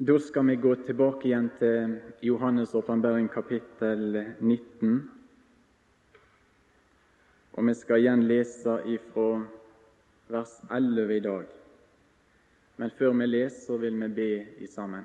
Da 0.00 0.18
skal 0.18 0.46
vi 0.46 0.56
gå 0.56 0.74
tilbake 0.74 1.26
igjen 1.26 1.48
til 1.58 1.96
Johannes' 2.22 2.70
åpenbaring 2.78 3.24
kapittel 3.28 4.20
19. 4.38 4.92
Og 7.58 7.64
vi 7.66 7.72
skal 7.74 7.98
igjen 7.98 8.20
lese 8.30 8.76
ifra 8.86 9.40
vers 10.30 10.52
11 10.70 11.16
i 11.16 11.22
dag. 11.24 11.48
Men 12.76 12.92
før 12.94 13.16
vi 13.18 13.26
leser, 13.26 13.64
så 13.64 13.78
vil 13.82 13.98
vi 13.98 14.08
be 14.20 14.28
i 14.62 14.68
sammen. 14.70 15.02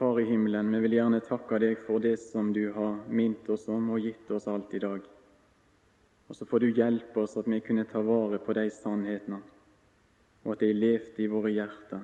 Far 0.00 0.18
i 0.18 0.26
himmelen, 0.26 0.74
vi 0.74 0.82
vil 0.88 0.98
gjerne 0.98 1.22
takke 1.22 1.62
deg 1.62 1.78
for 1.86 2.02
det 2.02 2.16
som 2.24 2.50
du 2.50 2.64
har 2.74 2.98
mint 3.06 3.46
oss 3.46 3.68
om 3.70 3.92
og 3.94 4.02
gitt 4.02 4.34
oss 4.34 4.50
alt 4.50 4.74
i 4.74 4.82
dag. 4.82 5.06
Og 6.28 6.36
så 6.36 6.46
får 6.46 6.60
du 6.60 6.68
hjelpe 6.76 7.22
oss 7.22 7.36
at 7.40 7.48
vi 7.48 7.60
kunne 7.64 7.86
ta 7.88 8.02
vare 8.04 8.38
på 8.38 8.52
de 8.52 8.66
sannhetene, 8.70 9.40
og 10.44 10.52
at 10.52 10.60
de 10.60 10.72
levde 10.76 11.24
i 11.24 11.28
våre 11.32 11.52
hjerter, 11.54 12.02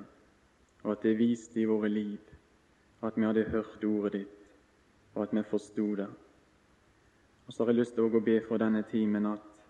og 0.83 0.91
at 0.95 1.05
de 1.05 1.13
viste 1.17 1.61
i 1.61 1.67
våre 1.69 1.89
liv, 1.89 2.17
at 3.05 3.17
vi 3.17 3.25
hadde 3.25 3.45
hørt 3.53 3.85
ordet 3.85 4.13
ditt, 4.17 4.47
og 5.13 5.27
at 5.27 5.35
vi 5.37 5.45
forsto 5.49 5.87
det. 6.01 6.09
Og 7.45 7.53
så 7.53 7.63
har 7.63 7.71
jeg 7.71 7.83
lyst 7.83 7.93
til 7.93 8.09
å 8.09 8.23
be 8.25 8.39
for 8.47 8.57
denne 8.57 8.81
timen 8.89 9.29
at 9.29 9.61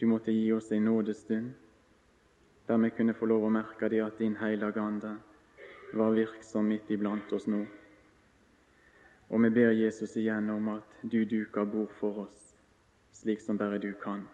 du 0.00 0.06
måtte 0.08 0.32
gi 0.32 0.48
oss 0.56 0.72
en 0.72 0.88
nådestund, 0.88 1.52
der 2.68 2.80
vi 2.80 2.90
kunne 2.96 3.16
få 3.16 3.28
lov 3.28 3.44
å 3.44 3.52
merke 3.52 3.88
det 3.92 4.00
at 4.04 4.18
Din 4.18 4.36
Hellige 4.40 4.80
Ande 4.80 5.14
var 5.92 6.16
virksom 6.16 6.68
midt 6.68 6.88
iblant 6.92 7.32
oss 7.32 7.46
nå. 7.48 7.64
Og 9.28 9.44
vi 9.44 9.50
ber 9.52 9.76
Jesus 9.76 10.16
igjen 10.16 10.48
om 10.52 10.76
at 10.78 11.00
du 11.02 11.24
duker 11.24 11.68
bord 11.68 11.92
for 12.00 12.24
oss 12.24 12.47
slik 13.12 13.40
som 13.40 13.58
bare 13.58 13.78
du 13.78 13.92
kan, 14.02 14.28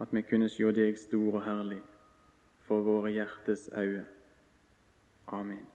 at 0.00 0.08
vi 0.12 0.22
kunne 0.22 0.48
se 0.48 0.72
deg 0.72 0.98
stor 0.98 1.38
og 1.38 1.44
herlig 1.46 1.80
for 2.66 2.82
våre 2.86 3.10
hjertes 3.10 3.70
øyne. 3.76 4.04
Amen. 5.28 5.66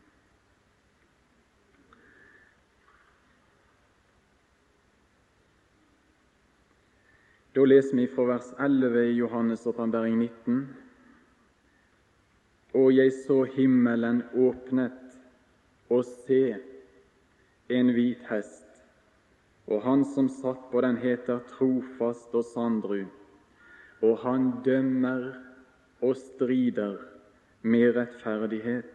Da 7.58 7.64
leser 7.64 7.96
vi 7.96 8.04
fra 8.06 8.22
vers 8.28 8.52
11 8.60 9.00
i 9.08 9.14
Johannes' 9.18 9.66
åpenbaring 9.66 10.18
19. 10.18 10.76
Og 12.74 12.96
jeg 12.96 13.12
så 13.26 13.40
himmelen 13.44 14.22
åpnet, 14.34 15.16
og 15.90 16.04
se, 16.04 16.54
en 17.68 17.90
hvit 17.96 18.22
hest 18.30 18.67
og 19.68 19.82
han 19.84 20.04
som 20.04 20.28
satt 20.32 20.70
på 20.72 20.80
den, 20.80 20.96
heter 20.96 21.42
Trofast 21.50 22.32
og 22.36 22.44
Sandru, 22.48 23.02
og 24.00 24.20
han 24.22 24.50
dømmer 24.64 25.26
og 26.00 26.14
strider 26.16 26.96
med 27.62 27.96
rettferdighet. 27.96 28.94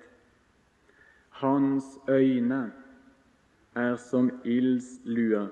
Hans 1.43 1.85
øyne 2.09 2.71
er 3.75 3.95
som 4.01 4.31
ildsluer, 4.45 5.51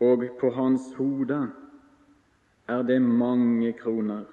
og 0.00 0.24
på 0.40 0.50
hans 0.54 0.92
hode 0.98 1.40
er 2.68 2.82
det 2.82 3.02
mange 3.02 3.72
kroner, 3.72 4.24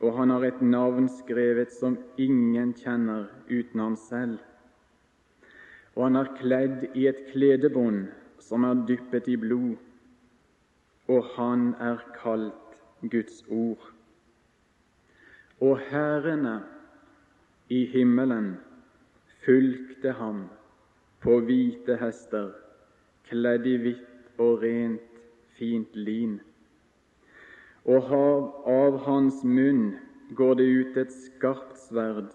og 0.00 0.16
han 0.18 0.30
har 0.30 0.44
et 0.48 0.62
navn 0.62 1.06
skrevet 1.20 1.70
som 1.74 1.98
ingen 2.18 2.74
kjenner 2.74 3.28
uten 3.50 3.80
han 3.80 3.96
selv 3.96 4.40
og 5.94 6.04
han 6.06 6.16
er 6.16 6.30
kledd 6.38 6.84
i 6.96 7.06
et 7.10 7.24
kledebånd 7.32 8.06
som 8.40 8.64
er 8.64 8.84
dyppet 8.88 9.28
i 9.28 9.36
blod, 9.36 9.76
og 11.12 11.26
han 11.36 11.72
er 11.80 12.00
kalt 12.16 12.76
Guds 13.12 13.42
ord. 13.52 13.82
Og 15.60 15.78
herrene 15.90 16.62
i 17.68 17.84
himmelen 17.92 18.54
fulgte 19.44 20.14
ham 20.16 20.46
på 21.22 21.38
hvite 21.46 21.98
hester, 22.00 22.48
kledd 23.28 23.68
i 23.68 23.76
hvitt 23.84 24.40
og 24.42 24.62
rent, 24.64 25.20
fint 25.58 25.92
lin. 25.94 26.40
Og 27.84 28.08
av 28.70 28.98
hans 29.04 29.42
munn 29.44 29.92
går 30.38 30.56
det 30.58 30.66
ut 30.72 30.98
et 31.04 31.14
skarpt 31.14 31.76
sverd, 31.84 32.32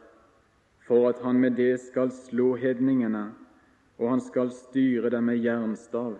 for 0.87 1.09
at 1.09 1.19
han 1.25 1.39
med 1.41 1.57
det 1.59 1.73
skal 1.83 2.13
slå 2.13 2.53
hedningene 2.59 3.25
og 3.97 4.09
han 4.09 4.21
skal 4.21 4.51
styre 4.53 5.09
dem 5.09 5.29
med 5.29 5.41
jernstav, 5.41 6.17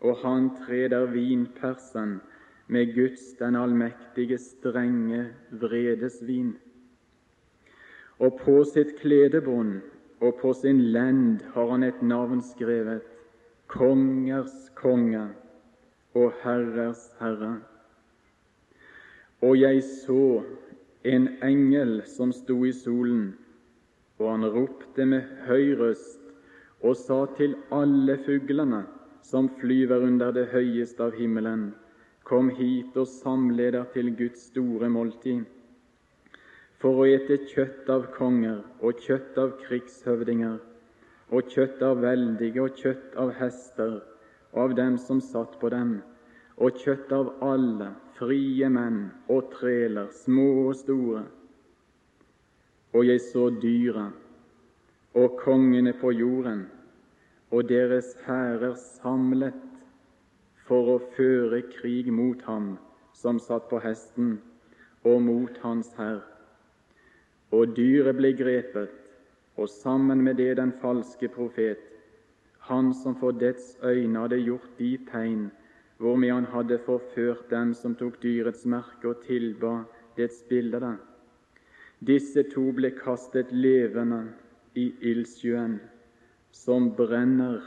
og 0.00 0.16
han 0.22 0.50
treder 0.62 1.10
vinpersen 1.10 2.20
med 2.70 2.94
Guds 2.94 3.32
den 3.38 3.56
allmektige 3.56 4.38
strenge 4.38 5.26
vredesvin. 5.50 6.54
Og 8.20 8.38
på 8.44 8.60
sitt 8.68 8.94
kledebånd 9.00 9.80
og 10.20 10.36
på 10.42 10.52
sin 10.54 10.82
lend 10.94 11.42
har 11.54 11.70
han 11.72 11.82
et 11.82 12.02
navn 12.02 12.42
skrevet, 12.44 13.02
Kongers 13.70 14.70
konge 14.74 15.28
og 16.14 16.32
Herrers 16.42 17.04
herre. 17.20 17.60
Og 19.42 19.60
jeg 19.60 19.82
så 19.82 20.42
en 21.04 21.28
engel 21.42 22.02
som 22.06 22.32
sto 22.34 22.64
i 22.66 22.72
solen, 22.76 23.30
og 24.18 24.26
han 24.30 24.48
ropte 24.52 25.06
med 25.06 25.46
høy 25.46 25.72
røst 25.78 26.19
og 26.80 26.96
sa 26.96 27.24
til 27.36 27.54
alle 27.74 28.16
fuglene 28.24 28.84
som 29.26 29.48
flyver 29.60 30.06
under 30.06 30.32
det 30.32 30.46
høyeste 30.54 31.04
av 31.04 31.16
himmelen, 31.18 31.70
kom 32.24 32.48
hit 32.56 32.96
og 32.96 33.08
samleder 33.10 33.88
til 33.94 34.12
Guds 34.16 34.46
store 34.50 34.88
måltid, 34.88 35.44
for 36.80 37.02
å 37.02 37.08
ete 37.08 37.36
kjøtt 37.50 37.90
av 37.92 38.06
konger 38.16 38.62
og 38.80 39.02
kjøtt 39.04 39.38
av 39.40 39.56
krigshøvdinger, 39.64 40.56
og 41.30 41.50
kjøtt 41.52 41.82
av 41.86 42.00
veldige 42.02 42.62
og 42.64 42.78
kjøtt 42.80 43.18
av 43.20 43.34
hester 43.38 44.00
og 44.52 44.62
av 44.64 44.72
dem 44.78 44.96
som 44.98 45.20
satt 45.22 45.58
på 45.60 45.68
dem, 45.70 46.00
og 46.56 46.80
kjøtt 46.80 47.12
av 47.14 47.28
alle, 47.44 47.92
frie 48.18 48.68
menn 48.68 49.04
og 49.32 49.52
treler, 49.54 50.10
små 50.24 50.48
og 50.66 50.74
store. 50.80 51.22
Og 52.90 53.06
jeg 53.06 53.22
så 53.28 53.46
dyret 53.62 54.19
og 55.14 55.38
kongene 55.40 55.92
på 56.00 56.12
jorden 56.14 56.68
og 57.50 57.68
deres 57.68 58.14
hærer 58.26 58.74
samlet 58.78 59.58
for 60.68 60.92
å 60.92 60.98
føre 61.16 61.64
krig 61.72 62.12
mot 62.14 62.42
ham 62.46 62.76
som 63.20 63.40
satt 63.42 63.66
på 63.70 63.80
hesten, 63.82 64.36
og 65.04 65.22
mot 65.22 65.56
hans 65.64 65.90
hær. 65.98 66.20
Og 67.50 67.74
dyret 67.74 68.16
ble 68.20 68.30
grepet, 68.38 68.92
og 69.58 69.68
sammen 69.68 70.22
med 70.22 70.38
det 70.38 70.54
den 70.60 70.72
falske 70.80 71.28
profet, 71.28 71.80
han 72.70 72.92
som 72.94 73.16
for 73.18 73.34
dets 73.34 73.74
øyne 73.82 74.22
hadde 74.22 74.38
gjort 74.44 74.78
de 74.78 74.92
tegn 75.10 75.48
hvormed 76.00 76.30
han 76.32 76.46
hadde 76.52 76.78
forført 76.86 77.50
dem 77.50 77.74
som 77.74 77.96
tok 77.98 78.20
dyrets 78.22 78.62
merke 78.64 79.10
og 79.10 79.24
tilba 79.26 79.82
dets 80.16 80.38
bilder. 80.48 80.94
Disse 82.00 82.46
to 82.54 82.70
ble 82.76 82.92
kastet 82.96 83.50
levende 83.52 84.22
i 84.74 84.90
ildsjøen, 85.12 85.78
som 86.52 86.90
brenner 86.96 87.60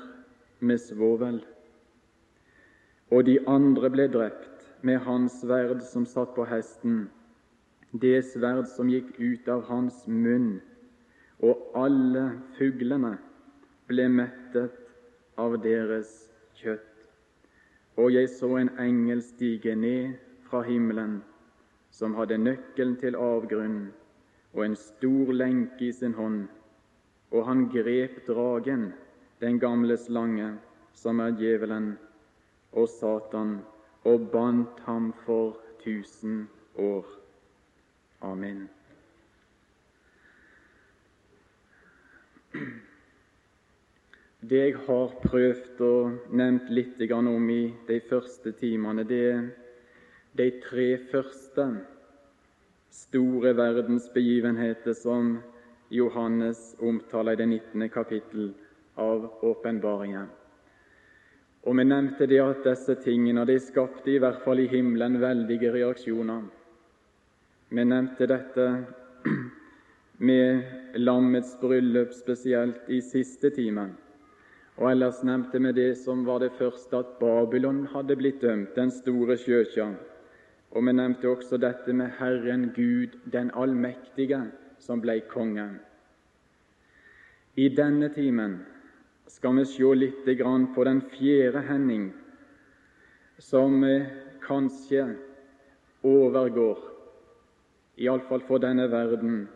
med 0.59 0.77
svovel. 0.77 1.41
Og 3.11 3.25
de 3.25 3.37
andre 3.47 3.89
ble 3.93 4.07
drept 4.11 4.69
med 4.81 5.03
hans 5.07 5.39
sverd 5.41 5.83
som 5.87 6.05
satt 6.09 6.33
på 6.35 6.45
hesten, 6.47 7.09
det 7.93 8.23
sverd 8.25 8.67
som 8.71 8.89
gikk 8.89 9.13
ut 9.19 9.49
av 9.51 9.65
hans 9.69 10.03
munn, 10.07 10.61
og 11.43 11.59
alle 11.77 12.29
fuglene 12.57 13.17
ble 13.91 14.07
mettet 14.09 14.79
av 15.37 15.59
deres 15.63 16.13
kjøtt. 16.57 16.89
Og 17.99 18.15
jeg 18.15 18.31
så 18.33 18.49
en 18.57 18.71
engel 18.81 19.21
stige 19.21 19.75
ned 19.75 20.15
fra 20.47 20.63
himmelen, 20.65 21.19
som 21.93 22.15
hadde 22.17 22.39
nøkkelen 22.41 22.95
til 22.97 23.19
avgrunnen 23.19 23.91
og 24.53 24.65
en 24.65 24.75
stor 24.77 25.33
lenke 25.33 25.87
i 25.89 25.93
sin 25.93 26.13
hånd 26.17 26.47
og 27.33 27.45
han 27.47 27.65
grep 27.73 28.19
dragen, 28.27 28.91
den 29.41 29.59
gamle 29.59 29.97
slange, 29.97 30.53
som 30.93 31.19
er 31.19 31.33
djevelen 31.37 31.95
og 32.77 32.87
Satan, 32.89 33.57
og 34.05 34.29
bandt 34.31 34.79
ham 34.85 35.13
for 35.25 35.57
tusen 35.83 36.47
år. 36.77 37.05
Amen. 38.21 38.69
Det 44.43 44.59
jeg 44.59 44.75
har 44.85 45.15
prøvd 45.23 45.81
og 45.87 46.35
nevnt 46.35 46.69
litt 46.69 47.01
om 47.15 47.49
i 47.49 47.73
de 47.87 47.99
første 48.09 48.51
timene, 48.51 49.03
det 49.03 49.21
er 49.31 49.49
de 50.37 50.49
tre 50.61 50.87
første 51.11 51.65
store 52.91 53.55
verdensbegivenheter 53.57 54.93
som 54.93 55.39
Johannes 55.93 56.75
omtaler 56.79 57.31
i 57.31 57.35
det 57.35 57.45
19. 57.45 57.89
kapittel 57.89 58.53
av 58.95 59.27
åpenbaringen. 59.45 60.25
Og 61.63 61.77
vi 61.77 61.83
nevnte 61.85 62.25
det 62.27 62.39
at 62.41 62.63
disse 62.65 62.95
tingene 63.03 63.45
de 63.45 63.59
skapte 63.61 64.09
i 64.09 64.17
hvert 64.19 64.41
fall 64.41 64.63
i 64.63 64.69
himmelen 64.71 65.19
veldige 65.21 65.69
reaksjoner. 65.75 66.47
Vi 67.69 67.85
nevnte 67.85 68.25
dette 68.31 68.65
med 70.29 70.97
lammets 70.97 71.53
bryllup 71.61 72.17
spesielt 72.17 72.89
i 72.89 72.97
siste 73.01 73.53
timen. 73.53 73.93
Og 74.81 74.89
ellers 74.95 75.21
nevnte 75.21 75.61
vi 75.61 75.75
det 75.77 75.91
som 76.01 76.25
var 76.25 76.41
det 76.41 76.55
første, 76.57 77.03
at 77.03 77.13
Babylon 77.21 77.85
hadde 77.93 78.17
blitt 78.17 78.41
dømt, 78.41 78.73
den 78.73 78.89
store 78.89 79.37
sjøkja. 79.37 79.91
Og 80.73 80.89
vi 80.89 80.97
nevnte 80.97 81.29
også 81.29 81.61
dette 81.61 81.93
med 81.93 82.17
Herren 82.17 82.71
Gud, 82.73 83.13
den 83.29 83.53
allmektige, 83.53 84.41
som 84.83 85.01
ble 85.01 85.21
kongen. 85.31 85.77
I 87.55 87.69
denne 87.69 88.09
timen 88.11 88.57
skal 89.31 89.55
vi 89.55 89.65
se 89.65 89.95
litt 89.95 90.25
på 90.75 90.83
den 90.83 91.01
fjerde 91.13 91.61
hending, 91.69 92.11
som 93.39 93.83
kanskje 94.43 95.15
overgår, 96.03 96.79
iallfall 97.95 98.41
for 98.47 98.59
denne 98.59 98.89
verden, 98.91 99.47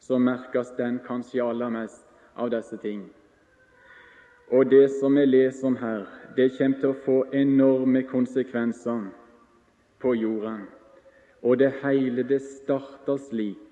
så 0.00 0.18
merkes 0.18 0.74
den 0.76 0.98
kanskje 1.06 1.44
aller 1.44 1.70
mest 1.70 2.04
av 2.34 2.50
disse 2.50 2.76
ting. 2.82 3.04
Og 4.50 4.68
det 4.70 4.88
som 4.98 5.14
vi 5.14 5.24
leser 5.26 5.66
om 5.66 5.76
her, 5.76 6.06
det 6.36 6.50
kommer 6.58 6.80
til 6.80 6.90
å 6.90 7.02
få 7.04 7.18
enorme 7.32 8.02
konsekvenser 8.08 9.06
på 10.02 10.14
jorden. 10.18 10.66
Og 11.42 11.58
det 11.58 11.72
hele 11.82 12.24
det 12.26 12.42
starter 12.42 13.20
slik. 13.30 13.71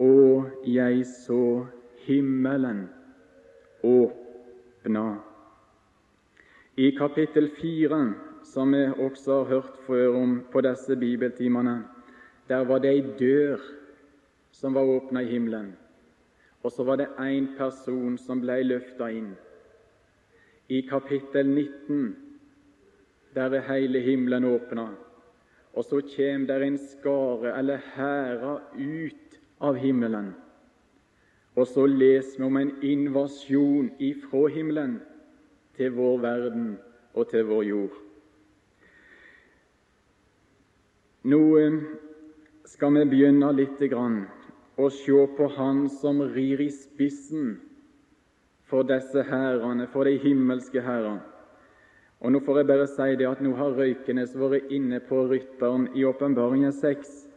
Og 0.00 0.64
jeg 0.64 1.04
så 1.06 1.66
himmelen 2.06 2.86
åpna. 3.84 5.04
I 6.76 6.90
kapittel 6.96 7.50
fire, 7.60 8.00
som 8.44 8.72
vi 8.72 8.86
også 8.96 9.42
har 9.42 9.44
hørt 9.44 9.76
før 9.86 10.16
om 10.22 10.38
på 10.52 10.62
disse 10.64 10.96
bibeltimene, 10.96 11.82
der 12.48 12.64
var 12.64 12.80
det 12.80 12.94
ei 12.94 13.04
dør 13.18 13.60
som 14.56 14.74
var 14.74 14.88
åpna 14.88 15.20
i 15.20 15.30
himmelen. 15.34 15.74
Og 16.62 16.72
så 16.72 16.84
var 16.84 16.96
det 16.96 17.12
én 17.20 17.52
person 17.58 18.18
som 18.18 18.40
ble 18.40 18.62
løfta 18.64 19.12
inn 19.12 19.34
i 20.70 20.80
kapittel 20.86 21.46
19, 21.46 22.16
der 23.34 23.50
er 23.50 23.66
hele 23.72 24.00
himmelen 24.00 24.44
åpna. 24.44 24.86
Og 25.74 25.84
så 25.84 25.98
kjem 26.14 26.46
der 26.46 26.62
en 26.62 26.78
skare 26.78 27.58
eller 27.58 27.82
hæra 27.94 28.54
ut 28.78 29.19
av 29.60 29.76
himmelen. 29.76 30.32
Og 31.58 31.66
så 31.68 31.86
leser 31.86 32.38
vi 32.38 32.46
om 32.46 32.58
en 32.60 32.72
invasjon 32.86 33.90
ifra 34.00 34.46
himmelen 34.54 35.00
til 35.76 35.92
vår 35.96 36.20
verden 36.22 36.68
og 37.14 37.28
til 37.32 37.46
vår 37.48 37.64
jord. 37.68 37.96
Nå 41.30 41.40
eh, 41.60 41.80
skal 42.64 42.94
vi 42.96 43.08
begynne 43.10 43.50
litt 43.52 43.82
grann 43.92 44.22
å 44.80 44.88
se 44.94 45.26
på 45.36 45.48
Han 45.56 45.82
som 45.92 46.22
rir 46.32 46.62
i 46.64 46.70
spissen 46.72 47.58
for 48.70 48.86
disse 48.88 49.26
hærene, 49.26 49.88
for 49.90 50.08
de 50.08 50.14
himmelske 50.22 50.80
hærene. 50.80 51.20
Og 52.20 52.32
Nå 52.32 52.40
får 52.44 52.60
jeg 52.60 52.68
bare 52.68 52.86
si 52.88 53.16
det 53.16 53.26
at 53.28 53.40
nå 53.40 53.54
har 53.56 53.76
Røykenes 53.76 54.34
vært 54.36 54.72
inne 54.72 55.00
på 55.00 55.22
rytteren 55.30 55.86
i 55.96 56.04
Åpenbaringen 56.04 56.72
6 56.72 57.29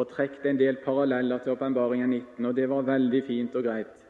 og 0.00 0.08
trukket 0.08 0.46
en 0.48 0.60
del 0.60 0.78
paralleller 0.84 1.42
til 1.44 1.52
Åpenbaringen 1.52 2.10
19, 2.10 2.46
og 2.46 2.54
det 2.56 2.68
var 2.70 2.86
veldig 2.88 3.20
fint 3.26 3.56
og 3.58 3.66
greit. 3.66 4.06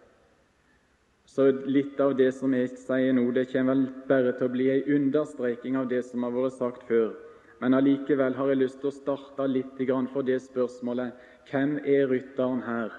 Så 1.31 1.47
litt 1.67 1.99
av 2.03 2.17
det 2.19 2.33
som 2.35 2.55
jeg 2.55 2.73
sier 2.75 3.15
nå, 3.15 3.29
det 3.35 3.49
kommer 3.53 3.77
vel 3.77 3.85
bare 4.09 4.33
til 4.39 4.49
å 4.49 4.55
bli 4.55 4.67
en 4.73 4.89
understreking 4.97 5.79
av 5.79 5.91
det 5.91 6.03
som 6.09 6.27
har 6.27 6.35
vært 6.35 6.57
sagt 6.59 6.87
før. 6.89 7.13
Men 7.61 7.77
allikevel 7.77 8.35
har 8.35 8.51
jeg 8.51 8.63
lyst 8.63 8.81
til 8.81 8.91
å 8.91 8.97
starte 8.97 9.47
litt 9.47 9.79
for 10.13 10.27
det 10.27 10.41
spørsmålet 10.43 11.13
hvem 11.51 11.79
er 11.85 12.09
rytteren 12.09 12.63
her 12.65 12.95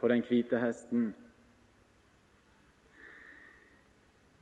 på 0.00 0.08
den 0.08 0.22
hvite 0.26 0.58
hesten? 0.58 1.10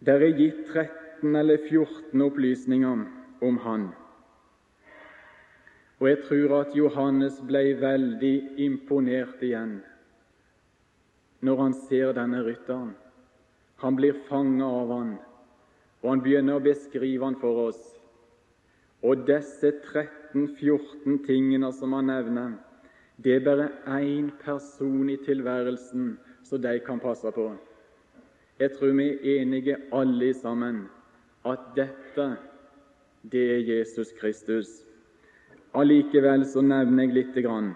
Det 0.01 0.15
er 0.15 0.39
gitt 0.39 0.69
13 0.73 1.35
eller 1.37 1.59
14 1.69 2.23
opplysninger 2.23 3.07
om 3.43 3.59
han. 3.65 3.91
Og 5.99 6.09
jeg 6.09 6.19
tror 6.29 6.53
at 6.61 6.75
Johannes 6.79 7.41
ble 7.47 7.73
veldig 7.81 8.35
imponert 8.63 9.43
igjen 9.43 9.79
når 11.43 11.61
han 11.63 11.75
ser 11.87 12.13
denne 12.17 12.41
rytteren. 12.43 12.95
Han 13.79 13.95
blir 13.99 14.17
fanget 14.27 14.67
av 14.67 14.89
han, 14.91 15.13
og 16.03 16.09
han 16.11 16.23
begynner 16.23 16.59
å 16.59 16.63
beskrive 16.65 17.23
han 17.23 17.37
for 17.39 17.69
oss. 17.69 17.83
Og 19.07 19.23
disse 19.27 19.71
13-14 19.87 21.21
tingene 21.27 21.71
som 21.75 21.95
han 21.95 22.11
nevner, 22.11 22.57
det 23.23 23.37
er 23.37 23.47
bare 23.47 23.69
én 23.99 24.33
person 24.43 25.07
i 25.11 25.19
tilværelsen 25.23 26.11
som 26.47 26.63
de 26.63 26.75
kan 26.83 26.99
passe 27.03 27.31
på. 27.35 27.53
Jeg 28.59 28.75
tror 28.75 28.95
vi 28.99 29.09
er 29.15 29.41
enige 29.43 29.79
alle 29.95 30.33
sammen 30.35 30.85
at 31.47 31.71
dette, 31.79 32.29
det 33.23 33.47
er 33.55 33.67
Jesus 33.71 34.11
Kristus. 34.19 34.88
Allikevel 35.77 36.47
så 36.47 36.63
nevner 36.65 37.05
jeg 37.05 37.15
lite 37.15 37.43
grann. 37.43 37.75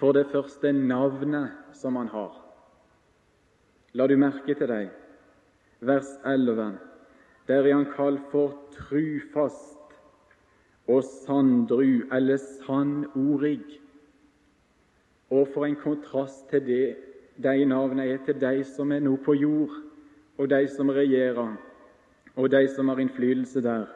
For 0.00 0.12
det 0.12 0.26
første 0.32 0.72
navnet 0.72 1.52
som 1.76 1.96
han 1.96 2.08
har. 2.08 2.32
La 3.94 4.06
du 4.10 4.16
merke 4.18 4.56
til 4.58 4.68
deg, 4.68 4.88
vers 5.80 6.08
11. 6.26 6.72
Der 7.46 7.62
er 7.62 7.74
han 7.76 7.86
kalt 7.92 8.24
for 8.32 8.56
trufast 8.74 9.94
og 10.88 11.04
sanndru, 11.04 12.02
eller 12.12 12.36
sannordig. 12.66 13.60
Og 15.30 15.48
for 15.54 15.64
en 15.64 15.76
kontrast 15.76 16.48
til 16.50 16.66
det 16.66 16.96
de 17.42 17.64
navnene 17.64 18.06
er 18.06 18.18
til 18.26 18.40
de 18.40 18.64
som 18.64 18.92
er 18.92 19.02
nå 19.02 19.16
på 19.24 19.34
jord 19.34 19.72
og 20.38 20.50
de 20.50 20.66
som 20.68 20.90
regjerer, 20.90 21.54
og 22.36 22.50
de 22.50 22.66
som 22.68 22.88
har 22.88 22.98
innflytelse 22.98 23.62
der. 23.62 23.86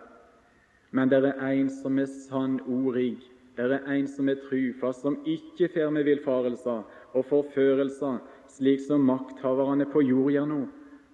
Men 0.91 1.11
det 1.11 1.25
er 1.25 1.51
en 1.51 1.71
som 1.71 1.99
er 1.99 2.07
sannordig, 2.07 3.19
det 3.67 3.81
er 3.81 3.91
en 3.91 4.07
som 4.07 4.29
er 4.29 4.39
trufast, 4.45 5.03
som 5.03 5.19
ikke 5.27 5.67
fer 5.75 5.91
med 5.91 6.07
villfarelser 6.07 6.85
og 7.19 7.25
forførelser, 7.27 8.21
slik 8.55 8.81
som 8.85 9.07
makthaverne 9.09 9.87
på 9.91 10.05
jord 10.07 10.31
gjør 10.31 10.47
nå. 10.47 10.61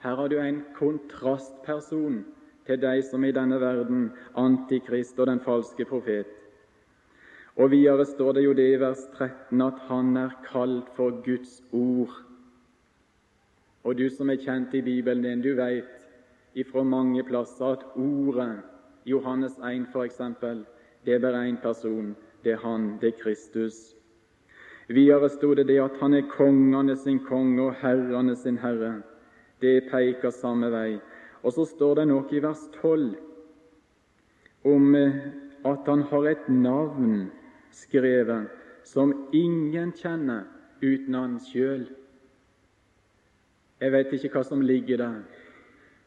Her 0.05 0.17
har 0.21 0.29
du 0.29 0.37
en 0.39 0.61
kontrastperson 0.77 2.25
til 2.67 2.81
de 2.81 3.03
som 3.03 3.25
i 3.25 3.33
denne 3.33 3.57
verden, 3.61 4.11
Antikrist 4.37 5.19
og 5.19 5.31
den 5.31 5.41
falske 5.41 5.85
profet. 5.89 6.29
Og 7.57 7.71
Videre 7.71 8.05
står 8.05 8.33
det 8.33 8.45
jo 8.45 8.53
det 8.53 8.69
i 8.75 8.81
vers 8.81 9.07
13 9.15 9.63
at 9.63 9.81
han 9.89 10.17
er 10.17 10.37
kalt 10.45 10.89
for 10.97 11.23
Guds 11.25 11.63
ord. 11.73 12.13
Og 13.85 13.97
du 13.99 14.09
som 14.11 14.31
er 14.31 14.41
kjent 14.43 14.75
i 14.75 14.83
Bibelen 14.83 15.25
din, 15.25 15.43
du 15.43 15.55
veit 15.57 16.05
ifra 16.55 16.83
mange 16.83 17.23
plasser 17.25 17.77
at 17.77 17.85
ordet, 17.97 18.61
Johannes 19.07 19.57
1 19.59 19.87
f.eks., 19.93 20.21
det 21.05 21.15
er 21.15 21.21
bare 21.21 21.49
én 21.49 21.61
person. 21.63 22.17
Det 22.45 22.53
er 22.53 22.63
Han, 22.63 22.99
det 23.01 23.15
er 23.15 23.21
Kristus. 23.23 23.95
Videre 24.89 25.29
sto 25.33 25.55
det 25.55 25.67
det 25.69 25.81
at 25.81 25.97
han 26.01 26.15
er 26.15 26.29
kongene 26.29 26.97
sin 26.97 27.19
konge 27.25 27.63
og 27.63 27.75
herrene 27.81 28.37
sin 28.37 28.59
herre. 28.59 29.03
Det 29.61 29.89
peker 29.91 30.31
samme 30.31 30.69
vei. 30.71 30.99
Og 31.43 31.53
så 31.53 31.65
står 31.65 31.95
det 32.01 32.09
noe 32.09 32.29
i 32.33 32.43
vers 32.45 32.61
12 32.81 33.15
om 34.65 34.95
eh, 34.97 35.17
at 35.65 35.89
han 35.89 36.03
har 36.11 36.29
et 36.29 36.49
navn 36.49 37.31
skrevet 37.73 38.49
som 38.85 39.13
ingen 39.33 39.93
kjenner 39.97 40.45
uten 40.83 41.15
han 41.17 41.39
sjøl. 41.41 41.87
Jeg 43.81 43.93
vet 43.93 44.13
ikke 44.17 44.31
hva 44.37 44.45
som 44.47 44.63
ligger 44.65 45.01
der, 45.01 45.21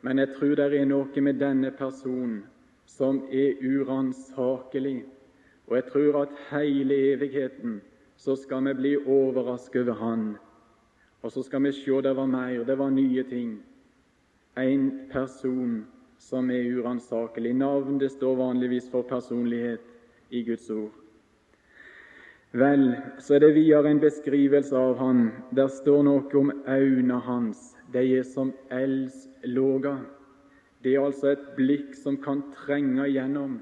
men 0.02 0.22
jeg 0.22 0.34
tror 0.38 0.56
det 0.58 0.70
er 0.74 0.90
noe 0.90 1.22
med 1.22 1.42
denne 1.42 1.74
personen 1.78 2.44
som 2.88 3.24
er 3.30 3.60
uransakelig. 3.62 5.04
Og 5.68 5.76
jeg 5.76 5.86
tror 5.92 6.22
at 6.22 6.36
hele 6.52 6.96
evigheten 7.14 7.82
så 8.18 8.36
skal 8.36 8.66
vi 8.66 8.74
bli 8.74 8.94
overrasket 8.98 9.90
over 9.90 10.00
Han. 10.00 10.36
Og 11.22 11.32
så 11.32 11.44
skal 11.44 11.64
vi 11.64 11.72
se 11.72 12.02
det 12.02 12.16
var 12.16 12.26
mer, 12.26 12.64
det 12.64 12.78
var 12.78 12.90
nye 12.90 13.24
ting. 13.24 13.60
En 14.58 14.92
person 15.12 15.86
som 16.18 16.50
er 16.52 16.80
uransakelig. 16.80 17.54
Navn 17.54 18.00
det 18.00 18.12
står 18.12 18.36
vanligvis 18.36 18.90
for 18.92 19.02
personlighet 19.02 19.82
i 20.30 20.44
Guds 20.44 20.70
ord. 20.70 20.92
Vel, 22.52 22.96
så 23.20 23.36
er 23.36 23.40
det 23.40 23.56
videre 23.56 23.92
en 23.92 24.00
beskrivelse 24.00 24.78
av 24.78 24.98
han. 24.98 25.32
Der 25.52 25.68
står 25.68 26.04
noe 26.08 26.40
om 26.40 26.52
øynene 26.68 27.20
hans. 27.20 27.76
De 27.94 28.02
er 28.18 28.24
som 28.24 28.54
eldslåga. 28.72 29.98
Det 30.84 30.96
er 30.96 31.06
altså 31.06 31.34
et 31.36 31.44
blikk 31.58 31.96
som 31.96 32.18
kan 32.18 32.42
trenge 32.56 33.04
igjennom. 33.10 33.60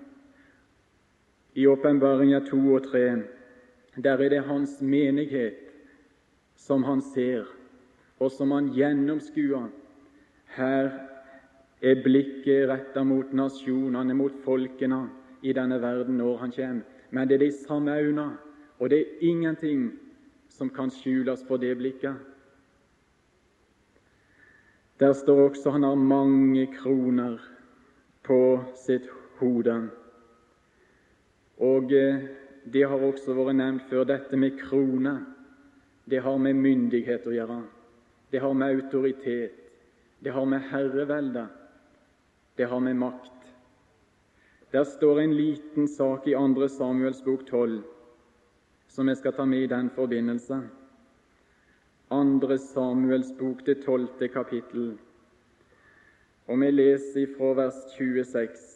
I 1.56 1.68
Åpenbaringa 1.68 2.40
2 2.50 2.58
og 2.74 2.84
3 2.84 3.24
der 4.04 4.18
er 4.18 4.30
det 4.30 4.44
hans 4.44 4.82
menighet 4.82 5.56
som 6.56 6.84
han 6.84 7.02
ser, 7.02 7.46
og 8.20 8.32
som 8.32 8.52
han 8.52 8.74
gjennomskuer. 8.76 9.70
Her 10.56 10.90
er 11.82 12.04
blikket 12.04 12.70
retta 12.70 13.04
mot 13.04 13.34
nasjonene, 13.34 14.14
mot 14.14 14.36
folkene 14.44 15.06
i 15.44 15.54
denne 15.54 15.80
verden 15.82 16.18
når 16.18 16.38
han 16.38 16.52
kommer. 16.52 16.84
Men 17.12 17.28
det 17.28 17.36
er 17.36 17.46
de 17.46 17.52
samme 17.68 17.96
øynene, 17.96 18.38
og 18.80 18.90
det 18.90 19.00
er 19.00 19.20
ingenting 19.22 19.92
som 20.50 20.70
kan 20.70 20.92
skjules 20.92 21.44
for 21.48 21.58
det 21.58 21.78
blikket. 21.78 22.16
Der 25.00 25.14
står 25.14 25.50
også 25.50 25.72
han 25.72 25.84
har 25.84 25.96
mange 25.96 26.68
kroner 26.68 27.40
på 28.24 28.64
sitt 28.86 29.08
hode. 29.40 29.90
Og 31.64 31.94
eh, 31.94 32.26
det 32.66 32.84
har 32.90 33.00
også 33.00 33.36
vært 33.38 33.56
nevnt 33.60 33.88
før, 33.90 34.04
dette 34.10 34.38
med 34.38 34.58
krone. 34.60 35.16
Det 36.06 36.22
har 36.22 36.38
med 36.38 36.58
myndighet 36.60 37.28
å 37.28 37.34
gjøre. 37.34 37.62
Det 38.32 38.42
har 38.42 38.54
med 38.54 38.76
autoritet. 38.76 39.62
Det 40.20 40.34
har 40.34 40.46
med 40.46 40.68
herrevelde. 40.72 41.48
Det 42.58 42.68
har 42.70 42.80
med 42.80 42.98
makt. 42.98 43.32
Der 44.72 44.84
står 44.84 45.22
en 45.22 45.36
liten 45.36 45.88
sak 45.88 46.28
i 46.28 46.34
2. 46.34 46.68
Samuels 46.68 47.22
bok 47.24 47.46
12 47.48 47.84
som 48.96 49.10
jeg 49.12 49.18
skal 49.20 49.34
ta 49.36 49.46
med 49.46 49.66
i 49.66 49.68
den 49.68 49.90
forbindelse. 49.92 50.62
2. 52.10 52.58
Samuels 52.58 53.34
bok, 53.40 53.66
det 53.66 53.82
tolvte 53.84 54.28
kapittel. 54.32 54.94
Og 56.48 56.62
vi 56.62 56.72
leser 56.72 57.28
fra 57.38 57.52
vers 57.58 57.82
26. 57.98 58.75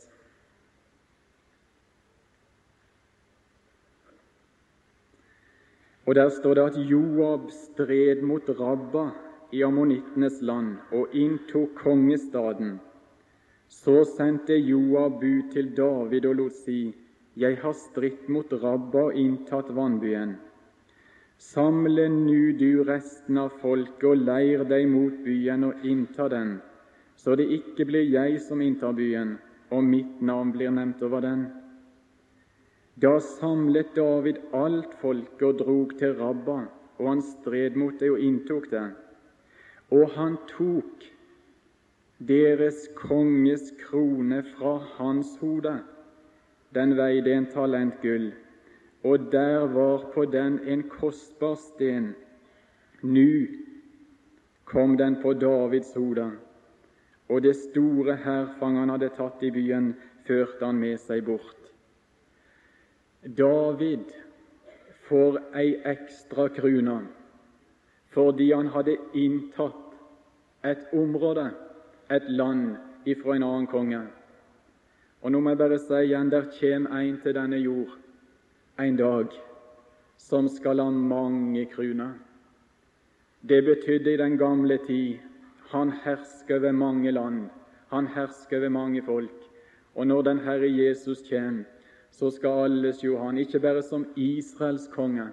Og 6.09 6.15
Der 6.15 6.29
står 6.29 6.53
det 6.53 6.61
at 6.61 6.77
Joab 6.89 7.51
stred 7.53 8.21
mot 8.25 8.47
Rabba 8.59 9.11
i 9.53 9.61
ammonittenes 9.61 10.39
land 10.41 10.71
og 10.91 11.13
inntok 11.13 11.75
kongestaden. 11.77 12.79
Så 13.67 14.01
sendte 14.17 14.57
Joab 14.57 15.19
bud 15.21 15.51
til 15.53 15.69
David 15.77 16.25
og 16.25 16.35
lot 16.35 16.55
si:" 16.65 16.95
Jeg 17.37 17.57
har 17.61 17.73
stritt 17.73 18.29
mot 18.29 18.53
Rabba 18.63 19.03
og 19.03 19.13
inntatt 19.13 19.69
vannbyen. 19.75 20.33
Samle 21.37 22.09
nu 22.09 22.57
du 22.57 22.83
resten 22.83 23.37
av 23.37 23.53
folket 23.61 24.03
og 24.03 24.17
leir 24.17 24.63
deg 24.63 24.89
mot 24.89 25.13
byen 25.23 25.63
og 25.63 25.85
innta 25.85 26.27
den, 26.27 26.61
så 27.15 27.35
det 27.35 27.51
ikke 27.51 27.85
blir 27.85 28.09
jeg 28.09 28.41
som 28.41 28.61
inntar 28.61 28.93
byen, 28.97 29.37
og 29.69 29.83
mitt 29.83 30.21
navn 30.21 30.51
blir 30.51 30.71
nevnt 30.71 31.03
over 31.03 31.21
den. 31.21 31.58
Da 33.01 33.19
samlet 33.19 33.93
David 33.95 34.39
alt 34.51 34.95
folket 34.99 35.43
og 35.47 35.59
drog 35.61 35.91
til 35.99 36.17
Rabba, 36.19 36.57
og 36.97 37.05
han 37.07 37.21
stred 37.23 37.77
mot 37.79 37.95
det 37.99 38.09
og 38.11 38.19
inntok 38.19 38.67
det. 38.73 38.89
Og 39.95 40.09
han 40.17 40.35
tok 40.49 41.05
deres 42.19 42.89
konges 42.97 43.69
krone 43.79 44.41
fra 44.55 44.73
hans 44.97 45.37
hode. 45.39 45.77
Den 46.75 46.97
veide 46.99 47.37
en 47.37 47.47
talent 47.53 48.01
gull, 48.03 48.33
og 49.07 49.31
der 49.31 49.63
var 49.77 50.09
på 50.13 50.25
den 50.25 50.59
en 50.67 50.83
kostbar 50.91 51.55
sten. 51.55 52.11
Nu 53.01 53.47
kom 54.65 54.97
den 54.97 55.21
på 55.21 55.33
Davids 55.33 55.93
hode, 55.95 56.31
og 57.29 57.41
det 57.47 57.55
store 57.55 58.19
hærfang 58.25 58.77
han 58.77 58.91
hadde 58.91 59.13
tatt 59.15 59.43
i 59.43 59.55
byen, 59.55 59.93
førte 60.27 60.65
han 60.65 60.83
med 60.83 60.99
seg 60.99 61.23
bort. 61.25 61.69
David 63.23 64.05
får 65.09 65.39
ei 65.55 65.73
ekstra 65.85 66.49
krone 66.49 66.99
fordi 68.09 68.51
han 68.51 68.71
hadde 68.73 68.95
inntatt 69.13 69.89
et 70.65 70.87
område, 70.97 71.51
et 72.09 72.25
land, 72.29 72.77
ifra 73.05 73.35
en 73.35 73.43
annen 73.45 73.67
konge. 73.69 73.99
Og 75.21 75.31
nå 75.31 75.41
må 75.43 75.53
jeg 75.53 75.59
bare 75.61 75.77
si 75.83 75.99
igjen 76.07 76.31
der 76.33 76.49
kommer 76.55 76.97
en 76.99 77.19
til 77.21 77.35
denne 77.37 77.59
jord 77.61 77.93
en 78.81 78.97
dag 78.97 79.35
som 80.17 80.49
skal 80.49 80.81
ha 80.81 80.89
mange 80.89 81.67
kroner. 81.69 82.15
Det 83.41 83.61
betydde 83.65 84.13
i 84.13 84.21
den 84.23 84.37
gamle 84.37 84.79
tid 84.87 85.19
han 85.69 85.91
hersker 86.03 86.57
over 86.59 86.71
mange 86.71 87.11
land, 87.11 87.49
han 87.93 88.07
hersker 88.07 88.57
over 88.57 88.69
mange 88.69 89.03
folk. 89.05 89.37
Og 89.95 90.07
når 90.07 90.21
den 90.21 90.39
Herre 90.39 90.69
Jesus 90.69 91.21
kommer, 91.29 91.65
så 92.19 92.31
skal 92.35 92.65
alle 92.65 92.91
sjå 92.93 93.15
han, 93.21 93.37
ikke 93.39 93.61
bare 93.63 93.83
som 93.85 94.03
Israels 94.19 94.89
konge, 94.91 95.29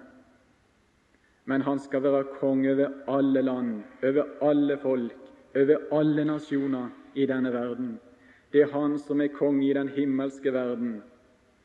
men 1.47 1.63
han 1.67 1.79
skal 1.83 2.03
være 2.03 2.27
konge 2.39 2.73
over 2.75 2.93
alle 3.11 3.43
land, 3.43 3.73
over 4.03 4.29
alle 4.43 4.77
folk, 4.83 5.17
over 5.57 5.99
alle 5.99 6.25
nasjoner 6.25 6.89
i 7.15 7.27
denne 7.27 7.53
verden. 7.55 7.97
Det 8.53 8.63
er 8.63 8.73
han 8.73 8.99
som 8.99 9.21
er 9.21 9.35
konge 9.35 9.67
i 9.67 9.75
den 9.75 9.89
himmelske 9.95 10.53
verden. 10.55 11.01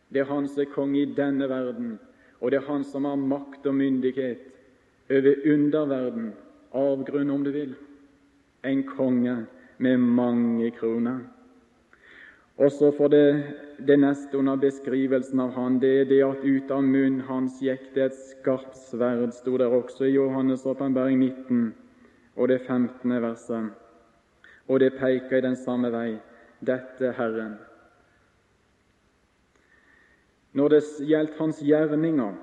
Det 0.10 0.22
er 0.22 0.30
han 0.30 0.48
som 0.50 0.64
er 0.64 0.74
konge 0.74 1.02
i 1.02 1.14
denne 1.18 1.50
verden, 1.50 2.00
og 2.42 2.52
det 2.52 2.62
er 2.62 2.70
han 2.70 2.84
som 2.84 3.06
har 3.06 3.16
makt 3.16 3.66
og 3.70 3.76
myndighet 3.78 4.48
over 5.12 5.54
underverden, 5.54 6.32
avgrunn 6.74 7.30
om 7.30 7.44
du 7.44 7.52
vil. 7.52 7.76
En 8.64 8.84
konge 8.84 9.46
med 9.78 9.98
mange 9.98 10.72
kroner. 10.72 11.20
Og 12.58 12.72
så 12.72 12.92
får 12.98 13.08
det, 13.08 13.44
det 13.88 13.98
neste 13.98 14.38
under 14.38 14.56
beskrivelsen 14.56 15.40
av 15.40 15.52
han, 15.56 15.80
det 15.80 15.92
er 16.02 16.10
det 16.10 16.20
at 16.26 16.44
ut 16.46 16.72
av 16.72 16.84
munnen 16.84 17.22
hans 17.28 17.60
gikk 17.64 17.92
det 17.96 18.04
et 18.10 18.18
skarpt 18.18 18.78
sverd, 18.78 19.34
sto 19.34 19.58
der 19.58 19.74
også 19.74 20.06
i 20.06 20.16
Johannes' 20.16 20.68
åpenbaring 20.70 21.20
19 21.20 21.74
og 22.36 22.48
det 22.48 22.62
15. 22.68 23.22
verset. 23.22 23.72
Og 24.68 24.80
det 24.80 24.94
peker 25.00 25.38
i 25.38 25.46
den 25.48 25.58
samme 25.58 25.92
vei. 25.92 26.20
Dette 26.62 27.12
Herren. 27.18 27.58
Når 30.54 30.70
det 30.70 30.82
gjaldt 31.10 31.40
hans 31.40 31.62
gjerninger, 31.64 32.36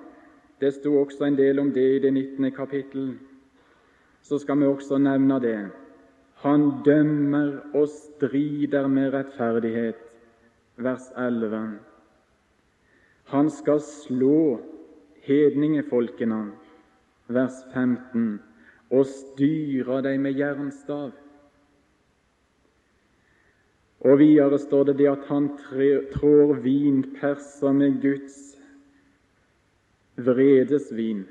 det 0.60 0.72
sto 0.74 0.96
også 0.98 1.28
en 1.28 1.36
del 1.38 1.60
om 1.62 1.70
det 1.72 1.86
i 1.94 2.00
det 2.02 2.12
19. 2.12 2.50
kapittel, 2.56 3.12
så 4.22 4.38
skal 4.38 4.58
vi 4.58 4.66
også 4.66 4.98
nevne 4.98 5.38
det. 5.40 5.58
Han 6.42 6.82
dømmer 6.84 7.60
og 7.74 7.86
strider 7.88 8.88
med 8.90 9.14
rettferdighet 9.14 10.07
vers 10.78 11.10
11. 11.16 11.78
Han 13.24 13.50
skal 13.50 13.80
slå 13.80 14.60
hedningefolkene, 15.26 16.52
vers 17.28 17.58
15, 17.74 18.38
og 18.90 19.06
styre 19.06 20.02
dem 20.06 20.22
med 20.24 20.38
jernstav. 20.38 21.10
Og 24.00 24.18
videre 24.18 24.58
står 24.58 24.84
det 24.88 24.98
det 25.00 25.08
at 25.10 25.26
han 25.28 25.50
trår 25.58 26.54
vinperser 26.62 27.74
med 27.74 27.98
Guds 28.02 28.38
vredesvin. 30.16 31.26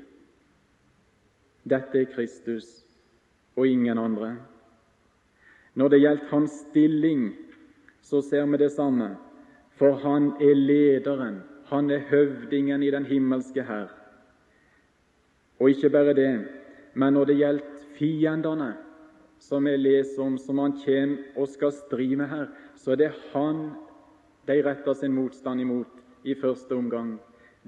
Dette 1.68 2.02
er 2.02 2.12
Kristus 2.12 2.68
og 3.56 3.66
ingen 3.66 3.98
andre. 3.98 4.36
Når 5.74 5.88
det 5.88 6.00
gjelder 6.00 6.30
hans 6.30 6.60
stilling, 6.68 7.32
så 8.02 8.20
ser 8.22 8.46
vi 8.46 8.60
det 8.60 8.70
samme. 8.72 9.16
For 9.78 9.98
han 10.02 10.32
er 10.42 10.54
lederen, 10.58 11.42
han 11.70 11.90
er 11.90 12.06
høvdingen 12.10 12.82
i 12.82 12.90
den 12.90 13.06
himmelske 13.06 13.62
hær. 13.62 13.92
Og 15.58 15.70
ikke 15.70 15.90
bare 15.90 16.14
det, 16.14 16.32
men 16.94 17.14
når 17.14 17.30
det 17.30 17.36
gjelder 17.38 17.84
fiendene, 17.98 18.72
som 19.38 19.66
jeg 19.66 19.78
leser 19.78 20.22
om, 20.22 20.38
som 20.38 20.58
han 20.58 20.74
kommer 20.82 21.38
og 21.38 21.48
skal 21.48 21.72
stri 21.72 22.14
med 22.18 22.26
her, 22.26 22.48
så 22.76 22.92
er 22.92 23.02
det 23.04 23.12
han 23.32 23.68
de 24.48 24.62
retter 24.64 24.94
sin 24.94 25.12
motstand 25.12 25.60
imot 25.60 26.02
i 26.24 26.34
første 26.34 26.74
omgang. 26.74 27.18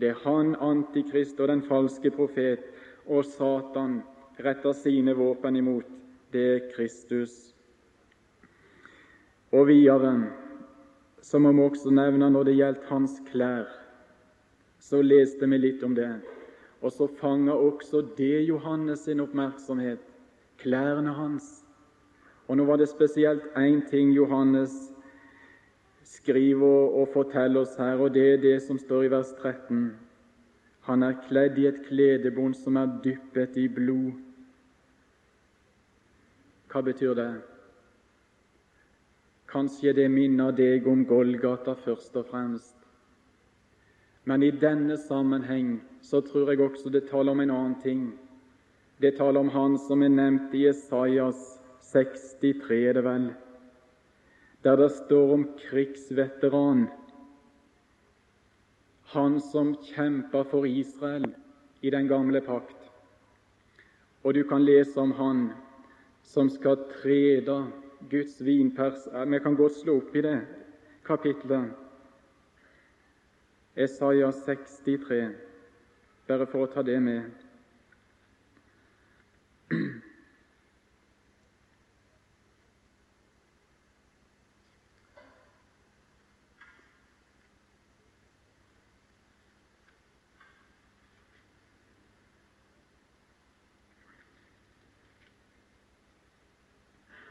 Det 0.01 0.09
er 0.09 0.21
han, 0.25 0.55
Antikrist 0.61 1.41
og 1.41 1.49
den 1.49 1.63
falske 1.63 2.11
profet, 2.11 2.63
og 3.07 3.25
Satan 3.25 4.01
retter 4.41 4.73
sine 4.73 5.15
våpen 5.15 5.57
imot. 5.57 5.87
Det 6.33 6.47
er 6.55 6.69
Kristus. 6.75 7.55
Og 9.53 9.67
videre 9.67 10.15
så 11.23 11.39
må 11.39 11.53
vi 11.53 11.63
også 11.63 11.91
nevne 11.95 12.31
når 12.33 12.49
det 12.49 12.57
gjaldt 12.59 12.87
hans 12.89 13.19
klær. 13.31 13.67
Så 14.81 15.03
leste 15.05 15.47
vi 15.47 15.59
litt 15.61 15.83
om 15.85 15.95
det. 15.95 16.11
Og 16.81 16.93
så 16.93 17.09
fanga 17.21 17.53
også 17.53 18.03
det 18.17 18.47
Johannes 18.49 19.05
sin 19.05 19.21
oppmerksomhet, 19.21 20.01
klærne 20.59 21.13
hans. 21.13 21.61
Og 22.49 22.57
nå 22.57 22.65
var 22.65 22.81
det 22.81 22.89
spesielt 22.89 23.45
én 23.57 23.83
ting 23.91 24.15
Johannes 24.17 24.73
skriver 26.05 26.97
og 26.97 27.09
forteller 27.13 27.61
oss 27.61 27.77
her, 27.79 28.01
og 28.01 28.15
det 28.15 28.25
er 28.33 28.41
det 28.43 28.57
som 28.63 28.79
står 28.79 29.05
i 29.07 29.11
vers 29.13 29.31
13. 29.43 29.93
Han 30.89 31.03
er 31.03 31.21
kledd 31.29 31.59
i 31.61 31.69
et 31.69 31.85
kledebånd 31.87 32.57
som 32.57 32.77
er 32.81 32.97
dyppet 33.05 33.57
i 33.61 33.69
blod. 33.69 34.17
Hva 36.73 36.83
betyr 36.87 37.15
det? 37.19 37.31
Kanskje 39.51 39.93
det 39.93 40.09
minner 40.09 40.53
deg 40.55 40.87
om 40.87 41.03
Golgata 41.05 41.75
først 41.75 42.17
og 42.17 42.29
fremst. 42.31 42.77
Men 44.25 44.45
i 44.47 44.51
denne 44.55 44.95
sammenheng 45.01 45.81
så 46.07 46.21
tror 46.23 46.53
jeg 46.53 46.63
også 46.63 46.93
det 46.95 47.09
taler 47.09 47.35
om 47.35 47.41
en 47.43 47.51
annen 47.51 47.79
ting. 47.83 48.05
Det 49.01 49.17
taler 49.17 49.41
om 49.41 49.49
Han 49.49 49.79
som 49.79 50.03
er 50.03 50.13
nevnt 50.13 50.55
i 50.55 50.69
Esaias 50.71 51.59
63, 51.93 52.89
er 52.89 52.93
det 52.93 53.05
vel. 53.05 53.31
der 54.63 54.77
det 54.77 54.91
står 54.93 55.33
om 55.33 55.45
krigsveteran, 55.57 56.89
han 59.05 59.41
som 59.41 59.75
kjempa 59.75 60.45
for 60.45 60.67
Israel 60.67 61.25
i 61.81 61.91
den 61.91 62.09
gamle 62.09 62.41
pakt. 62.41 62.77
Og 64.23 64.35
du 64.35 64.43
kan 64.45 64.65
lese 64.65 65.01
om 65.01 65.13
han 65.13 65.51
som 66.23 66.51
skal 66.51 66.77
trede 67.01 67.57
Guds 68.09 68.41
vinpers 68.41 69.09
Vi 69.27 69.39
kan 69.39 69.57
godt 69.57 69.77
slå 69.83 69.97
opp 70.01 70.17
i 70.17 70.23
det 70.25 70.41
kapitlet. 71.05 71.71
Esaia 73.77 74.33
63, 74.33 75.21
bare 76.29 76.47
for 76.47 76.67
å 76.67 76.71
ta 76.71 76.83
det 76.87 76.99
med. 77.03 77.31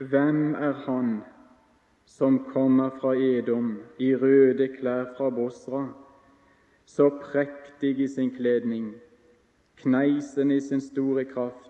Hvem 0.10 0.56
er 0.56 0.74
han 0.74 1.10
som 2.06 2.40
kommer 2.54 2.90
fra 3.02 3.12
Edom 3.14 3.68
i 4.00 4.16
røde 4.16 4.68
klær 4.74 5.12
fra 5.18 5.30
Bosra, 5.30 5.82
så 6.86 7.10
prektig 7.10 8.00
i 8.00 8.08
sin 8.08 8.32
kledning, 8.34 8.88
kneisen 9.78 10.52
i 10.52 10.60
sin 10.60 10.82
store 10.82 11.26
kraft? 11.30 11.70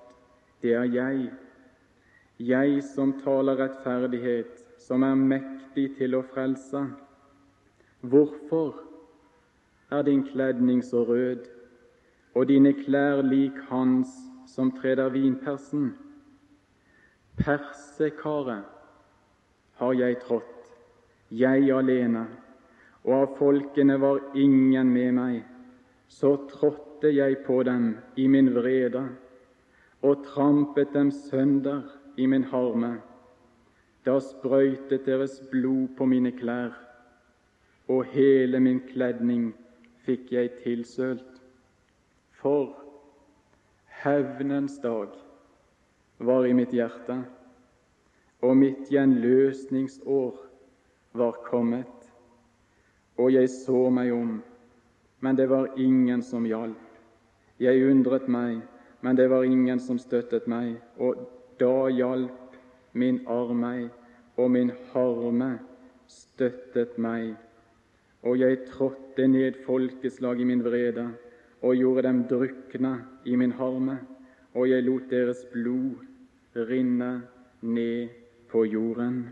Det 0.61 0.73
er 0.73 0.87
jeg, 0.93 1.31
jeg 2.39 2.83
som 2.93 3.13
taler 3.23 3.59
rettferdighet, 3.59 4.63
som 4.79 5.03
er 5.03 5.19
mektig 5.19 5.89
til 5.97 6.15
å 6.15 6.23
frelse. 6.31 6.85
Hvorfor 7.99 8.85
er 9.91 10.05
din 10.07 10.23
kledning 10.23 10.83
så 10.85 11.03
rød, 11.03 11.49
og 12.35 12.47
dine 12.47 12.71
klær 12.85 13.19
lik 13.25 13.59
hans 13.67 14.15
som 14.47 14.71
treder 14.71 15.11
vinpersen? 15.11 15.91
Persekaret 17.39 18.63
har 19.79 19.93
jeg 19.93 20.17
trådt, 20.19 20.71
jeg 21.31 21.69
alene, 21.71 22.25
og 23.07 23.13
av 23.15 23.37
folkene 23.37 23.95
var 24.01 24.19
ingen 24.35 24.91
med 24.91 25.13
meg. 25.15 25.37
Så 26.11 26.33
trådte 26.51 27.13
jeg 27.13 27.37
på 27.45 27.61
dem 27.63 27.93
i 28.19 28.25
min 28.27 28.51
vrede 28.55 29.05
og 30.01 30.25
trampet 30.25 30.91
dem 30.93 31.11
sønder 31.11 31.85
i 32.17 32.25
min 32.27 32.43
harme. 32.51 32.97
Da 34.05 34.17
sprøytet 34.19 35.05
deres 35.07 35.39
blod 35.51 35.95
på 35.97 36.05
mine 36.05 36.31
klær, 36.35 36.75
og 37.87 38.05
hele 38.11 38.59
min 38.59 38.83
kledning 38.91 39.53
fikk 40.03 40.31
jeg 40.35 40.51
tilsølt. 40.63 41.39
For 42.41 42.75
hevnens 44.03 44.79
dag 44.83 45.15
var 46.19 46.45
i 46.45 46.53
mitt 46.53 46.73
hjerte, 46.75 47.21
og 48.43 48.57
mitt 48.57 48.91
gjenløsningsår 48.91 50.35
var 51.19 51.39
kommet. 51.47 52.11
Og 53.19 53.33
jeg 53.33 53.49
så 53.51 53.89
meg 53.91 54.11
om, 54.15 54.37
men 55.19 55.35
det 55.35 55.49
var 55.51 55.73
ingen 55.79 56.21
som 56.23 56.45
hjalp. 56.47 56.85
Jeg 57.59 57.83
undret 57.91 58.27
meg, 58.31 58.61
men 59.01 59.15
det 59.15 59.27
var 59.31 59.43
ingen 59.43 59.79
som 59.79 59.99
støttet 59.99 60.47
meg. 60.47 60.77
Og 60.99 61.19
da 61.59 61.89
hjalp 61.91 62.55
min 62.93 63.19
arm 63.27 63.59
meg, 63.63 63.89
og 64.39 64.51
min 64.51 64.71
harme 64.93 65.57
støttet 66.07 66.95
meg. 66.97 67.33
Og 68.23 68.39
jeg 68.39 68.63
trådte 68.67 69.27
ned 69.27 69.59
folkeslag 69.65 70.39
i 70.39 70.47
min 70.47 70.63
vrede 70.63 71.09
og 71.61 71.75
gjorde 71.75 72.07
dem 72.07 72.23
drukne 72.27 72.93
i 73.25 73.35
min 73.35 73.51
harme, 73.51 73.99
og 74.55 74.69
jeg 74.69 74.83
lot 74.83 75.11
deres 75.11 75.43
blod 75.51 76.08
rinne 76.53 77.21
ned 77.61 78.09
på 78.51 78.65
jorden. 78.65 79.29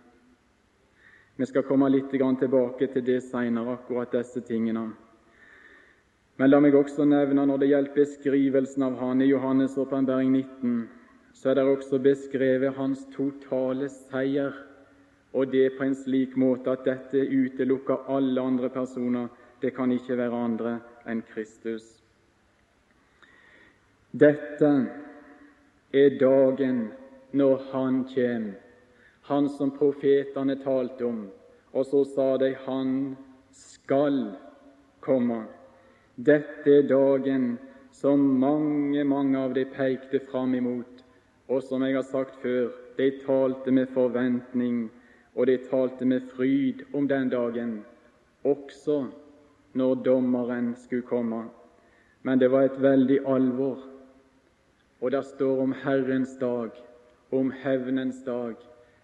Vi 1.38 1.46
skal 1.46 1.64
komme 1.64 1.90
litt 1.90 2.10
tilbake 2.10 2.88
til 2.88 3.04
det 3.06 3.22
seinere, 3.24 3.78
akkurat 3.78 4.12
disse 4.12 4.42
tingene. 4.42 4.92
Men 6.38 6.50
la 6.50 6.60
meg 6.62 6.76
også 6.78 7.06
nevne 7.06 7.46
når 7.46 7.58
det 7.62 7.70
gjelder 7.72 7.94
beskrivelsen 7.96 8.84
av 8.84 8.98
han 9.00 9.22
i 9.22 9.30
Johannes' 9.32 9.78
åpenbaring 9.78 10.32
19, 10.32 10.90
så 11.34 11.50
er 11.50 11.56
det 11.56 11.66
også 11.66 12.00
beskrevet 12.02 12.78
hans 12.78 13.06
totale 13.14 13.90
seier, 13.90 14.54
og 15.34 15.52
det 15.52 15.78
på 15.78 15.86
en 15.86 15.96
slik 15.96 16.38
måte 16.38 16.74
at 16.74 16.86
dette 16.86 17.22
utelukker 17.22 18.10
alle 18.10 18.42
andre 18.42 18.70
personer. 18.70 19.28
Det 19.62 19.74
kan 19.74 19.92
ikke 19.92 20.18
være 20.18 20.44
andre 20.46 20.78
enn 21.10 21.24
Kristus. 21.26 21.86
Dette 24.14 24.72
er 25.94 26.18
dagen 26.22 26.88
når 27.38 27.62
Han 27.72 28.04
kjem, 28.14 28.56
Han 29.30 29.50
som 29.50 29.72
profetene 29.76 30.56
talte 30.64 31.06
om, 31.06 31.28
og 31.74 31.86
så 31.86 32.04
sa 32.06 32.28
de 32.38 32.54
Han 32.66 33.16
skal 33.52 34.20
komme. 35.00 35.44
Dette 36.16 36.72
er 36.80 36.88
dagen 36.90 37.58
som 37.92 38.20
mange, 38.40 39.04
mange 39.04 39.40
av 39.40 39.54
de 39.54 39.66
pekte 39.66 40.20
fram 40.32 40.56
imot, 40.56 41.04
og 41.48 41.64
som 41.64 41.84
jeg 41.86 41.96
har 41.96 42.06
sagt 42.06 42.40
før, 42.42 42.72
de 42.98 43.12
talte 43.26 43.72
med 43.72 43.92
forventning, 43.94 44.88
og 45.36 45.48
de 45.48 45.58
talte 45.70 46.06
med 46.06 46.26
fryd 46.34 46.82
om 46.94 47.08
den 47.08 47.30
dagen, 47.30 47.84
også 48.44 49.06
når 49.78 50.02
dommeren 50.06 50.74
skulle 50.82 51.06
komme. 51.06 51.44
Men 52.22 52.40
det 52.40 52.50
var 52.52 52.66
et 52.66 52.82
veldig 52.82 53.20
alvor, 53.30 53.78
og 55.02 55.12
det 55.12 55.24
står 55.26 55.62
om 55.62 55.76
Herrens 55.84 56.34
dag 56.42 56.74
om 57.30 57.52
hevnens 57.52 58.24
dag. 58.24 58.56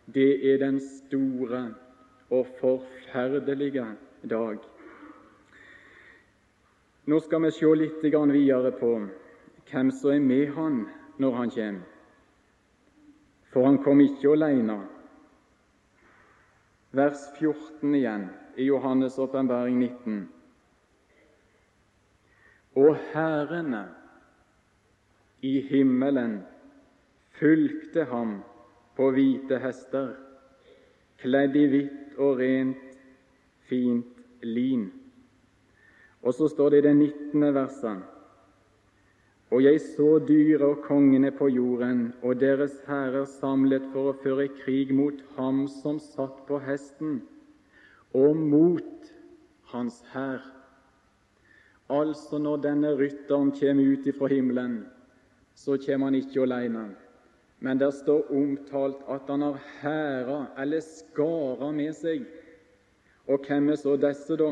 Det 0.06 0.54
er 0.54 0.58
den 0.58 0.80
store 0.80 1.74
og 2.30 2.48
forferdelige 2.60 3.86
dag. 4.30 4.58
Nå 7.06 7.20
skal 7.20 7.42
vi 7.44 7.52
se 7.52 7.72
litt 7.76 8.04
videre 8.04 8.72
på 8.80 8.92
hvem 9.72 9.92
som 9.92 10.12
er 10.12 10.20
med 10.20 10.54
han 10.56 10.86
når 11.20 11.36
han 11.36 11.50
kommer. 11.50 11.90
For 13.54 13.66
han 13.66 13.78
kom 13.84 14.00
ikke 14.02 14.32
alene. 14.34 14.80
Vers 16.92 17.28
14 17.40 17.96
igjen 17.96 18.30
i 18.58 18.70
Johannes' 18.70 19.20
åpenbaring 19.22 19.78
19. 19.80 20.30
Og 22.76 22.96
herrene 23.14 23.84
i 25.42 25.60
himmelen 25.62 26.40
fulgte 27.40 28.06
ham 28.10 28.40
på 28.98 29.10
hvite 29.16 29.60
hester, 29.64 30.14
kledd 31.22 31.56
i 31.58 31.68
hvitt 31.72 32.18
og 32.22 32.42
rent, 32.42 32.98
fint 33.70 34.26
lin. 34.44 34.90
Og 36.24 36.36
så 36.38 36.48
står 36.52 36.76
det 36.76 36.84
i 36.84 36.88
det 36.88 36.96
19. 36.96 37.54
verset 37.56 38.10
og 39.54 39.62
jeg 39.62 39.82
så 39.82 40.18
dyret 40.28 40.64
og 40.66 40.80
kongene 40.82 41.30
på 41.32 41.46
jorden 41.54 42.08
og 42.26 42.40
deres 42.42 42.74
hærer 42.88 43.28
samlet 43.30 43.84
for 43.94 44.10
å 44.10 44.16
føre 44.24 44.48
krig 44.64 44.90
mot 44.98 45.20
ham 45.36 45.68
som 45.70 46.00
satt 46.02 46.40
på 46.48 46.58
hesten, 46.66 47.20
og 48.18 48.40
mot 48.40 49.12
hans 49.70 50.00
hær. 50.10 50.42
Altså, 51.94 52.40
når 52.42 52.64
denne 52.66 52.96
rytteren 52.98 53.52
kommer 53.60 53.94
ut 53.94 54.10
ifra 54.10 54.32
himmelen, 54.34 54.80
så 55.54 55.78
kommer 55.86 56.10
han 56.10 56.18
ikke 56.18 56.48
alene 56.48 56.88
men 57.64 57.80
der 57.80 57.92
står 57.96 58.28
omtalt 58.36 59.06
at 59.08 59.30
han 59.32 59.42
har 59.42 59.60
hæra 59.80 60.40
eller 60.60 60.84
skara 60.84 61.70
med 61.72 61.94
seg. 61.96 62.26
Og 63.28 63.40
hvem 63.48 63.70
er 63.72 63.78
så 63.80 63.94
disse, 63.96 64.36
da? 64.36 64.50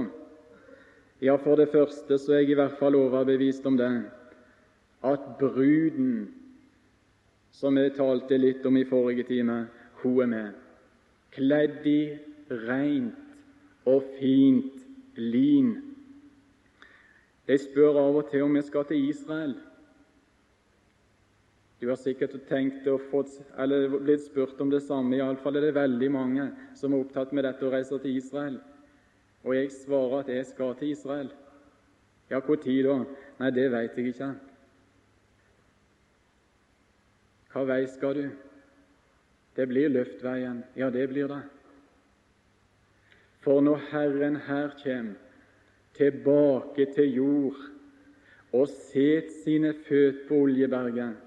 Ja, 1.21 1.35
for 1.35 1.59
det 1.59 1.67
første 1.73 2.17
så 2.17 2.33
er 2.33 2.45
jeg 2.45 2.53
i 2.53 2.55
hvert 2.55 2.77
fall 2.79 2.95
overbevist 2.95 3.65
om 3.67 3.75
det, 3.77 3.89
at 5.03 5.25
bruden, 5.39 6.31
som 7.51 7.77
jeg 7.77 7.97
talte 7.97 8.39
litt 8.39 8.63
om 8.65 8.79
i 8.79 8.87
forrige 8.87 9.27
time, 9.27 9.65
hun 10.01 10.21
er 10.23 10.31
med, 10.31 10.53
kledd 11.35 11.83
i 11.91 11.99
rent 12.47 13.91
og 13.91 14.07
fint 14.21 14.79
lin. 15.19 15.75
De 17.47 17.59
spør 17.59 17.99
av 18.05 18.21
og 18.23 18.31
til 18.31 18.47
om 18.47 18.55
vi 18.55 18.63
skal 18.63 18.87
til 18.87 19.03
Israel. 19.11 19.57
Du 21.81 21.87
har 21.89 21.97
sikkert 21.97 22.35
tenkt 22.45 22.85
og 22.91 23.01
fått, 23.09 23.39
eller 23.57 23.87
blitt 23.89 24.21
spurt 24.21 24.59
om 24.61 24.69
det 24.69 24.83
samme. 24.85 25.15
Iallfall 25.17 25.55
er 25.57 25.63
det 25.65 25.77
veldig 25.79 26.09
mange 26.13 26.43
som 26.77 26.93
er 26.93 27.01
opptatt 27.01 27.31
med 27.33 27.47
dette 27.47 27.65
å 27.65 27.71
reise 27.73 27.97
til 28.03 28.19
Israel. 28.19 28.59
Og 29.41 29.55
jeg 29.57 29.71
svarer 29.73 30.19
at 30.19 30.29
jeg 30.29 30.45
skal 30.51 30.75
til 30.77 30.91
Israel. 30.93 31.31
Ja, 32.29 32.37
når 32.45 32.85
da? 32.85 32.99
Nei, 33.39 33.49
det 33.55 33.65
veit 33.73 33.97
jeg 33.97 34.11
ikke. 34.11 34.27
Hva 37.49 37.65
vei 37.71 37.79
skal 37.89 38.13
du? 38.19 38.29
Det 39.57 39.65
blir 39.73 39.89
luftveien. 39.89 40.61
Ja, 40.77 40.91
det 40.93 41.07
blir 41.09 41.33
det. 41.33 41.41
For 43.41 43.65
når 43.65 43.81
Herren 43.89 44.37
her 44.45 44.77
kommer 44.83 45.17
tilbake 45.97 46.85
til 46.93 47.17
jord 47.17 47.57
og 48.53 48.69
set 48.69 49.33
sine 49.41 49.73
føt 49.89 50.27
på 50.29 50.45
Oljeberget, 50.45 51.17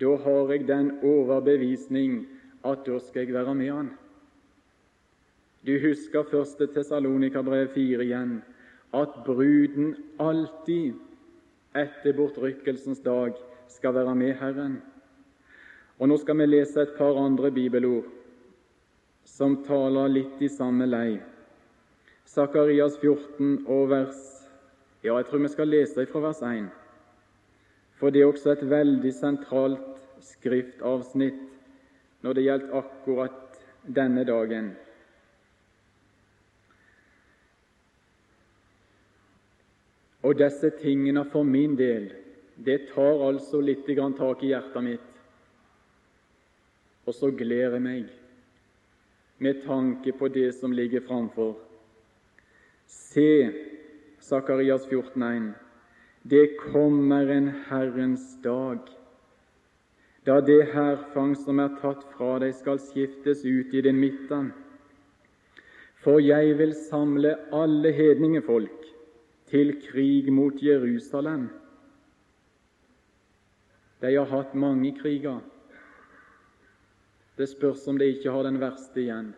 da 0.00 0.16
har 0.24 0.52
jeg 0.52 0.66
den 0.68 0.90
overbevisning 1.02 2.24
at 2.64 2.86
da 2.86 2.98
skal 2.98 3.26
jeg 3.26 3.34
være 3.34 3.54
med 3.54 3.70
han. 3.70 3.90
Du 5.66 5.72
husker 5.80 6.26
første 6.28 6.66
Tessalonika-brev 6.66 7.68
4 7.74 8.04
igjen, 8.04 8.42
at 8.92 9.14
bruden 9.24 9.94
alltid 10.20 10.98
etter 11.74 12.16
bortrykkelsens 12.16 13.00
dag 13.00 13.32
skal 13.68 13.94
være 13.94 14.14
med 14.14 14.34
Herren. 14.40 14.82
Og 15.98 16.08
Nå 16.08 16.18
skal 16.20 16.38
vi 16.38 16.46
lese 16.46 16.82
et 16.82 16.94
par 16.98 17.16
andre 17.16 17.50
bibelord 17.50 18.04
som 19.24 19.56
taler 19.64 20.10
litt 20.12 20.42
i 20.42 20.50
samme 20.52 20.86
lei. 20.86 21.16
Sakarias 22.28 22.98
14 23.00 23.64
og 23.66 23.90
vers 23.90 24.22
Ja, 25.04 25.18
jeg 25.18 25.26
tror 25.28 25.42
vi 25.42 25.48
skal 25.52 25.68
lese 25.68 26.06
fra 26.08 26.20
vers 26.24 26.38
1, 26.42 26.68
for 27.98 28.10
det 28.10 28.22
er 28.22 28.30
også 28.30 28.54
et 28.54 28.64
veldig 28.70 29.12
sentralt 29.14 30.00
skriftavsnitt 30.24 31.40
når 32.24 32.36
det 32.36 32.44
gjelder 32.46 32.76
akkurat 32.80 33.58
denne 33.84 34.24
dagen. 34.24 34.72
Og 40.24 40.38
disse 40.40 40.70
tingene 40.80 41.26
for 41.28 41.44
min 41.44 41.76
del, 41.76 42.08
det 42.56 42.86
tar 42.94 43.26
altså 43.26 43.60
litt 43.60 43.84
tak 43.84 44.42
i 44.42 44.54
hjertet 44.54 44.84
mitt. 44.84 45.10
Og 47.04 47.14
så 47.14 47.30
gleder 47.30 47.76
jeg 47.76 47.82
meg 47.82 48.04
med 49.38 49.62
tanke 49.66 50.12
på 50.12 50.28
det 50.28 50.54
som 50.54 50.72
ligger 50.72 51.00
framfor. 51.04 51.58
Se, 52.86 53.52
Sakarias 54.20 54.86
14,1, 54.88 55.52
det 56.24 56.56
kommer 56.56 57.28
en 57.28 57.48
Herrens 57.68 58.42
dag, 58.42 58.78
da 60.24 60.40
det 60.40 60.70
hærfang 60.72 61.34
som 61.36 61.58
er 61.60 61.74
tatt 61.82 62.00
fra 62.14 62.38
deg, 62.40 62.54
skal 62.56 62.78
skiftes 62.80 63.42
ut 63.44 63.74
i 63.76 63.82
din 63.84 63.98
midten. 64.00 64.46
For 66.00 66.22
jeg 66.24 66.54
vil 66.56 66.72
samle 66.88 67.34
alle 67.52 67.92
hedningefolk 67.92 68.86
til 69.52 69.74
krig 69.84 70.30
mot 70.32 70.56
Jerusalem. 70.64 71.50
De 74.00 74.14
har 74.16 74.32
hatt 74.32 74.56
mange 74.56 74.94
kriger. 74.96 75.42
Det 77.36 77.50
spørs 77.52 77.84
om 77.92 78.00
de 78.00 78.08
ikke 78.14 78.32
har 78.32 78.48
den 78.48 78.62
verste 78.64 79.00
igjen. 79.04 79.30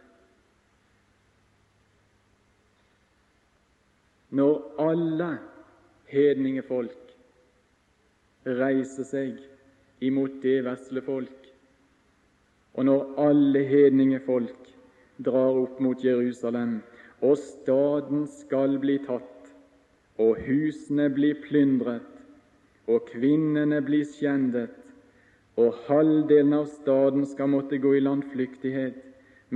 Når 4.31 4.63
alle 4.87 5.31
hedningefolk 6.17 7.13
reiser 8.47 9.07
seg 9.07 9.39
imot 10.07 10.41
det 10.43 10.61
vesle 10.67 11.03
folk, 11.05 11.47
og 12.77 12.89
når 12.89 13.07
alle 13.27 13.63
hedningefolk 13.67 14.69
drar 15.25 15.57
opp 15.63 15.81
mot 15.81 16.03
Jerusalem, 16.05 16.79
og 17.25 17.39
staden 17.41 18.27
skal 18.29 18.77
bli 18.83 18.99
tatt, 19.07 19.33
og 20.21 20.41
husene 20.45 21.09
blir 21.13 21.41
plyndret, 21.45 22.13
og 22.87 23.09
kvinnene 23.11 23.81
blir 23.85 24.05
skjendet, 24.09 24.77
og 25.57 25.77
halvdelen 25.89 26.53
av 26.53 26.69
staden 26.69 27.25
skal 27.27 27.49
måtte 27.49 27.81
gå 27.81 27.95
i 27.97 28.05
landflyktighet, 28.05 29.01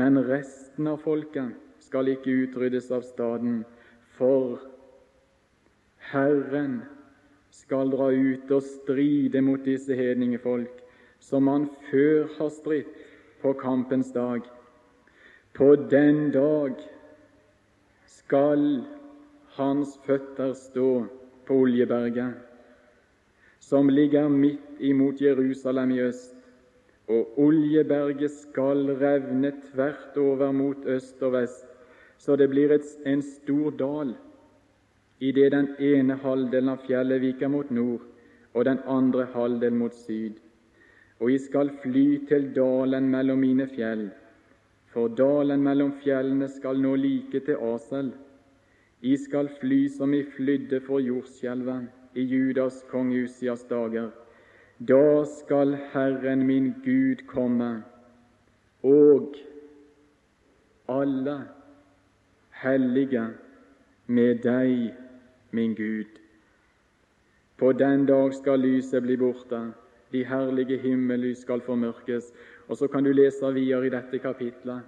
men 0.01 0.17
resten 0.25 0.89
av 0.89 1.03
folket 1.05 1.53
skal 1.85 2.09
ikke 2.09 2.33
utryddes 2.47 2.89
av 2.95 3.05
staden, 3.05 3.63
for 4.17 4.59
Herren 6.11 6.83
skal 7.55 7.91
dra 7.93 8.11
ut 8.11 8.51
og 8.51 8.63
stride 8.67 9.43
mot 9.43 9.65
disse 9.65 9.95
hedningefolk, 9.95 10.83
som 11.21 11.49
han 11.51 11.69
før 11.91 12.29
har 12.39 12.53
stritt 12.55 13.01
på 13.43 13.55
kampens 13.61 14.13
dag. 14.13 14.45
På 15.55 15.75
den 15.91 16.31
dag 16.35 16.79
skal 18.07 18.85
hans 19.57 19.99
føtter 20.07 20.55
stå 20.55 20.93
på 21.47 21.63
Oljeberget 21.65 22.47
som 23.71 23.89
ligger 23.89 24.29
midt 24.29 24.81
imot 24.81 25.21
Jerusalem 25.21 25.91
i 25.91 26.01
øst, 26.01 26.35
og 27.09 27.39
Oljeberget 27.39 28.31
skal 28.31 28.97
revne 28.99 29.53
tvert 29.69 30.17
over 30.17 30.53
mot 30.53 30.87
øst 30.87 31.23
og 31.23 31.33
vest, 31.33 31.67
så 32.19 32.37
det 32.37 32.49
blir 32.51 32.73
en 33.07 33.23
stor 33.23 33.71
dal 33.71 34.15
idet 35.21 35.53
den 35.53 35.69
ene 35.79 36.17
halvdelen 36.23 36.73
av 36.73 36.87
fjellet 36.87 37.21
viker 37.23 37.53
mot 37.53 37.71
nord 37.71 38.07
og 38.55 38.65
den 38.65 38.81
andre 38.89 39.27
halvdelen 39.35 39.79
mot 39.79 39.95
syd. 39.95 40.41
Og 41.21 41.31
I 41.31 41.39
skal 41.39 41.71
fly 41.83 42.07
til 42.29 42.49
dalen 42.57 43.11
mellom 43.13 43.43
mine 43.45 43.67
fjell, 43.69 44.09
for 44.91 45.13
dalen 45.13 45.63
mellom 45.63 45.93
fjellene 46.03 46.49
skal 46.49 46.81
nå 46.81 46.95
like 46.97 47.43
til 47.47 47.61
Asel. 47.75 48.11
I 49.03 49.17
skal 49.17 49.49
fly 49.61 49.87
som 49.93 50.15
I 50.15 50.25
flydde 50.37 50.81
for 50.87 51.01
jordskjelvet 51.05 52.17
i 52.17 52.25
Judas 52.25 52.83
kong 52.91 53.13
Usias 53.15 53.63
dager. 53.69 54.11
Da 54.81 55.25
skal 55.29 55.77
Herren 55.93 56.47
min 56.47 56.73
Gud 56.85 57.27
komme, 57.29 57.83
og 58.83 59.37
alle 60.89 61.37
hellige 62.63 63.27
med 64.07 64.41
deg, 64.43 64.91
min 65.51 65.75
Gud. 65.75 66.21
På 67.57 67.73
den 67.73 68.07
dag 68.07 68.35
skal 68.35 68.61
lyset 68.61 69.03
bli 69.03 69.17
borte, 69.17 69.73
de 70.13 70.25
herlige 70.25 70.79
himmellys 70.79 71.39
skal 71.39 71.61
formørkes. 71.61 72.33
Og 72.69 72.77
så 72.77 72.87
kan 72.87 73.05
du 73.05 73.13
lese 73.13 73.53
videre 73.55 73.87
i 73.87 73.91
dette 73.91 74.19
kapitlet 74.19 74.83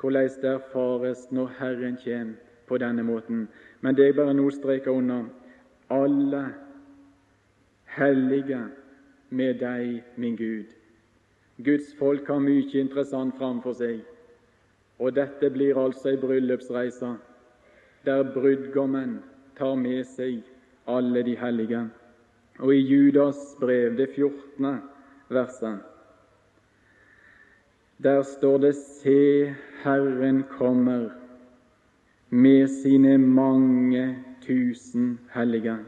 hvordan 0.00 0.30
det 0.42 0.50
erfares 0.50 1.30
når 1.30 1.52
Herren 1.58 1.96
kommer 2.04 2.34
på 2.66 2.78
denne 2.78 3.02
måten. 3.02 3.48
Men 3.80 3.96
det 3.96 4.04
jeg 4.04 4.16
bare 4.16 4.34
nå 4.34 4.50
streker 4.50 4.90
under, 4.90 5.24
alle 5.90 6.42
hellige 7.86 8.60
med 9.30 9.54
deg, 9.54 10.02
min 10.16 10.36
Gud. 10.36 10.74
Guds 11.64 11.94
folk 11.98 12.28
har 12.28 12.38
mye 12.38 12.80
interessant 12.80 13.38
framfor 13.38 13.72
seg, 13.72 14.02
og 14.98 15.14
dette 15.16 15.50
blir 15.50 15.78
altså 15.78 16.12
ei 16.12 16.20
bryllupsreise 16.20 17.14
der 18.04 18.26
brudgommen 18.34 19.22
tar 19.56 19.74
med 19.74 20.04
seg 20.04 20.42
alle 20.86 21.22
de 21.22 21.36
hellige. 21.36 21.88
Og 22.58 22.74
i 22.74 22.80
Judas 22.80 23.56
brev, 23.60 23.96
det 23.96 24.08
14. 24.14 24.80
verset, 25.28 25.78
der 28.02 28.22
står 28.22 28.58
det:" 28.58 28.74
Se, 28.74 29.54
Herren 29.84 30.44
kommer 30.58 31.10
med 32.30 32.68
sine 32.68 33.18
mange 33.18 34.24
tusen 34.40 35.20
hellige. 35.34 35.78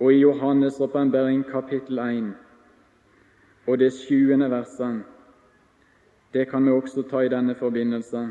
Og 0.00 0.12
i 0.12 0.24
Johannes' 0.24 0.82
åpenbaring 0.82 1.44
kapittel 1.44 1.98
1 1.98 2.34
og 3.66 3.78
det 3.78 3.92
sjuende 3.92 4.50
verset, 4.50 5.02
det 6.34 6.48
kan 6.48 6.64
vi 6.66 6.70
også 6.70 7.02
ta 7.02 7.18
i 7.18 7.28
denne 7.28 7.54
forbindelse. 7.54 8.28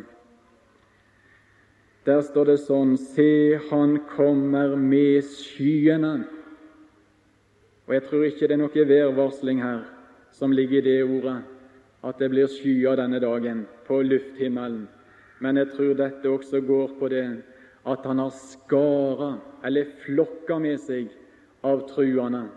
Der 2.04 2.20
står 2.20 2.50
det 2.52 2.58
sånn 2.66 2.98
Se, 3.00 3.56
han 3.70 3.96
kommer 4.12 4.74
med 4.76 5.24
skyene. 5.24 6.26
Og 7.88 7.94
Jeg 7.96 8.04
tror 8.10 8.26
ikke 8.28 8.50
det 8.50 8.58
er 8.58 8.60
noe 8.60 8.86
værvarsling 8.90 9.62
her 9.64 9.86
som 10.36 10.52
ligger 10.52 10.82
i 10.82 10.88
det 10.90 10.98
ordet, 11.06 11.38
at 12.04 12.20
det 12.20 12.30
blir 12.34 12.52
skyer 12.52 13.00
denne 13.00 13.22
dagen 13.24 13.64
på 13.88 14.02
lufthimmelen. 14.04 14.90
Men 15.40 15.62
jeg 15.62 15.72
tror 15.78 15.96
dette 15.96 16.28
også 16.28 16.60
går 16.68 16.92
på 17.00 17.08
det 17.14 17.24
at 17.88 18.04
han 18.08 18.20
har 18.20 18.36
skara, 18.36 19.38
eller 19.64 19.92
flokka 20.04 20.60
med 20.60 20.80
seg, 20.84 21.08
av 21.64 21.86
truende, 21.88 22.50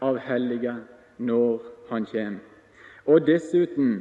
av 0.00 0.16
hellige, 0.16 0.78
når 1.18 1.60
han 1.90 2.08
kommer. 2.08 2.40
Og 3.04 3.24
dessuten 3.26 3.98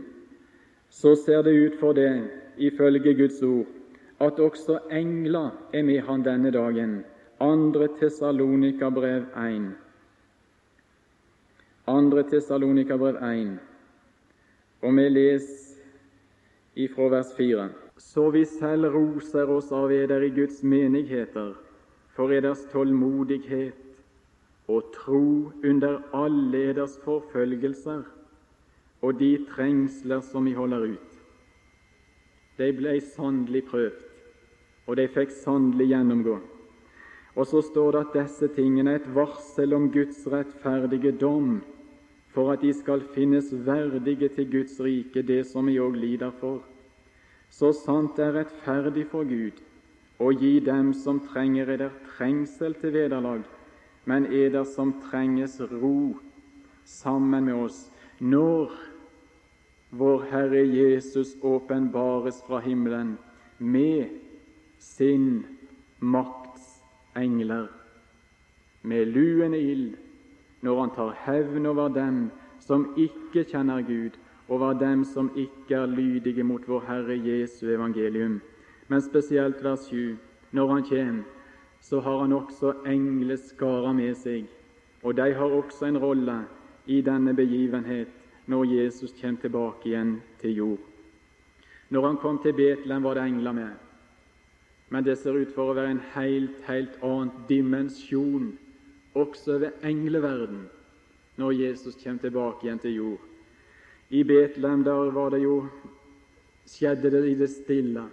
så 0.92 1.16
ser 1.20 1.44
det 1.44 1.56
ut 1.56 1.80
for 1.80 1.96
det, 1.96 2.24
ifølge 2.56 3.16
Guds 3.20 3.42
ord, 3.44 3.68
at 4.24 4.40
også 4.40 4.80
engler 4.92 5.52
er 5.74 5.84
med 5.84 6.02
han 6.08 6.24
denne 6.24 6.52
dagen. 6.52 7.04
Andre 7.40 7.88
Tessalonika-brev 8.00 9.30
1. 9.36 9.70
Andre 11.88 12.24
Tessalonika-brev 12.32 13.20
1, 13.20 13.56
og 14.82 14.96
vi 14.96 15.08
leser 15.10 15.80
ifra 16.76 17.10
vers 17.12 17.36
4 17.38 17.70
så 17.98 18.30
vi 18.32 18.46
selv 18.46 18.90
roser 18.94 19.50
oss 19.50 19.72
av 19.72 19.92
eder 19.94 20.24
i 20.26 20.32
Guds 20.34 20.64
menigheter 20.64 21.54
for 22.16 22.34
eders 22.34 22.64
tålmodighet 22.72 24.70
og 24.72 24.90
tro 24.96 25.52
under 25.64 26.00
alle 26.16 26.64
eders 26.72 26.98
forfølgelser 27.04 28.04
og 29.04 29.20
de 29.20 29.32
trengsler 29.50 30.24
som 30.24 30.46
vi 30.48 30.56
holder 30.56 30.96
ut. 30.96 31.12
De 32.58 32.70
ble 32.78 33.00
sannelig 33.14 33.66
prøvd 33.70 34.12
og 34.88 34.98
de 35.00 35.08
fikk 35.08 35.32
sannelig 35.32 35.91
gjennomgå. 35.93 36.39
Og 37.34 37.48
så 37.50 37.63
står 37.65 37.91
det 37.91 38.02
at 38.02 38.17
disse 38.17 38.50
tingene 38.54 38.93
er 38.93 39.02
et 39.02 39.13
varsel 39.15 39.74
om 39.74 39.88
Guds 39.91 40.22
rettferdige 40.30 41.15
dom, 41.17 41.62
for 42.34 42.54
at 42.54 42.62
de 42.62 42.74
skal 42.74 43.02
finnes 43.13 43.50
verdige 43.65 44.30
til 44.30 44.50
Guds 44.52 44.80
rike, 44.82 45.22
det 45.22 45.43
som 45.50 45.69
vi 45.69 45.80
òg 45.82 45.98
lider 45.98 46.34
for. 46.39 46.62
Så 47.50 47.72
sant 47.78 48.17
det 48.17 48.26
er 48.26 48.38
rettferdig 48.39 49.06
for 49.12 49.26
Gud 49.30 49.62
å 50.22 50.32
gi 50.34 50.60
dem 50.63 50.93
som 50.98 51.19
trenger 51.26 51.69
eder 51.76 51.93
trengsel 52.15 52.74
til 52.82 52.93
vederlag, 52.96 53.43
men 54.06 54.26
eder 54.34 54.65
som 54.65 54.96
trenges 55.10 55.60
ro 55.72 56.13
sammen 56.86 57.46
med 57.48 57.56
oss 57.65 57.86
når 58.19 58.74
vår 59.93 60.26
Herre 60.32 60.63
Jesus 60.65 61.36
åpenbares 61.41 62.41
fra 62.48 62.60
himmelen 62.65 63.15
med 63.60 64.23
sin 64.84 65.46
makts 66.00 66.84
engler, 67.15 67.67
med 68.82 69.06
luende 69.06 69.60
ild, 69.60 69.93
når 70.62 70.80
han 70.80 70.91
tar 70.96 71.13
hevn 71.26 71.65
over 71.65 71.88
dem 71.88 72.32
som 72.60 72.89
ikke 72.98 73.46
kjenner 73.48 73.82
Gud, 73.82 74.19
over 74.48 74.74
dem 74.74 75.04
som 75.04 75.32
ikke 75.36 75.76
er 75.76 75.86
lydige 75.86 76.43
mot 76.43 76.67
vår 76.67 76.84
Herre 76.88 77.15
Jesu 77.15 77.69
evangelium. 77.72 78.41
Men 78.88 79.02
spesielt 79.02 79.63
vers 79.63 79.88
7. 79.88 80.17
Når 80.52 80.74
han 80.74 80.84
kommer, 80.84 81.24
så 81.82 82.00
har 82.00 82.19
han 82.22 82.34
også 82.34 82.74
engleskarer 82.86 83.93
med 83.93 84.15
seg, 84.15 84.46
og 85.04 85.15
de 85.17 85.34
har 85.34 85.56
også 85.60 85.86
en 85.86 85.98
rolle 85.98 86.41
i 86.86 87.02
denne 87.02 87.34
begivenhet 87.36 88.12
når 88.48 88.63
Jesus 88.63 89.15
kommer 89.22 89.41
tilbake 89.41 89.89
igjen 89.89 90.17
til 90.41 90.56
jord. 90.56 90.84
Når 91.89 92.08
han 92.08 92.17
kom 92.17 92.39
til 92.43 92.54
Betlehem, 92.54 93.04
var 93.04 93.13
det 93.13 93.24
engler 93.24 93.52
med, 93.52 93.72
men 94.89 95.04
det 95.04 95.15
ser 95.19 95.38
ut 95.38 95.54
for 95.56 95.72
å 95.72 95.78
være 95.78 95.96
en 95.96 96.04
helt, 96.13 96.58
helt 96.67 96.98
annen 97.02 97.32
dimensjon 97.50 98.52
også 99.17 99.60
ved 99.62 99.86
engleverden 99.86 100.65
når 101.39 101.56
Jesus 101.58 101.98
kommer 102.02 102.22
tilbake 102.22 102.67
igjen 102.67 102.82
til 102.82 102.98
jord. 102.98 103.22
I 104.13 104.22
Betlehem 104.24 104.84
der 104.86 105.10
var 105.15 105.34
det 105.34 105.41
jo, 105.41 105.63
skjedde 106.69 107.10
det 107.13 107.24
i 107.32 107.38
det 107.39 107.50
stille, 107.50 108.06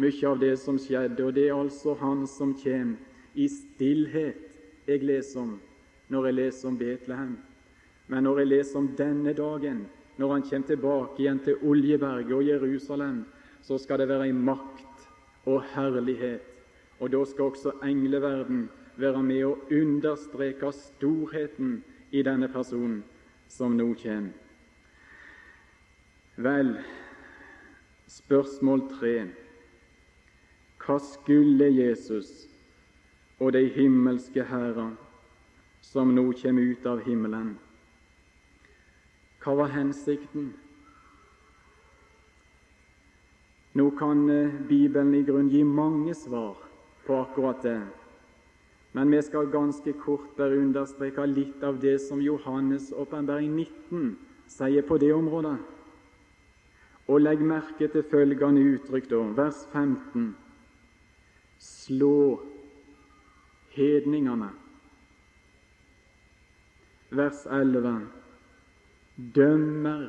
mye 0.00 0.26
av 0.28 0.40
det 0.40 0.52
som 0.60 0.78
skjedde, 0.78 1.24
og 1.24 1.34
det 1.34 1.48
er 1.48 1.56
altså 1.56 1.94
Han 1.98 2.26
som 2.28 2.52
kommer 2.54 2.96
i 3.34 3.48
stillhet 3.48 4.50
jeg 4.86 5.04
leser 5.06 5.40
om 5.40 5.56
når 6.10 6.26
jeg 6.26 6.34
leser 6.34 6.68
om 6.68 6.76
Betlehem. 6.78 7.34
Men 8.10 8.24
når 8.26 8.42
jeg 8.42 8.50
leser 8.50 8.78
om 8.80 8.88
denne 8.98 9.32
dagen, 9.38 9.84
når 10.18 10.32
han 10.32 10.42
kommer 10.42 10.66
tilbake 10.66 11.22
igjen 11.22 11.38
til 11.44 11.60
Oljeberget 11.62 12.34
og 12.34 12.46
Jerusalem, 12.46 13.20
så 13.62 13.78
skal 13.78 14.02
det 14.02 14.08
være 14.10 14.28
i 14.28 14.34
makt 14.34 14.89
og 15.44 15.62
herlighet. 15.74 16.40
Og 17.00 17.12
da 17.12 17.24
skal 17.24 17.44
også 17.44 17.72
engleverden 17.84 18.68
være 18.96 19.22
med 19.22 19.44
å 19.44 19.56
understreke 19.72 20.72
storheten 20.76 21.80
i 22.10 22.22
denne 22.26 22.48
personen 22.52 23.02
som 23.48 23.76
nå 23.76 23.92
kommer. 24.02 24.32
Vel, 26.40 26.74
spørsmål 28.08 28.86
tre. 28.98 29.14
Hva 30.80 30.96
skulle 31.04 31.68
Jesus 31.68 32.30
og 33.40 33.52
de 33.52 33.66
himmelske 33.72 34.44
hærer 34.44 34.94
som 35.84 36.14
nå 36.14 36.30
kommer 36.42 36.72
ut 36.72 36.86
av 36.86 37.02
himmelen, 37.04 37.54
hva 39.40 39.54
var 39.56 39.72
hensikten? 39.72 40.52
Nå 43.72 43.90
kan 43.90 44.30
eh, 44.30 44.54
Bibelen 44.68 45.14
i 45.14 45.22
grunn 45.22 45.50
gi 45.50 45.62
mange 45.64 46.14
svar 46.14 46.56
på 47.06 47.20
akkurat 47.22 47.62
det, 47.62 47.78
men 48.92 49.10
vi 49.10 49.20
skal 49.22 49.50
ganske 49.52 49.92
kort 50.02 50.32
bare 50.36 50.58
understreke 50.58 51.26
litt 51.30 51.62
av 51.62 51.78
det 51.78 51.98
som 52.02 52.18
Johannes' 52.22 52.90
åpenbaring 52.90 53.52
19 53.54 54.16
sier 54.50 54.82
på 54.82 54.98
det 54.98 55.12
området. 55.14 55.54
Og 57.10 57.22
legg 57.22 57.42
merke 57.42 57.86
til 57.90 58.06
følgende 58.10 58.62
uttrykk, 58.74 59.06
da, 59.10 59.22
vers 59.38 59.62
15. 59.72 60.32
Slå 61.62 62.40
hedningene. 63.74 64.50
Vers 67.10 67.46
11 67.46 67.94
dømmer 69.34 70.06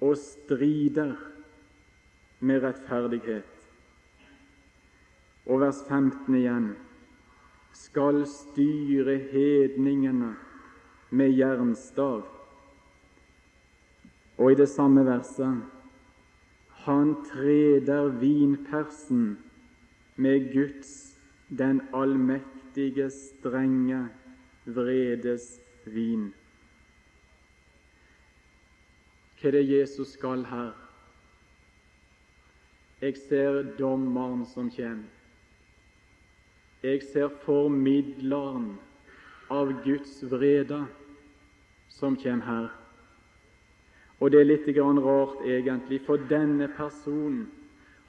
og 0.00 0.16
strider 0.16 1.16
med 2.40 2.62
rettferdighet. 2.62 3.56
Og 5.46 5.60
vers 5.60 5.80
15 5.88 6.34
igjen 6.34 6.70
skal 7.76 8.22
styre 8.28 9.16
hedningene 9.30 10.34
med 11.10 11.34
jernstav. 11.36 12.22
Og 14.38 14.52
i 14.52 14.58
det 14.58 14.68
samme 14.68 15.04
verset 15.04 15.60
han 16.84 17.14
treder 17.28 18.08
vinpersen 18.08 19.38
med 20.16 20.52
Guds, 20.52 21.16
den 21.58 21.82
allmektige, 21.92 23.10
strenge 23.10 24.08
vredes 24.64 25.58
vin. 25.84 26.30
Hva 29.40 29.48
er 29.48 29.56
det 29.56 29.64
Jesus 29.68 30.14
skal 30.16 30.44
her? 30.48 30.89
Jeg 33.00 33.16
ser 33.16 33.62
dommeren 33.78 34.44
som 34.46 34.70
kommer. 34.70 35.08
Jeg 36.82 37.02
ser 37.12 37.28
formidleren 37.44 38.74
av 39.52 39.72
Guds 39.84 40.18
vrede 40.28 40.82
som 41.88 42.16
kommer 42.16 42.46
her. 42.46 42.68
Og 44.20 44.30
det 44.32 44.40
er 44.40 44.48
litt 44.48 44.68
rart, 44.76 45.40
egentlig, 45.48 46.00
for 46.04 46.20
denne 46.28 46.68
personen 46.76 47.48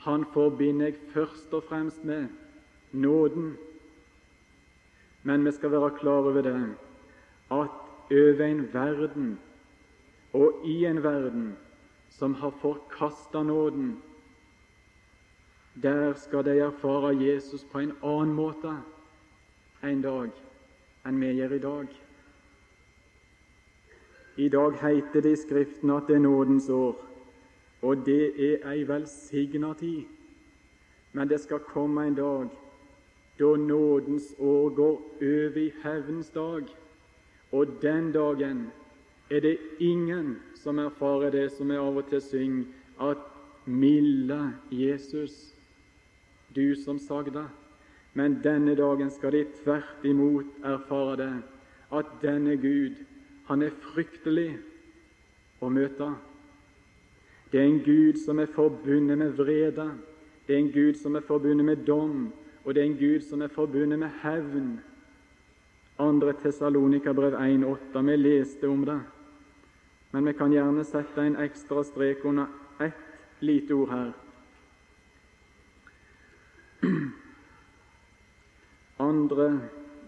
han 0.03 0.25
forbinder 0.33 0.89
jeg 0.89 0.99
først 1.13 1.53
og 1.53 1.63
fremst 1.69 2.03
med 2.03 2.27
nåden. 2.91 3.55
Men 5.23 5.45
vi 5.45 5.51
skal 5.51 5.71
være 5.71 5.95
klar 5.99 6.27
over 6.27 6.41
det 6.41 6.55
at 7.51 8.11
over 8.11 8.45
en 8.45 8.63
verden 8.73 9.39
og 10.33 10.65
i 10.65 10.85
en 10.85 11.03
verden 11.03 11.51
som 12.09 12.33
har 12.33 12.51
forkasta 12.61 13.43
nåden, 13.43 14.01
der 15.83 16.13
skal 16.13 16.45
de 16.45 16.59
erfare 16.59 17.15
Jesus 17.17 17.63
på 17.63 17.79
en 17.79 17.93
annen 18.03 18.33
måte 18.35 18.73
en 19.83 20.01
dag 20.01 20.29
enn 21.05 21.19
vi 21.21 21.31
gjør 21.33 21.55
i 21.57 21.59
dag. 21.59 21.87
I 24.37 24.49
dag 24.49 24.77
heter 24.81 25.21
det 25.21 25.31
i 25.31 25.41
Skriften 25.41 25.89
at 25.89 26.07
det 26.07 26.15
er 26.15 26.25
nådens 26.25 26.69
år, 26.69 26.95
og 27.81 28.05
det 28.05 28.33
er 28.37 28.67
ei 28.71 28.83
velsigna 28.87 29.73
tid. 29.73 30.03
Men 31.13 31.29
det 31.29 31.41
skal 31.41 31.59
komme 31.59 32.07
en 32.07 32.15
dag 32.15 32.49
da 33.39 33.55
nådens 33.57 34.35
år 34.39 34.69
går 34.69 35.01
over 35.21 35.57
i 35.57 35.71
hevnens 35.83 36.29
dag, 36.29 36.63
og 37.51 37.67
den 37.81 38.11
dagen 38.11 38.67
er 39.29 39.39
det 39.39 39.57
ingen 39.79 40.39
som 40.55 40.79
erfarer 40.79 41.31
det 41.31 41.51
som 41.51 41.69
vi 41.69 41.75
av 41.75 41.97
og 41.97 42.09
til 42.09 42.21
synger, 42.21 42.65
at 43.01 43.17
milde 43.65 44.53
Jesus, 44.71 45.53
du 46.55 46.75
som 46.75 46.99
sagde. 46.99 47.45
Men 48.13 48.41
denne 48.43 48.75
dagen 48.75 49.11
skal 49.11 49.31
de 49.31 49.45
tvert 49.63 50.03
imot 50.03 50.45
erfare 50.63 51.17
det, 51.17 51.33
at 51.91 52.05
denne 52.21 52.57
Gud, 52.57 52.95
han 53.47 53.61
er 53.61 53.75
fryktelig 53.93 54.57
å 55.61 55.69
møte. 55.69 56.11
Det 57.51 57.59
er 57.59 57.67
en 57.67 57.81
Gud 57.83 58.19
som 58.19 58.39
er 58.39 58.51
forbundet 58.51 59.17
med 59.17 59.35
vrede. 59.39 59.89
Det 60.47 60.55
er 60.55 60.59
en 60.59 60.71
Gud 60.71 60.99
som 60.99 61.15
er 61.15 61.27
forbundet 61.27 61.65
med 61.65 61.83
dom, 61.87 62.31
og 62.63 62.75
det 62.75 62.83
er 62.83 62.89
en 62.91 62.99
Gud 62.99 63.21
som 63.27 63.41
er 63.41 63.51
forbundet 63.51 63.99
med 63.99 64.11
hevn. 64.23 64.79
Andre 65.99 66.33
Tessalonika 66.33 67.13
brev 67.13 67.35
1,8. 67.35 68.01
Vi 68.07 68.15
leste 68.15 68.67
om 68.67 68.85
det. 68.85 68.99
Men 70.11 70.25
vi 70.25 70.33
kan 70.33 70.51
gjerne 70.51 70.83
sette 70.83 71.23
en 71.23 71.37
ekstra 71.39 71.83
strek 71.83 72.25
under 72.25 72.47
ett 72.79 73.39
lite 73.39 73.73
ord 73.73 73.89
her. 73.89 74.11
Andre 78.99 79.47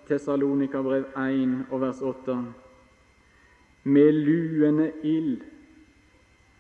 Tessalonika-brev 0.08 1.06
1 1.18 1.66
og 1.72 1.82
vers 1.82 2.02
8. 2.02 2.38
Med 3.84 4.12
luende 4.12 4.92
ild 5.04 5.42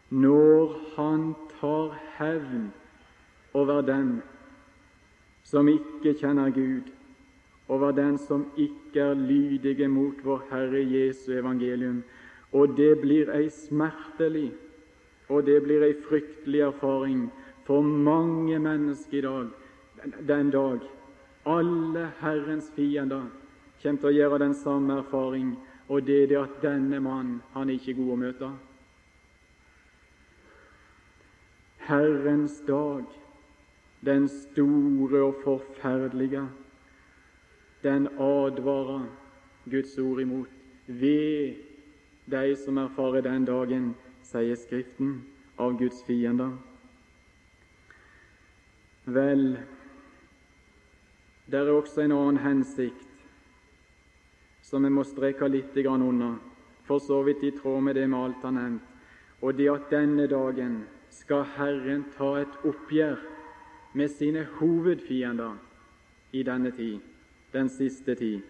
når 0.10 0.80
han 0.96 1.34
tar 1.60 1.96
hevn 2.18 2.68
over 3.54 3.82
den 3.82 4.22
som 5.44 5.68
ikke 5.68 6.14
kjenner 6.20 6.50
Gud, 6.54 6.92
over 7.68 7.92
den 7.92 8.18
som 8.18 8.46
ikke 8.58 9.00
er 9.00 9.14
lydige 9.14 9.88
mot 9.88 10.20
vår 10.24 10.44
Herre 10.52 10.84
Jesu 10.86 11.32
evangelium, 11.34 12.04
og 12.52 12.78
det 12.78 13.00
blir 13.02 13.32
ei 13.34 13.50
smertelig 13.50 14.52
og 15.30 15.46
det 15.48 15.62
blir 15.64 15.84
ei 15.86 15.96
fryktelig 16.06 16.62
erfaring 16.68 17.28
for 17.66 17.82
mange 17.82 18.60
mennesker 18.60 19.18
i 19.18 19.22
dag, 19.22 19.48
den 20.28 20.52
dag. 20.52 20.80
Alle 21.46 22.12
Herrens 22.20 22.72
fiender 22.76 23.30
kommer 23.82 24.00
til 24.00 24.10
å 24.10 24.16
gjøre 24.16 24.40
den 24.40 24.54
samme 24.56 25.00
erfaring, 25.02 25.56
og 25.92 26.06
det 26.08 26.22
er 26.24 26.30
det 26.32 26.40
at 26.40 26.62
denne 26.64 27.00
mann, 27.04 27.42
han 27.54 27.70
er 27.70 27.80
ikke 27.80 27.98
god 27.98 28.14
å 28.14 28.20
møte. 28.22 28.52
Herrens 31.84 32.62
dag, 32.68 33.04
den 34.06 34.30
store 34.32 35.24
og 35.28 35.42
forferdelige, 35.44 36.46
den 37.84 38.08
advarer 38.08 39.10
Guds 39.68 39.98
ord 40.00 40.22
imot. 40.24 40.50
Ved 40.88 41.56
de 42.32 42.56
som 42.56 42.78
erfarer 42.78 43.22
den 43.22 43.46
dagen, 43.46 43.94
sier 44.24 44.56
Skriften, 44.56 45.22
av 45.60 45.76
Guds 45.80 46.00
fiender. 46.08 46.56
Vel, 49.06 49.58
det 51.46 51.60
er 51.60 51.72
også 51.72 52.02
en 52.02 52.16
annen 52.16 52.42
hensikt 52.44 53.10
som 54.64 54.84
vi 54.84 54.90
må 54.90 55.04
streke 55.04 55.48
litt 55.48 55.76
under, 55.86 56.38
for 56.88 57.00
så 57.00 57.22
vidt 57.24 57.44
i 57.44 57.52
tråd 57.52 57.84
med 57.84 57.96
det 57.96 58.08
vi 58.08 58.16
alt 58.16 58.42
har 58.44 58.52
nevnt, 58.52 58.82
og 59.42 59.58
det 59.58 59.70
at 59.70 59.90
denne 59.92 60.28
dagen 60.28 60.84
skal 61.10 61.44
Herren 61.58 62.06
ta 62.18 62.40
et 62.42 62.56
oppgjør 62.66 63.20
med 63.94 64.10
sine 64.10 64.48
hovedfiender 64.58 65.60
i 66.32 66.44
denne 66.44 66.72
tid, 66.72 67.00
den 67.54 67.70
siste 67.70 68.16
tid. 68.16 68.42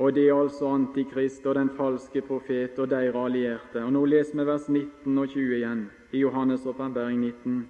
Og 0.00 0.14
det 0.14 0.28
er 0.28 0.34
altså 0.34 0.72
Antikrist 0.72 1.46
og 1.46 1.54
den 1.54 1.70
falske 1.76 2.22
profet 2.24 2.78
og 2.78 2.88
deres 2.90 3.14
allierte. 3.14 3.84
Og 3.84 3.92
Nå 3.92 4.04
leser 4.08 4.38
vi 4.38 4.46
vers 4.46 4.68
19 4.68 5.18
og 5.18 5.28
20 5.28 5.56
igjen 5.56 5.82
i 6.12 6.24
Johannes' 6.24 6.66
åpenbaring 6.66 7.20
19. 7.20 7.68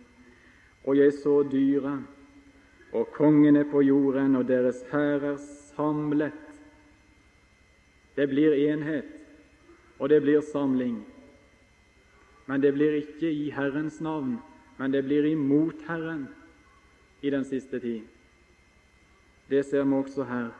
Og 0.86 0.96
jeg 0.96 1.12
så 1.12 1.42
dyret 1.42 2.19
og 2.92 3.12
kongene 3.14 3.64
på 3.70 3.82
jorden 3.86 4.36
og 4.36 4.48
deres 4.48 4.82
hærer 4.90 5.36
samlet. 5.76 6.32
Det 8.16 8.28
blir 8.28 8.52
enhet, 8.52 9.10
og 9.98 10.08
det 10.08 10.22
blir 10.22 10.40
samling. 10.40 10.98
Men 12.46 12.62
det 12.62 12.74
blir 12.74 12.98
ikke 12.98 13.30
i 13.30 13.50
Herrens 13.54 14.00
navn, 14.00 14.38
men 14.78 14.92
det 14.92 15.04
blir 15.04 15.24
imot 15.24 15.86
Herren 15.86 16.28
i 17.22 17.30
den 17.30 17.44
siste 17.44 17.78
tid. 17.78 18.02
Det 19.50 19.64
ser 19.66 19.84
vi 19.84 19.94
også 19.94 20.24
her. 20.24 20.50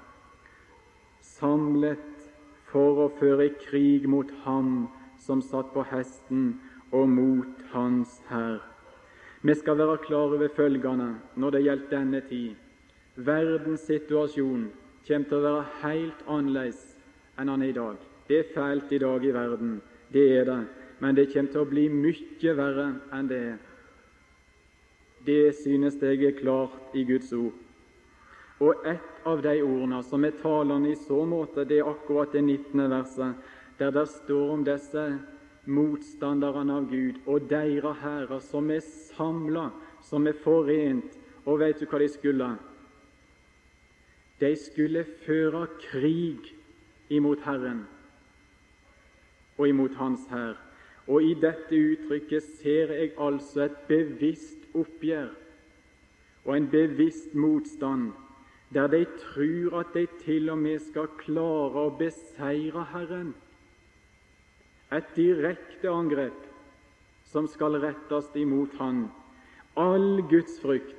Samlet 1.22 2.30
for 2.70 3.06
å 3.06 3.10
føre 3.18 3.48
krig 3.66 4.06
mot 4.08 4.30
ham 4.44 4.88
som 5.18 5.42
satt 5.42 5.72
på 5.74 5.82
hesten, 5.90 6.60
og 6.90 7.08
mot 7.08 7.62
hans 7.72 8.18
hær. 8.30 8.69
Vi 9.42 9.54
skal 9.54 9.78
være 9.78 9.96
klar 10.04 10.16
over 10.28 10.48
følgende 10.56 11.14
når 11.36 11.50
det 11.50 11.62
gjelder 11.64 11.90
denne 11.90 12.20
tid. 12.28 12.54
Verdens 13.16 13.80
situasjon 13.88 14.66
kommer 15.06 15.28
til 15.28 15.38
å 15.38 15.44
være 15.46 15.62
helt 15.80 16.20
annerledes 16.28 16.82
enn 17.40 17.48
den 17.48 17.64
er 17.64 17.72
i 17.72 17.76
dag. 17.78 17.96
Det 18.28 18.38
er 18.38 18.52
fælt 18.54 18.92
i 18.92 19.00
dag 19.00 19.24
i 19.24 19.32
verden, 19.32 19.80
det 20.12 20.26
er 20.36 20.44
det, 20.44 20.60
men 21.00 21.16
det 21.16 21.30
kommer 21.32 21.52
til 21.52 21.62
å 21.62 21.70
bli 21.70 21.86
mye 21.88 22.54
verre 22.58 22.86
enn 23.16 23.32
det 23.32 23.40
er. 23.54 23.58
Det 25.24 25.56
synes 25.56 25.96
jeg 26.02 26.20
er 26.24 26.36
klart 26.36 26.94
i 26.94 27.04
Guds 27.08 27.32
ord. 27.32 27.56
Og 28.60 28.84
et 28.84 29.24
av 29.24 29.40
de 29.40 29.56
ordene 29.64 30.02
som 30.04 30.24
er 30.24 30.36
talende 30.42 30.92
i 30.92 31.00
så 31.00 31.24
måte, 31.24 31.64
det 31.64 31.80
er 31.80 31.88
akkurat 31.88 32.32
det 32.32 32.44
19. 32.44 32.90
verset, 32.92 33.52
der 33.78 33.90
det 33.90 34.08
står 34.12 34.52
om 34.52 34.64
disse 34.64 35.04
motstanderne 35.66 36.76
av 36.80 36.88
Gud 36.90 37.20
og 37.26 37.48
deres 37.50 38.00
hærer 38.00 38.40
som 38.44 38.70
er 38.70 38.80
samla, 38.84 39.70
som 40.02 40.26
er 40.26 40.38
forent. 40.44 41.18
Og 41.44 41.60
vet 41.60 41.80
du 41.80 41.86
hva 41.88 42.00
de 42.00 42.08
skulle? 42.08 42.48
De 44.40 44.50
skulle 44.56 45.04
føre 45.26 45.66
krig 45.90 46.52
imot 47.12 47.42
Herren 47.44 47.84
og 49.58 49.68
imot 49.68 49.96
Hans 50.00 50.24
hær. 50.30 50.56
Og 51.10 51.24
i 51.26 51.34
dette 51.34 51.76
uttrykket 51.76 52.44
ser 52.60 52.92
jeg 52.94 53.12
altså 53.18 53.66
et 53.66 53.76
bevisst 53.88 54.68
oppgjør 54.76 55.32
og 56.44 56.56
en 56.56 56.68
bevisst 56.72 57.34
motstand, 57.34 58.12
der 58.72 58.86
de 58.86 59.04
tror 59.18 59.80
at 59.80 59.92
de 59.94 60.06
til 60.22 60.48
og 60.50 60.58
med 60.58 60.78
skal 60.80 61.10
klare 61.20 61.84
å 61.84 61.92
beseire 61.98 62.86
Herren 62.94 63.34
et 64.90 65.10
direkte 65.16 65.90
angrep 65.90 66.46
som 67.30 67.46
skal 67.48 67.78
rettes 67.82 68.30
imot 68.34 68.74
Han. 68.78 69.04
All 69.78 70.22
Guds 70.30 70.58
frykt 70.62 70.96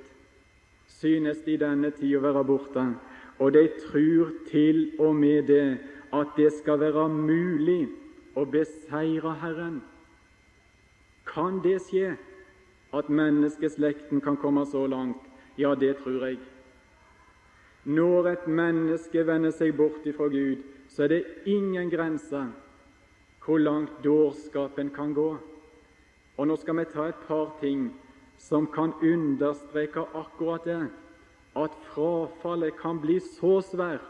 synes 0.88 1.44
i 1.48 1.58
denne 1.60 1.92
tid 1.96 2.16
å 2.18 2.24
være 2.24 2.44
borte, 2.48 2.86
og 3.40 3.54
de 3.56 3.66
tror 3.82 4.32
til 4.48 4.86
og 5.00 5.16
med 5.16 5.50
det 5.52 5.80
at 6.16 6.36
det 6.38 6.52
skal 6.56 6.80
være 6.80 7.08
mulig 7.12 7.90
å 8.36 8.46
beseire 8.48 9.36
Herren. 9.42 9.82
Kan 11.28 11.60
det 11.64 11.80
skje 11.88 12.16
at 12.96 13.12
menneskeslekten 13.12 14.24
kan 14.24 14.40
komme 14.40 14.66
så 14.68 14.86
langt? 14.88 15.20
Ja, 15.58 15.76
det 15.76 15.98
tror 16.00 16.26
jeg. 16.28 16.40
Når 17.84 18.28
et 18.28 18.48
menneske 18.48 19.24
vender 19.28 19.52
seg 19.56 19.76
bort 19.76 20.06
ifra 20.06 20.28
Gud, 20.32 20.64
så 20.92 21.04
er 21.04 21.16
det 21.16 21.24
ingen 21.50 21.90
grenser 21.90 22.52
hvor 23.46 23.58
langt 23.58 24.04
dårskapen 24.04 24.90
kan 24.90 25.14
gå. 25.14 25.38
Og 26.38 26.48
Nå 26.48 26.56
skal 26.56 26.78
vi 26.78 26.86
ta 26.94 27.08
et 27.10 27.24
par 27.28 27.56
ting 27.60 27.92
som 28.38 28.68
kan 28.68 28.94
understreke 29.04 30.06
akkurat 30.16 30.66
det, 30.66 30.90
at 31.56 31.74
frafallet 31.92 32.78
kan 32.80 33.00
bli 33.02 33.20
så 33.20 33.60
svært, 33.62 34.08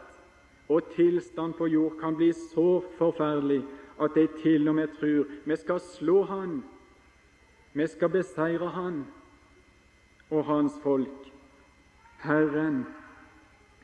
og 0.68 0.92
tilstand 0.94 1.54
på 1.58 1.66
jord 1.66 1.98
kan 2.00 2.16
bli 2.16 2.32
så 2.32 2.82
forferdelig 2.98 3.64
at 4.00 4.14
de 4.14 4.28
til 4.42 4.68
og 4.68 4.74
med 4.74 4.94
tror 4.98 5.26
vi 5.44 5.56
skal 5.56 5.80
slå 5.80 6.22
han, 6.24 6.62
vi 7.72 7.86
skal 7.86 8.08
beseire 8.08 8.68
han 8.68 9.04
og 10.30 10.44
hans 10.44 10.72
folk, 10.82 11.32
Herren 12.22 12.86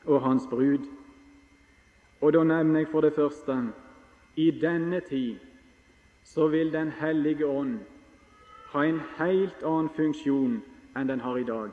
og 0.05 0.21
hans 0.21 0.47
brud. 0.49 0.87
Og 2.21 2.33
Da 2.33 2.43
nevner 2.43 2.79
jeg 2.79 2.87
for 2.87 3.01
det 3.01 3.13
første 3.13 3.73
i 4.39 4.51
denne 4.51 4.99
tid 4.99 5.39
så 6.23 6.47
vil 6.47 6.71
Den 6.73 6.91
hellige 6.91 7.45
ånd 7.45 7.79
ha 8.71 8.83
en 8.85 8.99
helt 9.17 9.63
annen 9.65 9.89
funksjon 9.95 10.59
enn 10.95 11.09
den 11.09 11.23
har 11.25 11.39
i 11.41 11.47
dag. 11.47 11.71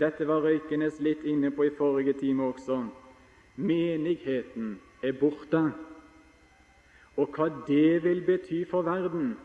Dette 0.00 0.26
var 0.26 0.42
Røykenes 0.42 0.98
litt 1.04 1.22
inne 1.26 1.50
på 1.54 1.66
i 1.68 1.74
forrige 1.76 2.14
time 2.18 2.48
også. 2.48 2.78
Menigheten 3.56 4.78
er 5.02 5.12
borte. 5.20 5.60
Og 7.18 7.36
hva 7.36 7.48
det 7.68 8.02
vil 8.04 8.24
bety 8.26 8.62
for 8.70 8.86
verden, 8.86 9.36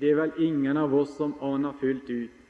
det 0.00 0.10
er 0.10 0.20
vel 0.20 0.42
ingen 0.44 0.76
av 0.76 0.94
oss 0.94 1.16
som 1.16 1.34
aner 1.42 1.76
fullt 1.80 2.10
ut. 2.10 2.45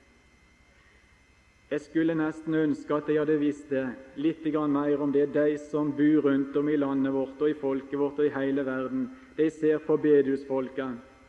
Jeg 1.76 1.82
skulle 1.90 2.14
nesten 2.16 2.54
ønske 2.56 2.94
at 2.96 3.08
jeg 3.12 3.18
hadde 3.20 3.34
visst 3.36 3.66
det, 3.68 3.82
litt 4.16 4.46
mer 4.48 5.00
om 5.04 5.10
det. 5.12 5.26
De 5.34 5.58
som 5.60 5.90
bor 5.92 6.22
rundt 6.24 6.56
om 6.56 6.68
i 6.72 6.76
landet 6.76 7.12
vårt 7.12 7.42
og 7.42 7.50
i 7.50 7.58
folket 7.60 7.98
vårt 8.00 8.18
og 8.18 8.24
i 8.24 8.32
hele 8.32 8.64
verden, 8.64 9.10
de 9.36 9.50
ser 9.50 9.76
på 9.84 9.98
bedehusfolka. 10.00 10.86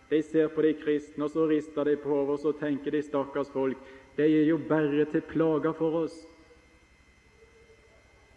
De 0.09 0.21
ser 0.23 0.47
på 0.47 0.61
de 0.61 0.71
kristne, 0.79 1.25
og 1.25 1.31
så 1.31 1.49
rister 1.51 1.83
de 1.83 1.97
på 1.97 2.07
hodet, 2.07 2.45
og 2.45 2.61
tenker 2.61 2.95
de 2.95 3.03
stakkars 3.03 3.51
folk, 3.51 3.75
de 4.15 4.23
er 4.23 4.47
jo 4.47 4.57
bare 4.69 5.03
til 5.11 5.25
plager 5.27 5.75
for 5.75 6.05
oss. 6.05 6.15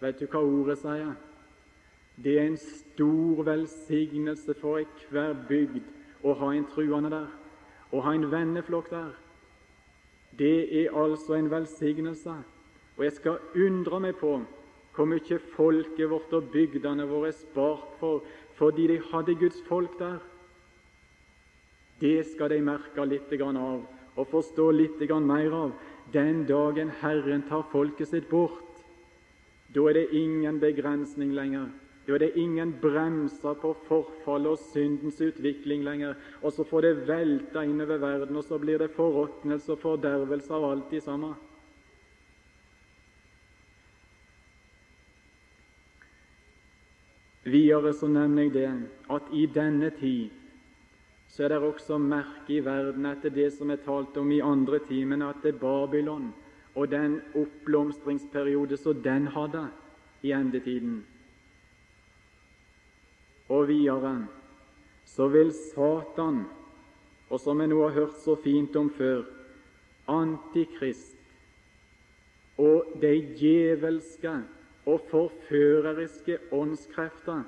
Vet 0.03 0.19
du 0.19 0.27
hva 0.27 0.43
ordet 0.43 0.81
sier? 0.83 1.15
Det 2.19 2.39
er 2.41 2.51
en 2.51 2.59
stor 2.59 3.47
velsignelse 3.47 4.59
for 4.59 4.83
enhver 4.83 5.39
bygd 5.47 6.27
å 6.27 6.35
ha 6.43 6.55
en 6.59 6.67
truende 6.75 7.15
der, 7.15 7.31
å 7.95 8.03
ha 8.03 8.19
en 8.19 8.33
venneflokk 8.35 8.91
der. 8.91 9.15
Det 10.39 10.85
er 10.85 10.97
altså 10.97 11.35
en 11.35 11.51
velsignelse. 11.51 12.35
Og 12.97 13.05
jeg 13.05 13.13
skal 13.13 13.39
undre 13.57 14.01
meg 14.01 14.19
på 14.21 14.39
hvor 14.95 15.07
mye 15.09 15.39
folket 15.55 16.11
vårt 16.11 16.33
og 16.37 16.51
bygdene 16.53 17.07
våre 17.09 17.31
er 17.31 17.39
spart 17.39 17.97
for 18.01 18.25
fordi 18.59 18.87
de 18.91 18.99
hadde 19.13 19.35
Guds 19.41 19.63
folk 19.69 19.95
der. 19.99 20.19
Det 22.01 22.27
skal 22.33 22.51
de 22.53 22.61
merke 22.61 23.05
litt 23.09 23.33
av 23.41 23.87
og 24.17 24.27
forstå 24.29 24.71
litt 24.71 25.01
mer 25.01 25.53
av 25.53 25.73
den 26.13 26.45
dagen 26.45 26.91
Herren 27.01 27.43
tar 27.49 27.65
folket 27.73 28.09
sitt 28.09 28.29
bort. 28.29 28.85
Da 29.75 29.81
er 29.89 29.95
det 29.95 30.13
ingen 30.13 30.61
begrensning 30.61 31.33
lenger. 31.33 31.71
Da 32.11 32.17
er 32.19 32.39
ingen 32.43 32.73
bremser 32.83 33.55
på 33.63 33.71
forfallet 33.87 34.57
og 34.57 34.63
syndens 34.73 35.21
utvikling 35.23 35.85
lenger. 35.87 36.17
Og 36.43 36.53
så 36.53 36.65
får 36.67 36.83
det 36.83 37.07
velta 37.07 37.63
innover 37.63 38.01
verden, 38.03 38.37
og 38.37 38.43
så 38.45 38.59
blir 38.59 38.83
det 38.83 38.91
forråtnelse 38.97 39.77
og 39.77 39.79
fordervelse 39.79 40.51
av 40.57 40.67
alt 40.73 40.93
i 40.93 41.01
samme. 41.05 41.31
Videre 47.47 47.93
så 47.95 48.11
nevner 48.11 48.49
jeg 48.49 48.53
det 48.59 48.73
at 49.11 49.31
i 49.33 49.47
denne 49.47 49.93
tid 50.01 50.35
så 51.31 51.45
er 51.47 51.55
det 51.55 51.61
også 51.63 51.97
merke 52.03 52.57
i 52.57 52.65
verden 52.65 53.07
etter 53.07 53.31
det 53.31 53.53
som 53.55 53.71
er 53.71 53.79
talt 53.85 54.17
om 54.19 54.33
i 54.35 54.43
andre 54.43 54.81
timen, 54.89 55.23
at 55.23 55.39
det 55.45 55.55
er 55.55 55.63
Babylon 55.63 56.33
og 56.75 56.91
den 56.91 57.21
oppblomstringsperiode 57.39 58.77
som 58.77 58.99
den 59.03 59.31
hadde 59.31 59.69
i 60.27 60.35
endetiden. 60.35 61.05
Og 63.51 63.67
videre 63.69 64.15
så 65.11 65.27
vil 65.29 65.51
Satan, 65.53 66.45
og 67.31 67.41
som 67.43 67.61
jeg 67.61 67.71
nå 67.73 67.81
har 67.83 67.97
hørt 67.97 68.19
så 68.23 68.37
fint 68.39 68.77
om 68.79 68.91
før, 68.95 69.25
Antikrist 70.11 71.17
og 72.59 72.95
de 73.01 73.13
djevelske 73.39 74.33
og 74.91 75.05
forføreriske 75.11 76.39
åndskrefter 76.53 77.45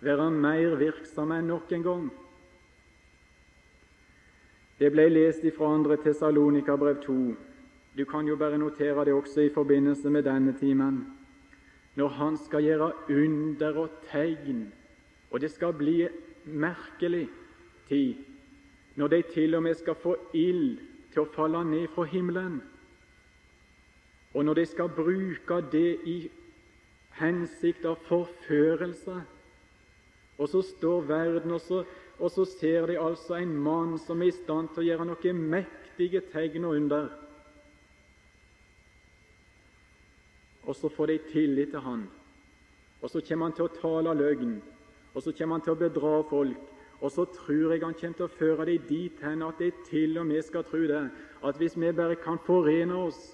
være 0.00 0.30
mer 0.30 0.76
virksomme 0.80 1.40
enn 1.40 1.50
noen 1.50 1.84
gang. 1.84 2.06
Det 4.76 4.90
ble 4.92 5.06
lest 5.08 5.44
fra 5.56 5.70
2. 5.82 5.98
Tessalonika-brev 6.04 6.98
2. 7.04 7.18
Du 7.96 8.04
kan 8.04 8.26
jo 8.28 8.36
bare 8.36 8.58
notere 8.60 9.04
det 9.08 9.14
også 9.14 9.46
i 9.46 9.52
forbindelse 9.54 10.10
med 10.10 10.26
denne 10.26 10.52
timen. 10.58 11.06
Når 11.96 12.08
Han 12.08 12.36
skal 12.36 12.64
gjøre 12.64 12.92
under 13.08 13.78
og 13.86 13.90
tegn, 14.10 14.66
og 15.30 15.40
det 15.40 15.50
skal 15.50 15.74
bli 15.76 16.08
merkelig 16.44 17.28
tid, 17.88 18.14
når 18.94 19.08
de 19.08 19.22
til 19.34 19.54
og 19.54 19.62
med 19.62 19.74
skal 19.74 19.94
få 19.94 20.16
ild 20.34 20.78
til 21.12 21.24
å 21.24 21.30
falle 21.34 21.64
ned 21.66 21.88
fra 21.94 22.06
himmelen, 22.08 22.60
og 24.34 24.44
når 24.44 24.60
de 24.60 24.66
skal 24.66 24.92
bruke 24.92 25.60
det 25.72 25.90
i 26.04 26.16
hensikt 27.16 27.86
av 27.88 27.96
forførelse, 28.08 29.20
og 30.36 30.48
så 30.52 30.60
står 30.62 31.06
verden, 31.08 31.50
og 31.56 31.60
så, 31.60 31.84
og 32.18 32.30
så 32.30 32.44
ser 32.44 32.86
de 32.86 32.98
altså 33.00 33.38
en 33.40 33.54
mann 33.56 33.96
som 33.98 34.20
er 34.22 34.28
i 34.28 34.36
stand 34.36 34.68
til 34.74 34.84
å 34.84 34.88
gjøre 34.90 35.06
noe 35.08 35.32
mektige 35.56 36.20
tegn 36.32 36.68
og 36.68 36.76
under. 36.76 37.08
Og 40.66 40.76
så 40.76 40.90
får 40.92 41.12
de 41.12 41.18
tillit 41.30 41.72
til 41.72 41.80
han. 41.80 42.04
Og 43.00 43.10
så 43.10 43.22
kommer 43.24 43.48
han 43.48 43.56
til 43.56 43.68
å 43.68 43.74
tale 43.80 44.16
løgn, 44.18 44.56
og 45.16 45.22
så 45.22 45.32
kommer 45.32 45.56
han 45.56 45.64
til 45.64 45.72
å 45.72 45.80
bedra 45.80 46.18
folk. 46.28 46.72
Og 47.00 47.12
så 47.12 47.24
tror 47.32 47.72
jeg 47.72 47.82
han 47.84 47.96
kommer 47.96 48.18
til 48.18 48.26
å 48.26 48.34
føre 48.36 48.66
dem 48.68 48.84
dit 48.88 49.22
hen 49.24 49.44
at 49.44 49.58
de 49.60 49.70
til 49.88 50.18
og 50.20 50.28
med 50.28 50.44
skal 50.44 50.64
tro 50.68 50.82
det, 50.88 51.02
at 51.44 51.56
hvis 51.60 51.76
vi 51.76 51.92
bare 51.96 52.18
kan 52.20 52.38
forene 52.44 52.96
oss, 53.08 53.32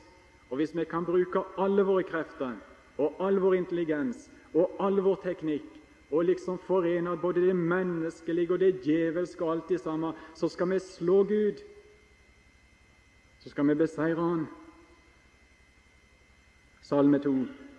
og 0.50 0.60
hvis 0.60 0.74
vi 0.76 0.84
kan 0.86 1.06
bruke 1.06 1.42
alle 1.58 1.82
våre 1.86 2.06
krefter 2.06 2.54
og 3.00 3.22
all 3.24 3.38
vår 3.40 3.56
intelligens 3.56 4.28
og 4.52 4.76
all 4.84 5.00
vår 5.00 5.22
teknikk 5.24 5.78
og 6.12 6.26
liksom 6.28 6.58
forene 6.66 7.16
både 7.16 7.46
det 7.46 7.56
menneskelige 7.56 8.52
og 8.52 8.60
det 8.60 8.82
djevelske 8.84 9.44
og 9.44 9.52
alt 9.52 9.70
det 9.72 9.80
samme, 9.80 10.12
så 10.36 10.48
skal 10.52 10.68
vi 10.74 10.78
slå 10.78 11.22
Gud. 11.24 11.62
Så 13.40 13.50
skal 13.50 13.66
vi 13.68 13.74
beseire 13.74 14.20
Han. 14.20 14.46
Salme 16.82 17.18
2. 17.18 17.71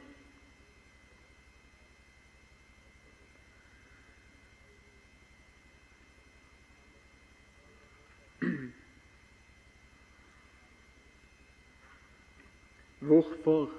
Hvorfor 13.04 13.70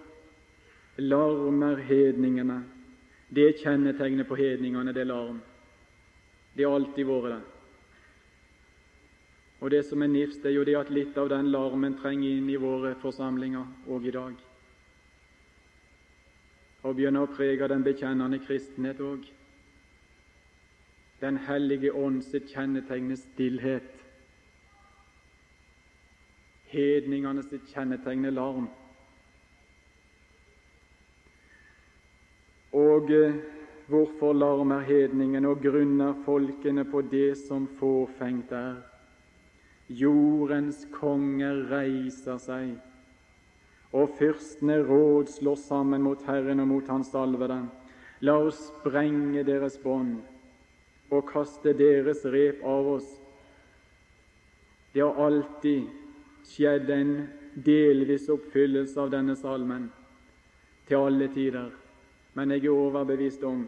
larmer 0.96 1.76
hedningene? 1.76 2.64
Det 3.34 3.48
er 3.48 3.58
kjennetegnet 3.62 4.28
på 4.28 4.36
hedningene, 4.36 4.92
det 4.92 5.00
er 5.00 5.10
larm. 5.10 5.40
Det 6.54 6.66
har 6.66 6.76
alltid 6.76 7.08
vært 7.08 7.30
det. 7.32 7.42
Og 9.64 9.70
det 9.70 9.84
som 9.88 10.02
er 10.02 10.12
nifst, 10.12 10.44
er 10.44 10.52
jo 10.52 10.64
det 10.64 10.76
at 10.76 10.90
litt 10.92 11.16
av 11.18 11.30
den 11.32 11.48
larmen 11.48 11.96
trenger 11.96 12.36
inn 12.36 12.50
i 12.52 12.60
våre 12.60 12.92
forsamlinger 13.00 13.88
òg 13.88 14.10
i 14.10 14.12
dag. 14.12 14.34
Og 16.84 16.96
begynner 16.98 17.24
å 17.24 17.32
prege 17.32 17.68
den 17.72 17.86
bekjennende 17.86 18.42
kristenhet 18.44 19.00
òg. 19.00 19.24
Den 21.24 21.40
hellige 21.48 21.94
ånd 21.96 22.20
sitt 22.26 22.52
kjennetegn 22.52 23.16
stillhet. 23.16 23.88
Hedningene 26.74 27.42
sitt 27.48 27.70
kjennetegn 27.72 28.28
er 28.28 28.36
larm. 28.36 28.68
Og 32.94 33.10
eh, 33.10 33.34
hvorfor 33.90 34.32
larmer 34.32 34.84
hedningen 34.86 35.46
og 35.48 35.62
grunner 35.62 36.14
folkene 36.24 36.84
på 36.86 37.02
det 37.10 37.34
som 37.40 37.66
fåfengt 37.78 38.52
er? 38.54 38.76
Jordens 39.88 40.86
konger 40.94 41.66
reiser 41.68 42.38
seg, 42.40 42.70
og 43.92 44.14
fyrstene 44.18 44.78
råd 44.86 45.28
slår 45.34 45.58
sammen 45.60 46.06
mot 46.06 46.22
Herren 46.28 46.62
og 46.62 46.70
mot 46.70 46.88
Hans 46.88 47.12
salvede. 47.12 47.58
La 48.24 48.38
oss 48.40 48.62
sprenge 48.70 49.44
deres 49.44 49.76
bånd 49.82 50.16
og 51.12 51.26
kaste 51.28 51.74
deres 51.76 52.24
rep 52.32 52.64
av 52.64 52.88
oss. 52.96 53.10
Det 54.94 55.02
har 55.04 55.20
alltid 55.26 55.90
skjedd 56.48 56.90
en 56.94 57.14
delvis 57.54 58.30
oppfyllelse 58.32 59.00
av 59.02 59.12
denne 59.12 59.36
salmen 59.36 59.90
til 60.88 61.04
alle 61.04 61.28
tider 61.34 61.72
men 62.34 62.50
jeg 62.50 62.64
er 62.64 62.74
overbevist 62.74 63.42
om 63.46 63.66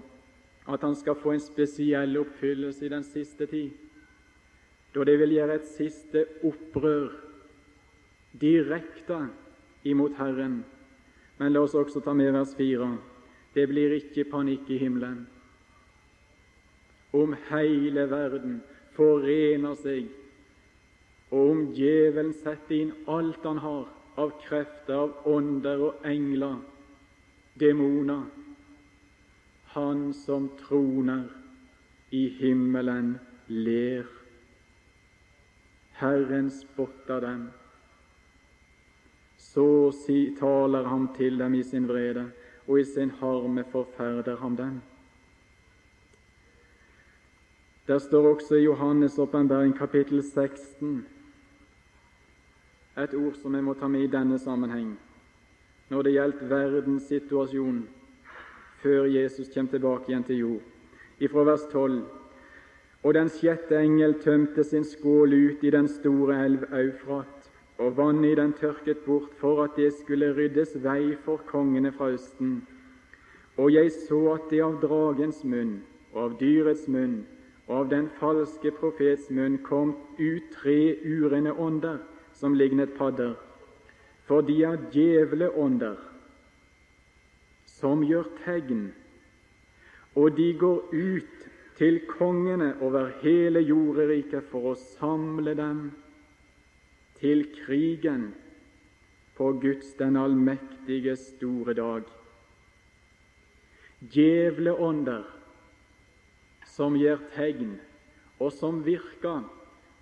at 0.67 0.83
han 0.83 0.97
skal 0.99 1.19
få 1.21 1.33
en 1.33 1.43
spesiell 1.43 2.17
oppfyllelse 2.19 2.87
i 2.87 2.91
den 2.91 3.05
siste 3.07 3.47
tid, 3.47 3.71
da 4.95 5.05
det 5.05 5.19
vil 5.21 5.37
gjøre 5.37 5.59
et 5.61 5.69
siste 5.69 6.25
opprør 6.45 7.13
direkte 8.41 9.29
imot 9.85 10.17
Herren. 10.19 10.65
Men 11.39 11.53
la 11.53 11.63
oss 11.63 11.77
også 11.77 12.01
ta 12.01 12.15
med 12.17 12.33
vers 12.33 12.55
4. 12.57 12.89
Det 13.55 13.67
blir 13.69 13.95
ikke 13.97 14.27
panikk 14.31 14.71
i 14.73 14.79
himmelen. 14.81 15.27
Om 17.13 17.37
hele 17.51 18.07
verden 18.11 18.61
forener 18.97 19.77
seg, 19.81 20.09
og 21.31 21.51
om 21.51 21.63
djevelen 21.77 22.33
setter 22.37 22.77
inn 22.77 22.93
alt 23.11 23.45
han 23.45 23.61
har 23.63 23.87
av 24.17 24.33
krefter, 24.43 24.97
av 24.97 25.29
ånder 25.29 25.83
og 25.89 26.05
engler, 26.09 26.59
demoner, 27.61 28.25
han 29.77 30.15
som 30.15 30.49
troner 30.49 31.25
i 32.11 32.29
himmelen, 32.29 33.19
ler. 33.47 34.07
Herren 36.01 36.51
spotter 36.51 37.21
dem. 37.21 37.51
Så 39.37 39.93
si, 39.93 40.37
taler 40.41 40.89
han 40.89 41.09
til 41.17 41.37
dem 41.39 41.55
i 41.55 41.63
sin 41.63 41.89
vrede, 41.89 42.31
og 42.67 42.81
i 42.81 42.85
sin 42.85 43.13
harme 43.21 43.65
forferder 43.73 44.41
han 44.41 44.57
dem. 44.57 44.81
Der 47.87 47.99
står 47.99 48.31
også 48.35 48.55
i 48.55 48.67
Johannes' 48.67 49.21
åpenbaring 49.21 49.77
kapittel 49.77 50.23
16 50.23 51.07
et 52.97 53.15
ord 53.15 53.35
som 53.43 53.55
jeg 53.55 53.65
må 53.65 53.75
ta 53.77 53.89
med 53.93 54.07
i 54.07 54.11
denne 54.11 54.39
sammenheng 54.41 54.95
når 55.91 56.03
det 56.03 56.13
gjelder 56.17 56.49
verdens 56.51 57.05
situasjon 57.13 57.83
før 58.83 59.05
Jesus 59.05 59.49
kommer 59.55 59.71
tilbake 59.71 60.11
igjen 60.11 60.25
til 60.25 60.39
jord. 60.39 60.65
Ifra 61.21 61.45
vers 61.49 61.67
12. 61.73 62.03
Og 63.03 63.15
den 63.15 63.29
sjette 63.31 63.79
engel 63.79 64.17
tømte 64.21 64.65
sin 64.65 64.85
skål 64.85 65.35
ut 65.35 65.65
i 65.65 65.71
den 65.71 65.89
store 65.89 66.39
elv 66.45 66.65
Eufrat, 66.75 67.51
og 67.79 67.97
vannet 67.97 68.33
i 68.33 68.41
den 68.41 68.53
tørket 68.53 69.05
bort 69.07 69.35
for 69.41 69.63
at 69.65 69.77
det 69.77 69.93
skulle 69.95 70.33
ryddes 70.35 70.75
vei 70.85 71.15
for 71.25 71.41
kongene 71.47 71.93
fra 71.93 72.11
Østen. 72.17 72.67
Og 73.57 73.73
jeg 73.73 73.93
så 73.93 74.21
at 74.35 74.51
det 74.51 74.63
av 74.65 74.81
dragens 74.83 75.45
munn 75.45 75.79
og 76.13 76.23
av 76.25 76.37
dyrets 76.41 76.89
munn 76.89 77.23
og 77.69 77.79
av 77.79 77.89
den 77.91 78.11
falske 78.21 78.71
profets 78.81 79.31
munn 79.31 79.59
kom 79.65 79.95
ut 80.19 80.51
tre 80.55 80.97
urene 81.05 81.53
ånder 81.53 82.03
som 82.37 82.55
lignet 82.55 82.93
padder, 82.99 83.35
for 84.27 84.45
de 84.45 84.61
er 84.65 84.79
djevleånder 84.93 85.97
som 87.77 88.03
gjør 88.05 88.29
tegn, 88.45 88.89
og 90.17 90.33
de 90.37 90.49
går 90.57 90.95
ut 90.95 91.47
til 91.77 92.01
kongene 92.09 92.73
over 92.81 93.11
hele 93.21 93.61
jorderiket 93.61 94.49
for 94.51 94.73
å 94.73 94.79
samle 94.97 95.53
dem 95.59 95.91
til 97.21 97.45
krigen 97.67 98.31
på 99.37 99.51
Guds 99.61 99.93
den 99.99 100.17
allmektige 100.17 101.17
store 101.21 101.75
dag. 101.77 102.07
Djevleånder 104.01 105.27
som 106.77 106.97
gjør 106.97 107.21
tegn, 107.35 107.77
og 108.41 108.53
som 108.53 108.83
virker, 108.85 109.45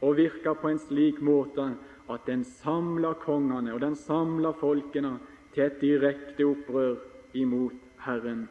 og 0.03 0.17
virker 0.19 0.55
på 0.59 0.71
en 0.71 0.81
slik 0.83 1.21
måte 1.23 1.73
at 2.11 2.27
den 2.27 2.43
samler 2.45 3.15
kongene 3.23 3.73
og 3.75 3.81
den 3.83 3.95
samler 3.97 4.55
folkene 4.61 5.17
til 5.55 5.67
et 5.67 5.79
direkte 5.81 6.47
opprør 6.47 6.99
imot 7.35 7.75
Herren. 7.99 8.49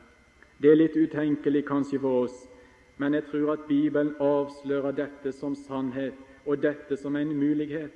Det 0.57 0.71
er 0.71 0.79
litt 0.79 0.95
utenkelig 0.95 1.65
kanskje 1.67 1.99
for 1.99 2.25
oss, 2.27 2.35
men 2.97 3.13
jeg 3.17 3.25
tror 3.31 3.55
at 3.55 3.65
Bibelen 3.67 4.13
avslører 4.21 4.95
dette 4.95 5.33
som 5.35 5.55
sannhet, 5.55 6.15
og 6.45 6.61
dette 6.63 6.97
som 6.99 7.15
en 7.15 7.31
mulighet. 7.37 7.93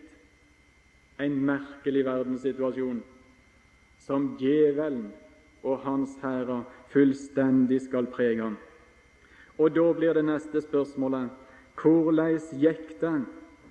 En 1.20 1.34
merkelig 1.46 2.06
verdenssituasjon 2.06 3.02
som 4.00 4.36
djevelen 4.40 5.10
og 5.64 5.80
hans 5.84 6.14
hærer 6.22 6.64
fullstendig 6.94 7.82
skal 7.82 8.08
prege 8.14 8.42
ham. 8.42 8.58
Og 9.58 9.74
da 9.76 9.92
blir 9.94 10.14
det 10.14 10.26
neste 10.26 10.62
spørsmålet 10.62 11.30
hvordan 11.82 12.38
gikk 12.62 12.96
det 13.02 13.26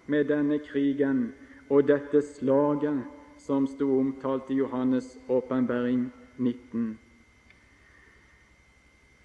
med 0.07 0.29
denne 0.29 0.59
krigen 0.59 1.33
og 1.71 1.87
dette 1.89 2.23
slaget 2.23 3.05
som 3.39 3.67
sto 3.67 3.89
omtalt 3.99 4.51
i 4.51 4.61
Johannes' 4.61 5.17
åpenbaring 5.29 6.11
19? 6.39 6.99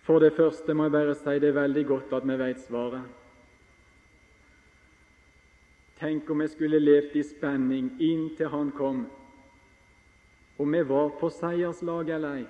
For 0.02 0.20
det 0.20 0.34
første 0.34 0.74
må 0.74 0.88
jeg 0.88 0.92
bare 0.92 1.16
si 1.16 1.40
det 1.40 1.52
er 1.52 1.60
veldig 1.60 1.84
godt 1.86 2.14
at 2.18 2.26
vi 2.28 2.38
vet 2.40 2.62
svaret. 2.64 3.04
Tenk 6.02 6.30
om 6.34 6.42
jeg 6.42 6.50
skulle 6.50 6.80
levd 6.82 7.16
i 7.16 7.24
spenning 7.24 7.92
inntil 8.02 8.50
han 8.50 8.72
kom, 8.74 9.04
om 10.58 10.74
vi 10.74 10.82
var 10.90 11.14
på 11.20 11.30
seierslag 11.30 12.10
eller 12.10 12.42
ei. 12.42 12.48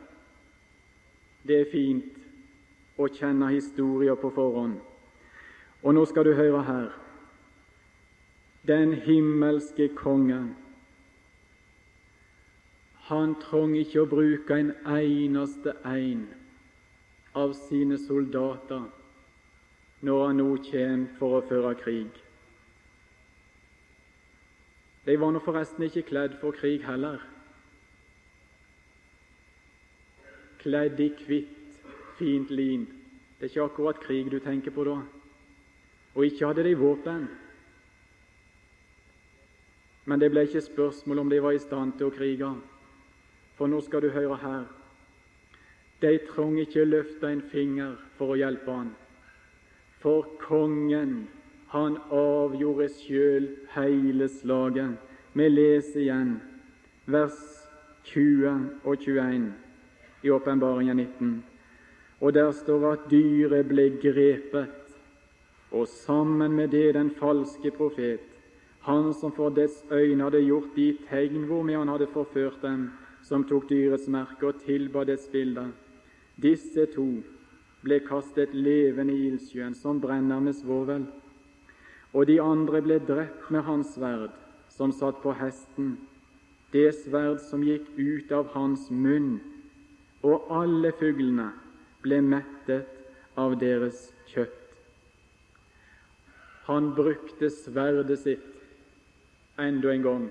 Det 1.43 1.58
er 1.60 1.72
fint 1.72 2.18
å 2.95 3.10
kjenne 3.12 3.52
historier 3.52 4.16
på 4.16 4.32
forhånd. 4.32 4.80
Og 5.84 5.95
nå 5.97 6.06
skal 6.08 6.30
du 6.30 6.34
høre 6.38 6.64
her. 6.64 6.89
Den 8.68 8.93
himmelske 8.93 9.89
kongen, 9.97 10.54
han 13.10 13.34
trong 13.49 13.74
ikke 13.76 14.06
å 14.06 14.12
bruke 14.12 14.56
en 14.56 14.72
eneste 14.88 15.74
en 15.84 16.30
av 17.34 17.54
sine 17.54 17.98
soldater 17.98 18.90
når 20.02 20.26
han 20.26 20.40
nå 20.42 20.50
kommer 20.66 21.08
for 21.20 21.38
å 21.38 21.44
føre 21.46 21.76
krig. 21.80 22.10
De 25.06 25.18
var 25.18 25.34
nå 25.34 25.42
forresten 25.46 25.86
ikke 25.86 26.08
kledd 26.10 26.38
for 26.42 26.58
krig 26.58 26.84
heller. 26.86 27.22
Kledd 30.62 31.00
i 31.02 31.10
hvitt, 31.26 31.78
fint 32.18 32.52
lin. 32.54 32.86
Det 33.38 33.48
er 33.48 33.54
ikke 33.54 33.70
akkurat 33.70 34.02
krig 34.04 34.30
du 34.30 34.38
tenker 34.42 34.74
på 34.74 34.86
da. 34.86 35.00
Og 36.14 36.28
ikke 36.28 36.50
hadde 36.50 36.66
de 36.68 36.76
våpen. 36.78 37.30
Men 40.06 40.22
det 40.22 40.30
ble 40.34 40.44
ikke 40.46 40.62
spørsmål 40.66 41.24
om 41.24 41.30
de 41.30 41.42
var 41.42 41.56
i 41.56 41.62
stand 41.62 41.96
til 41.98 42.10
å 42.10 42.14
krige. 42.14 42.52
For 43.58 43.70
nå 43.70 43.82
skal 43.86 44.06
du 44.06 44.14
høre 44.14 44.38
her 44.42 44.70
de 46.02 46.18
trong 46.34 46.58
ikke 46.60 46.86
løfte 46.86 47.30
en 47.30 47.41
finger 47.52 47.95
for 48.18 48.34
å 48.34 48.39
hjelpe 48.39 48.74
han. 48.74 48.89
For 50.02 50.26
kongen, 50.41 51.28
han 51.72 51.97
avgjorde 52.12 52.89
sjøl 52.95 53.47
hele 53.76 54.28
slaget. 54.28 54.97
Vi 55.34 55.47
leser 55.47 56.02
igjen 56.02 56.34
vers 57.06 57.38
20 58.10 58.82
og 58.84 58.97
21 59.06 59.45
i 60.26 60.34
Åpenbaringen 60.34 60.97
19. 60.97 61.43
Og 62.22 62.34
der 62.34 62.52
står 62.52 62.88
at 62.91 63.06
dyret 63.10 63.70
ble 63.70 63.88
grepet, 64.02 64.78
og 65.72 65.88
sammen 65.88 66.52
med 66.52 66.74
det 66.76 66.93
den 66.97 67.14
falske 67.16 67.72
profet, 67.72 68.26
han 68.82 69.14
som 69.14 69.32
for 69.32 69.54
dets 69.54 69.86
øyne 69.91 70.24
hadde 70.24 70.41
gjort 70.43 70.76
de 70.76 70.89
tegn 71.10 71.45
hvormed 71.47 71.78
han 71.78 71.93
hadde 71.93 72.10
forført 72.14 72.60
dem, 72.62 72.89
som 73.24 73.45
tok 73.45 73.70
dyrets 73.70 74.10
merke 74.10 74.49
og 74.49 74.62
tilba 74.66 75.06
dets 75.06 75.30
bilder. 75.32 75.70
Disse 76.42 76.88
to 76.96 77.06
ble 77.86 78.00
kastet 78.06 78.54
levende 78.54 79.14
i 79.14 79.28
ildsjøen, 79.30 79.76
som 79.78 80.00
brenner 80.02 80.42
med 80.42 80.56
svovel. 80.58 81.06
Og 82.14 82.26
de 82.28 82.39
andre 82.42 82.82
ble 82.82 82.98
drept 83.06 83.52
med 83.54 83.66
hans 83.68 83.94
sverd, 83.96 84.34
som 84.70 84.94
satt 84.96 85.22
på 85.22 85.34
hesten, 85.38 85.96
det 86.72 86.89
sverd 86.96 87.42
som 87.44 87.64
gikk 87.66 87.89
ut 87.98 88.32
av 88.32 88.50
hans 88.56 88.88
munn, 88.89 89.39
og 90.24 90.48
alle 90.54 90.94
fuglene 90.98 91.50
ble 92.02 92.22
mettet 92.24 92.89
av 93.38 93.58
deres 93.60 94.10
kjøtt. 94.32 94.58
Han 96.70 96.92
brukte 96.96 97.50
sverdet 97.52 98.22
sitt 98.22 99.60
enda 99.60 99.92
en 99.92 100.06
gang. 100.06 100.28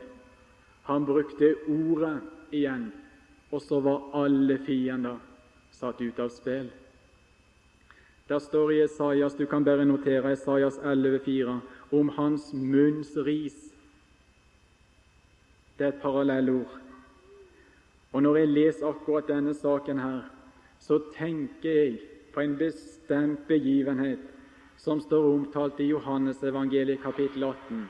Han 0.88 1.04
brukte 1.04 1.52
ordet 1.68 2.16
igjen, 2.54 2.88
og 3.50 3.60
så 3.62 3.80
var 3.84 4.08
alle 4.24 4.56
fiender 4.64 5.18
satt 5.80 6.00
ut 6.00 6.18
av 6.20 6.28
spill. 6.28 6.68
Der 8.28 8.38
står 8.38 8.72
i 8.72 8.82
Esaias, 8.84 9.34
du 9.34 9.46
kan 9.46 9.64
bare 9.64 9.84
notere 9.84 10.32
Esaias 10.32 10.78
11,4, 10.78 11.56
om 11.90 12.08
hans 12.14 12.52
munns 12.52 13.16
ris. 13.16 13.56
Det 15.78 15.86
er 15.86 15.94
et 15.94 16.02
parallellord. 16.02 16.76
Og 18.12 18.22
når 18.22 18.36
jeg 18.36 18.48
leser 18.48 18.86
akkurat 18.86 19.28
denne 19.28 19.54
saken 19.54 19.98
her, 19.98 20.20
så 20.78 20.98
tenker 21.16 21.70
jeg 21.70 21.96
på 22.34 22.42
en 22.44 22.54
bestemt 22.58 23.48
begivenhet 23.48 24.22
som 24.78 25.00
står 25.00 25.26
omtalt 25.32 25.80
i 25.80 25.88
Johannes 25.90 26.42
evangeliet 26.42 27.02
kapittel 27.02 27.44
18. 27.44 27.82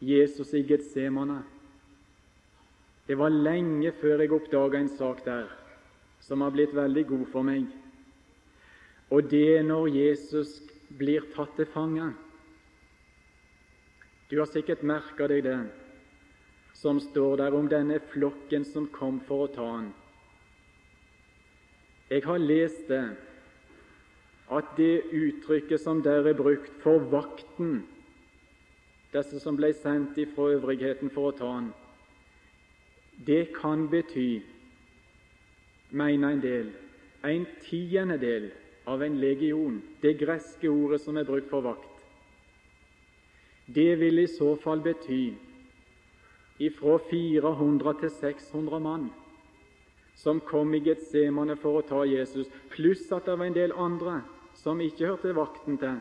Jesus 0.00 0.54
i 0.54 0.62
Getsemane. 0.62 1.42
Det 3.06 3.18
var 3.18 3.28
lenge 3.28 3.92
før 4.00 4.24
jeg 4.24 4.32
oppdaga 4.32 4.80
en 4.80 4.88
sak 4.88 5.24
der 5.24 5.63
som 6.24 6.40
har 6.40 6.54
blitt 6.54 6.72
veldig 6.74 7.06
god 7.10 7.24
for 7.32 7.46
meg. 7.46 7.66
Og 9.12 9.28
det 9.30 9.46
er 9.58 9.66
når 9.66 9.90
Jesus 9.92 10.56
blir 10.96 11.26
tatt 11.34 11.52
til 11.58 11.68
fange. 11.74 12.12
Du 14.30 14.38
har 14.40 14.48
sikkert 14.48 14.86
merka 14.86 15.28
deg 15.28 15.44
det 15.44 15.58
som 16.74 16.98
står 17.00 17.36
der 17.42 17.54
om 17.56 17.68
denne 17.70 18.00
flokken 18.12 18.64
som 18.66 18.88
kom 18.92 19.20
for 19.28 19.44
å 19.44 19.52
ta 19.52 19.66
han. 19.68 19.92
Jeg 22.10 22.24
har 22.26 22.40
lest 22.40 22.88
det, 22.88 23.04
at 24.52 24.74
det 24.76 25.06
uttrykket 25.08 25.80
som 25.80 26.02
der 26.04 26.26
er 26.28 26.36
brukt 26.36 26.72
for 26.82 27.04
vakten, 27.12 27.82
disse 29.14 29.40
som 29.40 29.56
ble 29.56 29.70
sendt 29.76 30.18
ifra 30.20 30.50
øvrigheten 30.56 31.12
for 31.14 31.30
å 31.30 31.36
ta 31.38 31.52
han, 31.54 31.70
det 33.24 33.54
kan 33.56 33.86
bety, 33.88 34.42
mener 35.94 36.34
en 36.34 36.42
del, 36.42 36.70
en 37.24 37.46
tiendedel 37.64 38.50
av 38.90 39.02
en 39.02 39.18
legion, 39.20 39.80
det 40.02 40.18
greske 40.20 40.68
ordet 40.68 41.00
som 41.00 41.16
er 41.16 41.26
brukt 41.28 41.48
for 41.50 41.64
vakt. 41.64 41.90
Det 43.66 43.94
vil 44.00 44.20
i 44.20 44.28
så 44.28 44.54
fall 44.60 44.82
bety 44.84 45.22
ifra 46.60 46.98
400 47.10 47.94
til 48.02 48.10
600 48.20 48.80
mann 48.84 49.06
som 50.14 50.40
kom 50.40 50.74
i 50.74 50.82
Getsemane 50.84 51.56
for 51.58 51.80
å 51.80 51.86
ta 51.86 52.04
Jesus, 52.06 52.50
pluss 52.70 53.08
at 53.12 53.26
det 53.26 53.38
var 53.38 53.48
en 53.48 53.56
del 53.56 53.72
andre 53.74 54.20
som 54.54 54.82
ikke 54.82 55.08
hørte 55.08 55.34
vakten 55.34 55.78
til. 55.80 55.96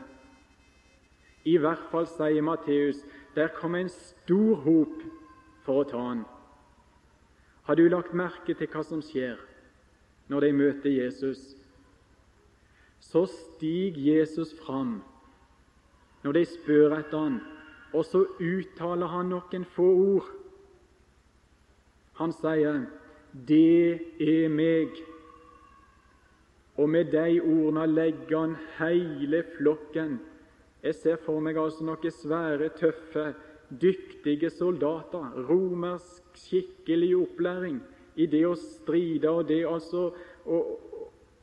I 1.49 1.57
hvert 1.59 1.89
fall, 1.91 2.05
sier 2.07 2.45
Matteus, 2.45 3.01
der 3.35 3.49
kom 3.57 3.75
en 3.75 3.89
stor 3.91 4.61
hop 4.63 5.01
for 5.65 5.81
å 5.81 5.87
ta 5.89 6.03
han. 6.11 6.21
Har 7.67 7.79
du 7.79 7.87
lagt 7.89 8.13
merke 8.15 8.53
til 8.53 8.69
hva 8.69 8.83
som 8.85 9.01
skjer 9.03 9.39
når 10.33 10.47
de 10.47 10.53
møter 10.57 10.89
Jesus? 10.89 11.41
Så 12.99 13.25
stiger 13.29 14.19
Jesus 14.19 14.53
fram 14.65 15.01
når 16.23 16.37
de 16.39 16.45
spør 16.47 16.95
etter 16.95 17.19
han, 17.19 17.39
og 17.93 18.05
så 18.07 18.23
uttaler 18.39 19.11
han 19.11 19.29
noen 19.33 19.65
få 19.75 19.85
ord. 19.91 20.29
Han 22.17 22.31
sier 22.31 22.85
'Det 23.33 23.99
er 24.21 24.49
meg', 24.49 25.03
og 26.77 26.89
med 26.89 27.11
de 27.11 27.41
ordene 27.41 27.87
legger 27.87 28.39
han 28.39 28.55
hele 28.79 29.43
flokken. 29.57 30.19
Jeg 30.83 30.95
ser 30.95 31.15
for 31.15 31.39
meg 31.39 31.57
altså 31.57 31.83
noen 31.83 32.11
svære, 32.11 32.69
tøffe 32.69 33.35
dyktige 33.81 34.49
soldater, 34.49 35.45
romersk 35.49 36.23
skikkelig 36.35 37.15
opplæring 37.17 37.81
i 38.15 38.27
det 38.29 38.43
å 38.47 38.55
stride 38.59 39.31
og 39.31 39.47
det 39.49 39.63
altså 39.67 40.07
å, 40.45 40.59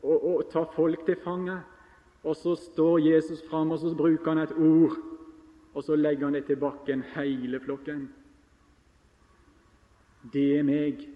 å, 0.03 0.15
å 0.15 0.35
ta 0.51 0.65
folk 0.77 1.05
til 1.07 1.19
fange. 1.25 1.59
Og 2.21 2.37
så 2.37 2.55
står 2.59 3.01
Jesus 3.01 3.41
fram, 3.49 3.73
og 3.73 3.81
så 3.81 3.95
bruker 3.97 4.35
han 4.35 4.43
et 4.43 4.53
ord, 4.53 4.99
og 5.73 5.85
så 5.87 5.97
legger 5.97 6.29
han 6.29 6.37
det 6.37 6.45
til 6.51 6.59
bakken, 6.61 7.05
hele 7.15 7.61
flokken. 7.65 8.09
Det 10.33 10.45
er 10.59 10.67
meg. 10.69 11.07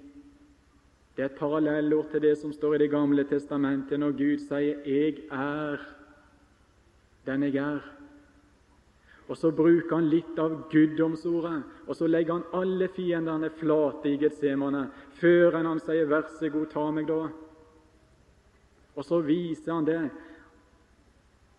Det 1.15 1.23
er 1.23 1.29
et 1.29 1.39
parallellord 1.39 2.09
til 2.11 2.25
det 2.25 2.33
som 2.41 2.53
står 2.53 2.75
i 2.75 2.79
Det 2.87 2.91
gamle 2.91 3.25
testamentet, 3.29 4.01
når 4.01 4.17
Gud 4.19 4.39
sier 4.49 4.81
'Jeg 4.85 5.29
er 5.31 5.79
den 7.27 7.43
jeg 7.43 7.55
er'. 7.55 8.04
Og 9.29 9.37
Så 9.37 9.51
bruker 9.51 9.97
han 9.97 10.11
litt 10.11 10.39
av 10.39 10.69
guddomsordet, 10.71 11.63
og 11.89 11.97
så 11.97 12.07
legger 12.07 12.33
han 12.35 12.61
alle 12.61 12.91
fiendene 12.93 13.49
flate 13.57 14.11
i 14.11 14.19
Getsemane 14.21 14.91
før 15.17 15.57
han 15.57 15.81
sier 15.81 16.05
'vær 16.07 16.29
så 16.29 16.51
god, 16.53 16.67
ta 16.71 16.91
meg', 16.91 17.07
da. 17.09 17.29
Og 18.97 19.05
så 19.05 19.21
viser 19.21 19.73
han 19.73 19.85
det 19.85 20.11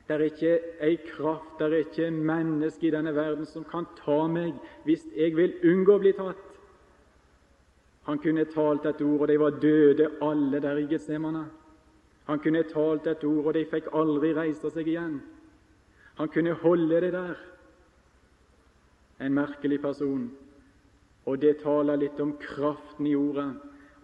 Det 0.07 0.13
er 0.16 0.20
ikke 0.20 0.59
ei 0.82 0.95
kraft, 0.97 1.57
det 1.59 1.66
er 1.66 1.78
ikke 1.78 2.07
en 2.07 2.24
menneske 2.24 2.88
i 2.88 2.91
denne 2.91 3.16
verden 3.16 3.45
som 3.45 3.63
kan 3.63 3.88
ta 4.05 4.28
meg 4.28 4.53
hvis 4.86 5.01
jeg 5.18 5.36
vil 5.36 5.53
unngå 5.63 5.95
å 5.95 5.99
bli 5.99 6.11
tatt. 6.11 6.59
Han 8.05 8.20
kunne 8.20 8.45
talt 8.45 8.86
et 8.86 9.01
ord, 9.01 9.22
og 9.22 9.28
de 9.28 9.39
var 9.39 9.49
døde 9.49 10.11
alle 10.22 10.59
der 10.61 10.78
i 10.78 10.86
Getsemane. 10.86 11.45
Han 12.28 12.39
kunne 12.39 12.63
talt 12.63 13.07
et 13.07 13.24
ord, 13.24 13.45
og 13.45 13.53
de 13.53 13.66
fikk 13.66 13.89
aldri 13.93 14.34
reise 14.34 14.70
seg 14.70 14.88
igjen. 14.88 15.22
Han 16.18 16.30
kunne 16.30 16.53
holde 16.53 17.01
det 17.01 17.13
der. 17.13 17.36
En 19.20 19.34
merkelig 19.34 19.82
person. 19.82 20.32
Og 21.26 21.39
det 21.41 21.61
taler 21.63 21.97
litt 21.97 22.20
om 22.22 22.36
kraften 22.38 23.07
i 23.07 23.16
ordet. 23.16 23.53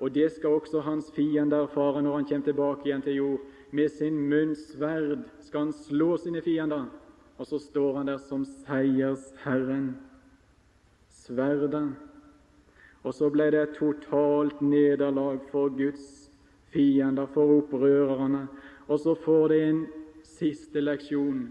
Og 0.02 0.14
det 0.14 0.32
skal 0.34 0.58
også 0.58 0.82
hans 0.82 1.12
fiende 1.14 1.60
erfare 1.62 2.02
når 2.02 2.16
han 2.16 2.26
kommer 2.26 2.46
tilbake 2.48 2.88
igjen 2.88 3.04
til 3.06 3.16
jord. 3.16 3.44
Med 3.72 3.92
sin 3.94 4.18
munns 4.30 4.64
sverd 4.74 5.28
skal 5.46 5.68
han 5.68 5.76
slå 5.76 6.16
sine 6.18 6.42
fiender. 6.42 6.88
Og 7.38 7.48
så 7.48 7.60
står 7.60 7.98
han 7.98 8.10
der 8.10 8.18
som 8.18 8.46
seiersherren. 8.46 9.94
Sverdet. 11.10 11.94
Og 13.04 13.14
så 13.14 13.30
ble 13.34 13.52
det 13.54 13.62
et 13.62 13.78
totalt 13.78 14.62
nederlag 14.62 15.40
for 15.52 15.70
Guds 15.70 16.30
fiender, 16.74 17.26
for 17.34 17.58
opprørerne. 17.62 18.48
Og 18.88 19.00
så 19.00 19.16
får 19.16 19.48
det 19.54 19.62
en 19.70 19.82
siste 20.26 20.82
leksjon 20.82 21.50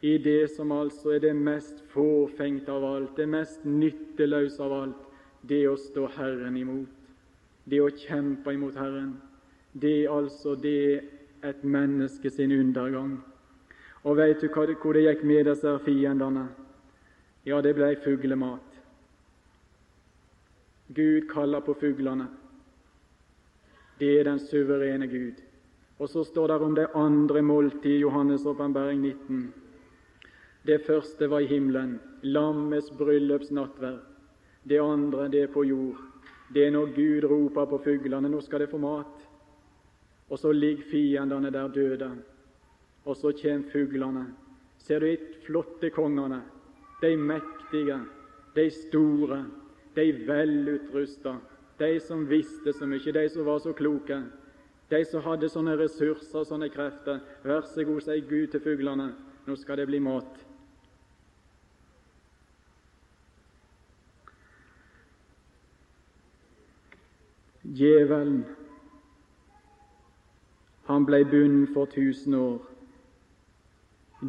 i 0.00 0.18
det 0.18 0.50
som 0.54 0.72
altså 0.72 1.16
er 1.16 1.22
det 1.26 1.34
mest 1.36 1.80
fåfengt 1.90 2.68
av 2.70 2.84
alt, 2.84 3.16
det 3.16 3.26
mest 3.28 3.64
nytteløse 3.66 4.62
av 4.62 4.72
alt, 4.72 5.00
det 5.42 5.64
å 5.68 5.76
stå 5.78 6.06
Herren 6.14 6.56
imot, 6.56 6.92
det 7.64 7.80
å 7.82 7.90
kjempe 7.90 8.54
imot 8.54 8.78
Herren. 8.78 9.16
Det 9.72 10.04
er 10.04 10.14
altså 10.14 10.54
det 10.54 11.02
et 11.42 11.64
menneske 11.64 12.30
sin 12.30 12.52
undergang. 12.52 13.18
Og 14.04 14.16
veit 14.16 14.40
du 14.40 14.48
hvor 14.48 14.94
det 14.94 15.04
gikk 15.04 15.24
med 15.26 15.46
disse 15.50 15.74
fiendene? 15.84 16.46
Ja, 17.46 17.60
det 17.62 17.74
ble 17.74 17.94
fuglemat. 18.04 18.64
Gud 20.94 21.28
kaller 21.28 21.60
på 21.60 21.74
fuglene. 21.74 22.28
Det 23.98 24.20
er 24.20 24.24
den 24.24 24.38
suverene 24.38 25.06
Gud. 25.10 25.42
Og 25.98 26.08
så 26.08 26.22
står 26.24 26.48
det 26.48 26.58
om 26.62 26.74
det 26.74 26.90
andre 26.94 27.42
måltid 27.42 27.90
i 27.90 28.02
Johannes' 28.04 28.46
åpenbaring 28.46 29.02
19. 29.02 29.48
Det 30.68 30.82
første 30.84 31.30
var 31.32 31.40
i 31.40 31.46
himmelen, 31.48 31.94
lammets 32.22 32.90
bryllupsnattverd. 32.92 34.02
Det 34.68 34.76
andre, 34.78 35.28
det 35.32 35.42
er 35.42 35.52
på 35.52 35.62
jord. 35.64 35.96
Det 36.52 36.66
er 36.66 36.72
når 36.74 36.90
Gud 36.92 37.24
roper 37.24 37.64
på 37.70 37.78
fuglene, 37.86 38.28
nå 38.28 38.40
skal 38.44 38.60
de 38.60 38.66
få 38.68 38.76
mat. 38.82 39.22
Og 40.28 40.36
så 40.38 40.52
ligger 40.52 40.84
fiendene 40.90 41.48
der 41.52 41.70
døde, 41.72 42.10
og 43.04 43.16
så 43.16 43.32
kommer 43.32 43.70
fuglene. 43.72 44.26
Ser 44.78 45.00
du 45.00 45.06
de 45.06 45.16
flotte 45.46 45.88
kongene, 45.90 46.42
de 47.00 47.14
mektige, 47.16 47.96
de 48.56 48.66
store, 48.70 49.38
de 49.96 50.04
velutrusta, 50.28 51.38
de 51.78 52.00
som 52.00 52.26
visste 52.28 52.76
så 52.76 52.86
mye, 52.86 53.12
de 53.12 53.24
som 53.32 53.48
var 53.48 53.64
så 53.64 53.72
kloke, 53.72 54.20
de 54.90 55.00
som 55.04 55.24
hadde 55.24 55.48
sånne 55.48 55.78
ressurser, 55.80 56.44
sånne 56.44 56.68
krefter. 56.68 57.24
Vær 57.44 57.64
så 57.64 57.88
god, 57.88 58.04
sier 58.04 58.28
Gud 58.28 58.52
til 58.52 58.64
fuglene, 58.68 59.14
nå 59.48 59.56
skal 59.56 59.80
det 59.80 59.88
bli 59.88 60.02
mat. 60.04 60.44
Djevelen, 67.74 68.44
han 70.84 71.04
ble 71.04 71.24
bundet 71.28 71.74
for 71.74 71.84
tusen 71.92 72.34
år. 72.34 72.62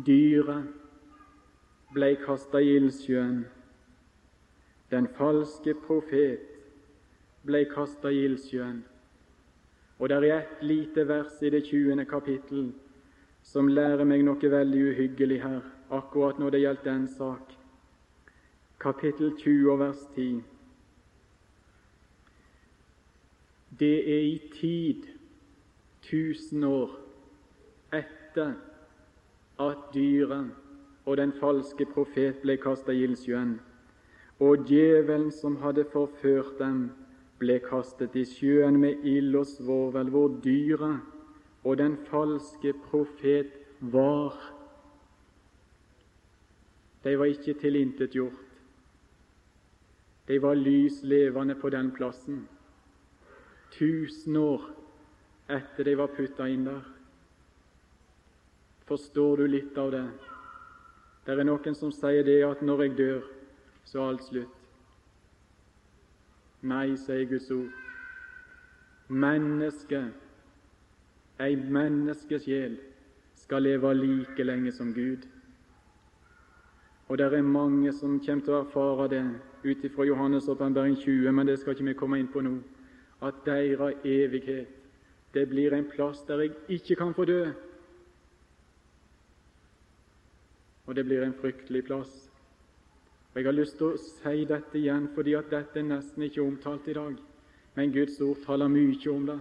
Dyret 0.05 0.65
ble 1.95 2.09
kasta 2.25 2.59
i 2.59 2.73
ildsjøen. 2.75 3.45
Den 4.91 5.07
falske 5.15 5.73
profet 5.85 6.43
ble 7.47 7.63
kasta 7.71 8.11
i 8.11 8.25
ildsjøen. 8.27 8.83
Og 9.99 10.09
det 10.09 10.19
er 10.19 10.37
ett 10.41 10.61
lite 10.63 11.07
vers 11.07 11.39
i 11.41 11.49
det 11.55 11.63
20. 11.71 12.05
kapittel 12.11 12.73
som 13.43 13.71
lærer 13.71 14.03
meg 14.03 14.27
noe 14.27 14.51
veldig 14.51 14.83
uhyggelig 14.91 15.41
her, 15.47 15.63
akkurat 15.89 16.39
når 16.39 16.57
det 16.57 16.65
gjaldt 16.65 16.87
den 16.91 17.07
sak. 17.07 17.55
Kapittel 18.79 19.31
20 19.37 19.79
vers 19.79 20.07
10. 20.15 20.41
Det 23.79 23.97
er 24.13 24.21
i 24.27 24.41
tid, 24.53 25.03
tusen 26.01 26.63
år 26.63 26.95
etter 27.95 28.53
at 29.59 29.85
dyret 29.93 30.51
og 31.05 31.17
den 31.17 31.31
falske 31.39 31.85
profet 31.89 32.41
ble 32.43 32.57
kasta 32.61 32.93
i 32.93 33.03
ildsjøen, 33.07 33.55
og 34.39 34.65
djevelen 34.67 35.31
som 35.31 35.55
hadde 35.63 35.87
forført 35.93 36.59
dem, 36.59 36.89
ble 37.39 37.59
kastet 37.63 38.15
i 38.19 38.25
sjøen 38.27 38.77
med 38.79 39.05
ild 39.07 39.35
og 39.39 39.47
svovel, 39.47 40.11
hvor 40.11 40.35
dyret 40.43 40.99
og 41.63 41.77
den 41.79 41.95
falske 42.09 42.73
profet 42.89 43.55
var. 43.79 44.35
De 47.03 47.15
var 47.19 47.31
ikke 47.31 47.55
tilintetgjort. 47.61 48.45
De 50.27 50.41
var 50.41 50.53
lys 50.53 50.99
levende 51.03 51.55
på 51.55 51.71
den 51.73 51.91
plassen. 51.95 52.43
Tusen 53.75 54.35
år 54.37 54.65
etter 55.49 55.83
de 55.83 55.95
var 55.97 56.07
putta 56.13 56.47
inn 56.49 56.65
der. 56.67 56.83
Forstår 58.89 59.37
du 59.37 59.47
litt 59.47 59.77
av 59.77 59.91
det? 59.93 60.05
Det 61.25 61.35
er 61.37 61.45
noen 61.45 61.75
som 61.77 61.91
sier 61.93 62.25
det 62.25 62.39
at 62.45 62.61
når 62.65 62.83
jeg 62.83 62.95
dør, 62.97 63.25
så 63.85 64.01
er 64.01 64.13
alt 64.13 64.25
slutt. 64.25 64.55
Nei, 66.61 66.95
sier 66.97 67.27
Guds 67.29 67.51
ord. 67.53 67.69
Mennesket, 69.09 70.09
ei 71.39 71.55
menneskesjel, 71.55 72.79
skal 73.39 73.63
leve 73.63 73.93
like 73.95 74.43
lenge 74.43 74.73
som 74.75 74.91
Gud. 74.93 75.23
Og 77.09 77.17
det 77.17 77.25
er 77.25 77.41
mange 77.41 77.93
som 77.93 78.19
kommer 78.19 78.45
til 78.45 78.53
å 78.53 78.59
erfare 78.65 79.07
det 79.09 79.23
ut 79.63 79.85
ifra 79.85 80.05
Johannes' 80.05 80.49
åpenbaring 80.51 80.97
20, 80.97 81.31
men 81.31 81.47
det 81.47 81.57
skal 81.59 81.73
ikke 81.73 81.87
vi 81.87 81.95
komme 81.97 82.19
inn 82.19 82.29
på 82.29 82.43
nå, 82.45 82.57
at 83.21 83.45
deres 83.45 84.05
evighet 84.05 84.67
det 85.33 85.49
blir 85.49 85.73
en 85.73 85.89
plass 85.89 86.21
der 86.27 86.41
jeg 86.41 86.51
ikke 86.69 86.95
kan 86.95 87.13
få 87.13 87.25
dø. 87.25 87.51
Og 90.85 90.95
det 90.95 91.05
blir 91.05 91.23
en 91.23 91.33
fryktelig 91.33 91.83
plass. 91.85 92.29
Og 93.33 93.35
Jeg 93.35 93.45
har 93.45 93.51
lyst 93.51 93.77
til 93.77 93.91
å 93.91 93.97
si 94.01 94.45
dette 94.49 94.79
igjen, 94.79 95.05
fordi 95.13 95.35
at 95.37 95.51
dette 95.51 95.79
er 95.79 95.85
nesten 95.85 96.23
ikke 96.25 96.41
omtalt 96.41 96.87
i 96.87 96.95
dag. 96.97 97.19
Men 97.75 97.93
Guds 97.93 98.17
ord 98.21 98.41
taler 98.45 98.67
mye 98.67 99.11
om 99.11 99.27
det. 99.27 99.39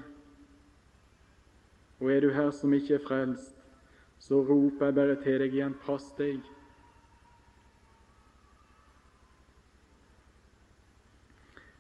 Og 2.01 2.13
er 2.13 2.21
du 2.21 2.29
her 2.31 2.51
som 2.51 2.75
ikke 2.75 2.95
er 2.95 3.07
frelst, 3.07 3.55
så 4.19 4.43
roper 4.45 4.87
jeg 4.87 4.95
bare 4.95 5.17
til 5.23 5.39
deg 5.41 5.55
igjen 5.57 5.75
pass 5.87 6.11
deg. 6.19 6.43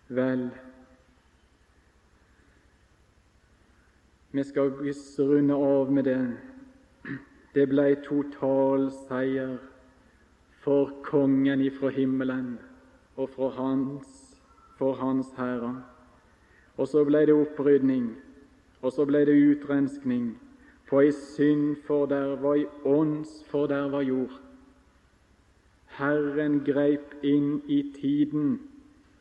Vel, 0.08 0.48
vi 4.38 4.44
skal 4.44 4.70
runde 5.18 5.54
av 5.54 5.92
med 5.92 6.04
det. 6.04 6.36
Det 7.54 7.66
ble 7.68 7.96
total 8.04 8.90
seier 9.08 9.56
for 10.62 10.92
kongen 11.02 11.60
ifra 11.60 11.90
himmelen 11.90 12.58
og 13.16 13.30
for 13.34 13.50
hans, 13.50 14.36
for 14.78 14.94
hans 14.94 15.32
herre. 15.36 15.72
Og 16.76 16.88
så 16.88 17.02
ble 17.04 17.24
det 17.26 17.34
opprydning, 17.34 18.12
og 18.82 18.92
så 18.92 19.06
ble 19.08 19.24
det 19.26 19.34
utrenskning 19.34 20.36
på 20.86 21.00
ei 21.02 21.10
syndforderva, 21.12 22.54
ei 22.54 22.68
åndsforderva 22.86 24.04
jord. 24.06 24.38
Herren 25.98 26.60
greip 26.64 27.16
inn 27.26 27.58
i 27.66 27.82
tiden. 27.96 28.60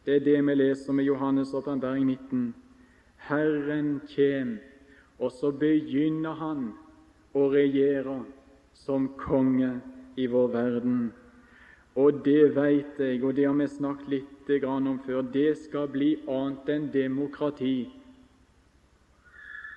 Det 0.06 0.16
er 0.16 0.26
det 0.30 0.38
vi 0.46 0.56
leser 0.56 1.00
i 1.02 1.10
Johannes' 1.10 1.56
åpenbaring 1.58 2.06
19. 2.06 2.54
Herren 3.28 4.02
kjem, 4.08 4.60
og 5.20 5.32
så 5.32 5.52
begynner 5.52 6.38
han 6.38 6.68
å 7.34 7.48
regjere 7.52 8.20
som 8.78 9.10
konge 9.18 9.72
i 10.18 10.28
vår 10.30 10.52
verden. 10.54 11.00
Og 11.98 12.22
det 12.26 12.54
veit 12.54 13.00
jeg, 13.02 13.24
og 13.26 13.34
det 13.38 13.48
har 13.48 13.58
vi 13.58 13.68
snakket 13.68 14.10
litt 14.14 14.34
om 14.64 15.00
før, 15.04 15.22
det 15.22 15.58
skal 15.60 15.90
bli 15.92 16.14
annet 16.30 16.70
enn 16.70 16.86
demokrati. 16.94 17.90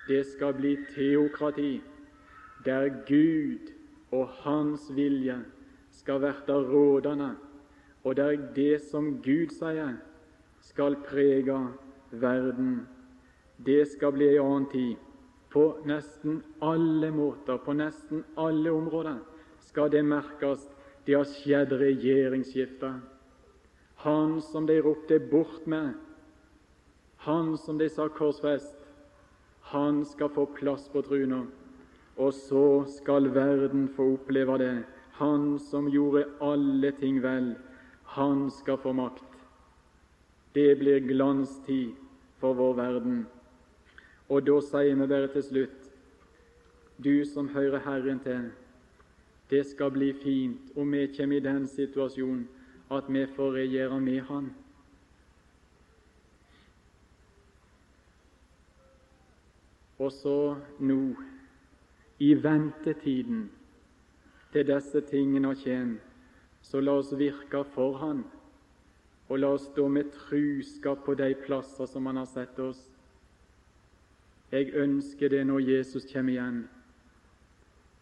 Det 0.07 0.21
skal 0.29 0.53
bli 0.53 0.77
teokrati, 0.93 1.81
der 2.65 2.87
Gud 3.07 3.73
og 4.11 4.29
Hans 4.45 4.87
vilje 4.95 5.41
skal 5.91 6.21
verte 6.21 6.53
rådende, 6.53 7.35
og 8.03 8.15
der 8.15 8.37
det 8.55 8.81
som 8.85 9.17
Gud 9.21 9.51
sier, 9.57 9.97
skal 10.61 10.95
prege 11.03 11.57
verden. 12.11 12.87
Det 13.65 13.87
skal 13.91 14.13
bli 14.13 14.29
ei 14.29 14.39
annen 14.41 14.69
tid. 14.71 15.10
På 15.51 15.77
nesten 15.85 16.43
alle 16.63 17.11
måter, 17.11 17.57
på 17.57 17.73
nesten 17.75 18.23
alle 18.39 18.71
områder, 18.71 19.17
skal 19.67 19.91
det 19.91 20.03
merkes. 20.07 20.69
Det 21.05 21.17
har 21.17 21.25
skjedd 21.27 21.73
regjeringsskifte. 21.81 22.91
Han 24.05 24.37
som 24.41 24.65
de 24.69 24.77
ropte 24.81 25.19
bort 25.19 25.65
med, 25.65 25.93
han 27.25 27.57
som 27.57 27.77
de 27.77 27.89
sa 27.89 28.07
korsfest, 28.09 28.77
han 29.73 30.05
skal 30.05 30.31
få 30.33 30.45
plass 30.57 30.87
på 30.89 31.03
truna. 31.05 31.43
Og 32.17 32.33
så 32.33 32.83
skal 32.89 33.29
verden 33.33 33.87
få 33.95 34.13
oppleve 34.15 34.57
det. 34.57 34.75
Han 35.19 35.59
som 35.59 35.89
gjorde 35.89 36.25
alle 36.41 36.91
ting 36.97 37.21
vel, 37.21 37.53
han 38.15 38.49
skal 38.51 38.79
få 38.81 38.93
makt. 38.93 39.27
Det 40.53 40.75
blir 40.79 40.99
glanstid 40.99 41.93
for 42.41 42.57
vår 42.57 42.73
verden. 42.73 43.21
Og 44.31 44.45
da 44.47 44.61
sier 44.63 44.95
vi 44.95 45.07
bare 45.11 45.27
til 45.33 45.43
slutt 45.43 45.87
du 47.03 47.25
som 47.27 47.49
hører 47.51 47.81
Herren 47.83 48.19
til, 48.23 48.51
det 49.51 49.65
skal 49.67 49.91
bli 49.91 50.13
fint 50.15 50.71
om 50.79 50.91
vi 50.95 51.07
kommer 51.17 51.35
i 51.35 51.43
den 51.43 51.65
situasjonen 51.67 52.45
at 52.91 53.09
vi 53.11 53.25
får 53.35 53.55
regjere 53.57 53.99
med 53.99 54.21
Han. 54.29 54.51
Og 59.99 60.11
så 60.11 60.55
nå, 60.79 60.99
i 62.19 62.33
ventetiden 62.43 63.49
til 64.53 64.67
disse 64.67 65.01
tingene 65.11 65.55
kommer, 65.55 65.99
så 66.61 66.79
la 66.79 66.95
oss 67.01 67.11
virke 67.17 67.65
for 67.75 67.99
Han. 67.99 68.23
Og 69.29 69.39
la 69.39 69.51
oss 69.55 69.67
stå 69.71 69.87
med 69.87 70.11
truskap 70.15 71.03
på 71.05 71.13
de 71.19 71.33
plasser 71.45 71.85
som 71.85 72.05
Han 72.05 72.17
har 72.23 72.31
sett 72.31 72.59
oss. 72.59 72.90
Jeg 74.51 74.73
ønsker 74.75 75.29
det 75.29 75.45
når 75.47 75.59
Jesus 75.59 76.05
kommer 76.13 76.33
igjen. 76.33 76.61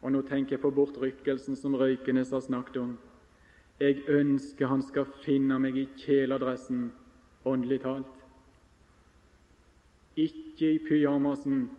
Og 0.01 0.11
nå 0.11 0.21
tenker 0.25 0.55
jeg 0.55 0.63
på 0.63 0.71
bortrykkelsen 0.73 1.57
som 1.59 1.75
Røykenes 1.77 2.31
har 2.33 2.41
snakket 2.41 2.79
om. 2.81 2.95
Jeg 3.79 4.01
ønsker 4.07 4.67
han 4.67 4.81
skal 4.83 5.05
finne 5.23 5.59
meg 5.61 5.77
i 5.77 5.85
kjeledressen, 6.01 6.89
åndelig 7.47 7.81
talt. 7.83 8.15
Ikke 10.19 10.73
i 10.73 10.81
pyjamasen, 10.83 11.69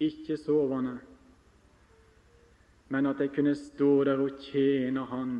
ikke 0.00 0.36
sovende, 0.36 0.98
men 2.88 3.06
at 3.06 3.20
jeg 3.20 3.32
kunne 3.34 3.54
stå 3.56 4.04
der 4.04 4.20
og 4.20 4.36
tjene 4.40 5.04
Han 5.10 5.32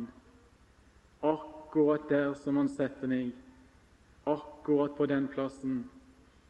akkurat 1.21 2.09
der 2.09 2.33
som 2.33 2.57
Han 2.57 2.69
setter 2.69 3.07
meg, 3.07 3.31
akkurat 4.25 4.97
på 4.97 5.05
den 5.05 5.27
plassen, 5.27 5.83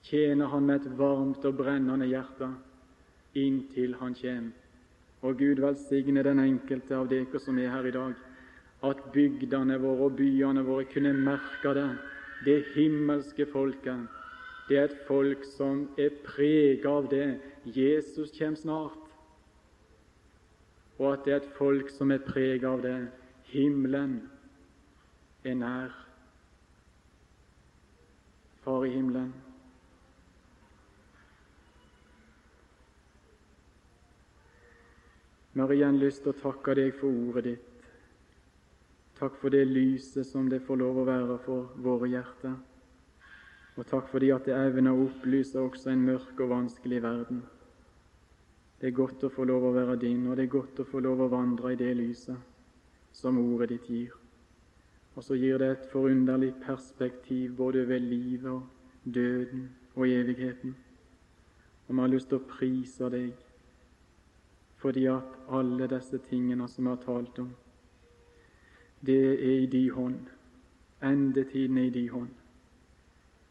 tjener 0.10 0.48
Han 0.48 0.66
med 0.66 0.82
et 0.82 0.98
varmt 0.98 1.46
og 1.46 1.58
brennende 1.58 2.08
hjerte 2.10 2.50
inntil 3.38 3.96
Han 4.00 4.16
kommer. 4.18 4.52
Og 5.22 5.38
Gud 5.38 5.60
velsigne 5.60 6.24
den 6.24 6.40
enkelte 6.40 6.96
av 6.96 7.10
dere 7.12 7.40
som 7.44 7.58
er 7.60 7.74
her 7.74 7.86
i 7.86 7.92
dag, 7.92 8.14
at 8.88 9.02
bygdene 9.12 9.76
våre 9.82 10.08
og 10.08 10.16
byene 10.16 10.64
våre 10.64 10.86
kunne 10.88 11.12
merke 11.14 11.74
det, 11.76 11.90
det 12.46 12.62
himmelske 12.76 13.46
folket. 13.52 14.08
Det 14.70 14.78
er 14.78 14.88
et 14.88 15.02
folk 15.08 15.44
som 15.58 15.90
er 16.00 16.14
preget 16.24 16.86
av 16.88 17.10
det. 17.12 17.40
Jesus 17.66 18.32
kommer 18.38 18.56
snart. 18.56 19.06
Og 21.00 21.14
at 21.14 21.26
det 21.26 21.34
er 21.34 21.42
et 21.42 21.58
folk 21.58 21.92
som 21.92 22.12
er 22.12 22.24
preget 22.24 22.64
av 22.70 22.84
det. 22.86 23.10
Himmelen 23.52 24.22
er 25.44 25.60
nær. 25.60 25.92
Far 28.64 28.86
i 28.86 28.94
himmelen. 28.94 29.34
Vi 35.60 35.64
har 35.64 35.74
igjen 35.76 35.98
lyst 36.00 36.22
til 36.24 36.32
å 36.32 36.40
takke 36.40 36.72
deg 36.78 36.94
for 36.96 37.12
ordet 37.12 37.42
ditt. 37.44 37.88
Takk 39.20 39.34
for 39.42 39.52
det 39.52 39.66
lyset 39.68 40.24
som 40.24 40.46
det 40.48 40.62
får 40.64 40.78
lov 40.80 41.02
å 41.02 41.04
være 41.04 41.36
for 41.44 41.74
våre 41.84 42.08
hjerter. 42.08 42.54
Og 43.76 43.90
takk 43.90 44.08
fordi 44.08 44.30
at 44.32 44.48
det 44.48 44.56
evner 44.56 44.96
å 44.96 45.10
opplyse 45.10 45.60
også 45.60 45.92
en 45.92 46.06
mørk 46.08 46.40
og 46.40 46.54
vanskelig 46.54 47.02
verden. 47.04 47.42
Det 48.80 48.88
er 48.88 48.96
godt 49.02 49.26
å 49.28 49.32
få 49.36 49.50
lov 49.50 49.66
å 49.68 49.74
være 49.76 49.98
din, 50.00 50.22
og 50.30 50.40
det 50.40 50.46
er 50.46 50.54
godt 50.54 50.80
å 50.80 50.88
få 50.94 51.04
lov 51.04 51.26
å 51.26 51.30
vandre 51.36 51.74
i 51.76 51.82
det 51.84 51.92
lyset 52.00 53.20
som 53.20 53.44
ordet 53.44 53.74
ditt 53.74 53.92
gir. 53.92 54.16
Og 55.20 55.28
så 55.28 55.36
gir 55.36 55.60
det 55.60 55.70
et 55.74 55.92
forunderlig 55.92 56.54
perspektiv 56.64 57.60
både 57.60 57.84
ved 57.92 58.08
livet 58.08 58.48
og 58.54 58.64
døden 59.04 59.68
og 59.98 60.08
evigheten. 60.08 60.80
Og 61.90 61.96
vi 61.96 62.02
har 62.06 62.16
lyst 62.16 62.32
til 62.32 62.40
å 62.40 62.50
prise 62.56 63.12
deg 63.12 63.49
fordi 64.80 65.06
at 65.12 65.40
alle 65.52 65.88
disse 65.92 66.18
tingene 66.30 66.68
som 66.68 66.86
vi 66.86 66.90
har 66.90 67.02
talt 67.04 67.40
om, 67.40 67.50
det 69.06 69.24
er 69.34 69.64
i 69.64 69.66
din 69.66 69.92
hånd. 69.92 70.20
Endetiden 71.04 71.78
er 71.78 71.88
i 71.88 71.90
din 71.90 72.10
hånd. 72.10 72.36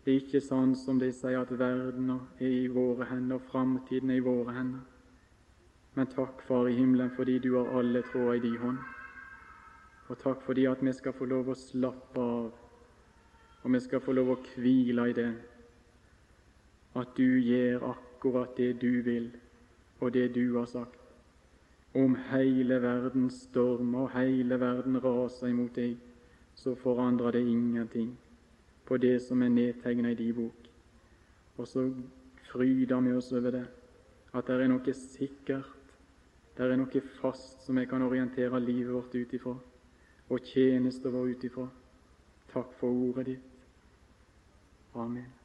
Det 0.05 0.15
er 0.15 0.21
ikke 0.23 0.41
sånn 0.41 0.75
som 0.77 1.01
de 1.01 1.11
sier 1.13 1.41
at 1.41 1.51
verden 1.61 2.15
er 2.17 2.47
i 2.49 2.69
våre 2.73 3.09
hender, 3.11 3.37
og 3.37 3.49
framtiden 3.51 4.13
er 4.13 4.21
i 4.21 4.25
våre 4.25 4.55
hender. 4.57 4.85
Men 5.97 6.09
takk, 6.13 6.45
Far 6.47 6.69
i 6.69 6.77
himmelen, 6.77 7.11
fordi 7.17 7.39
du 7.45 7.55
har 7.57 7.73
alle 7.79 8.03
tråder 8.07 8.39
i 8.39 8.45
din 8.45 8.57
hånd. 8.63 8.79
Og 10.09 10.17
takk 10.23 10.45
fordi 10.47 10.65
at 10.71 10.81
vi 10.85 10.93
skal 10.97 11.13
få 11.13 11.29
lov 11.29 11.51
å 11.53 11.57
slappe 11.59 12.25
av, 12.25 12.53
og 13.63 13.75
vi 13.75 13.81
skal 13.85 14.01
få 14.01 14.15
lov 14.17 14.31
å 14.33 14.39
hvile 14.55 15.09
i 15.11 15.17
det, 15.17 15.29
at 16.97 17.13
du 17.17 17.27
gjør 17.27 17.91
akkurat 17.91 18.57
det 18.57 18.71
du 18.81 19.03
vil, 19.05 19.29
og 20.01 20.15
det 20.15 20.31
du 20.37 20.57
har 20.57 20.71
sagt. 20.71 20.98
Om 21.95 22.17
hele 22.31 22.83
verden 22.83 23.31
stormer 23.31 23.99
og 24.07 24.11
hele 24.13 24.61
verden 24.61 24.99
raser 25.05 25.49
imot 25.49 25.77
deg, 25.77 25.97
så 26.55 26.75
forandrer 26.75 27.39
det 27.39 27.47
ingenting 27.49 28.13
på 28.87 28.97
det 28.97 29.17
som 29.23 29.43
er 29.43 29.49
nedtegna 29.49 30.11
i 30.11 30.19
din 30.19 30.35
bok. 30.35 30.69
Og 31.57 31.69
så 31.69 31.87
fryder 32.51 33.01
vi 33.01 33.13
oss 33.13 33.33
over 33.33 33.51
det, 33.51 33.67
at 34.35 34.47
det 34.47 34.61
er 34.61 34.71
noe 34.71 34.95
sikkert, 34.95 35.75
det 36.59 36.67
er 36.67 36.77
noe 36.77 37.03
fast 37.21 37.65
som 37.65 37.79
vi 37.79 37.87
kan 37.87 38.03
orientere 38.03 38.61
livet 38.61 38.93
vårt 38.93 39.15
ut 39.15 39.35
ifra 39.35 39.57
og 40.29 40.45
tjeneste 40.45 41.09
vår 41.13 41.33
ut 41.33 41.45
ifra. 41.49 41.67
Takk 42.53 42.73
for 42.81 42.93
ordet 43.09 43.27
ditt. 43.33 43.67
Amen. 44.95 45.38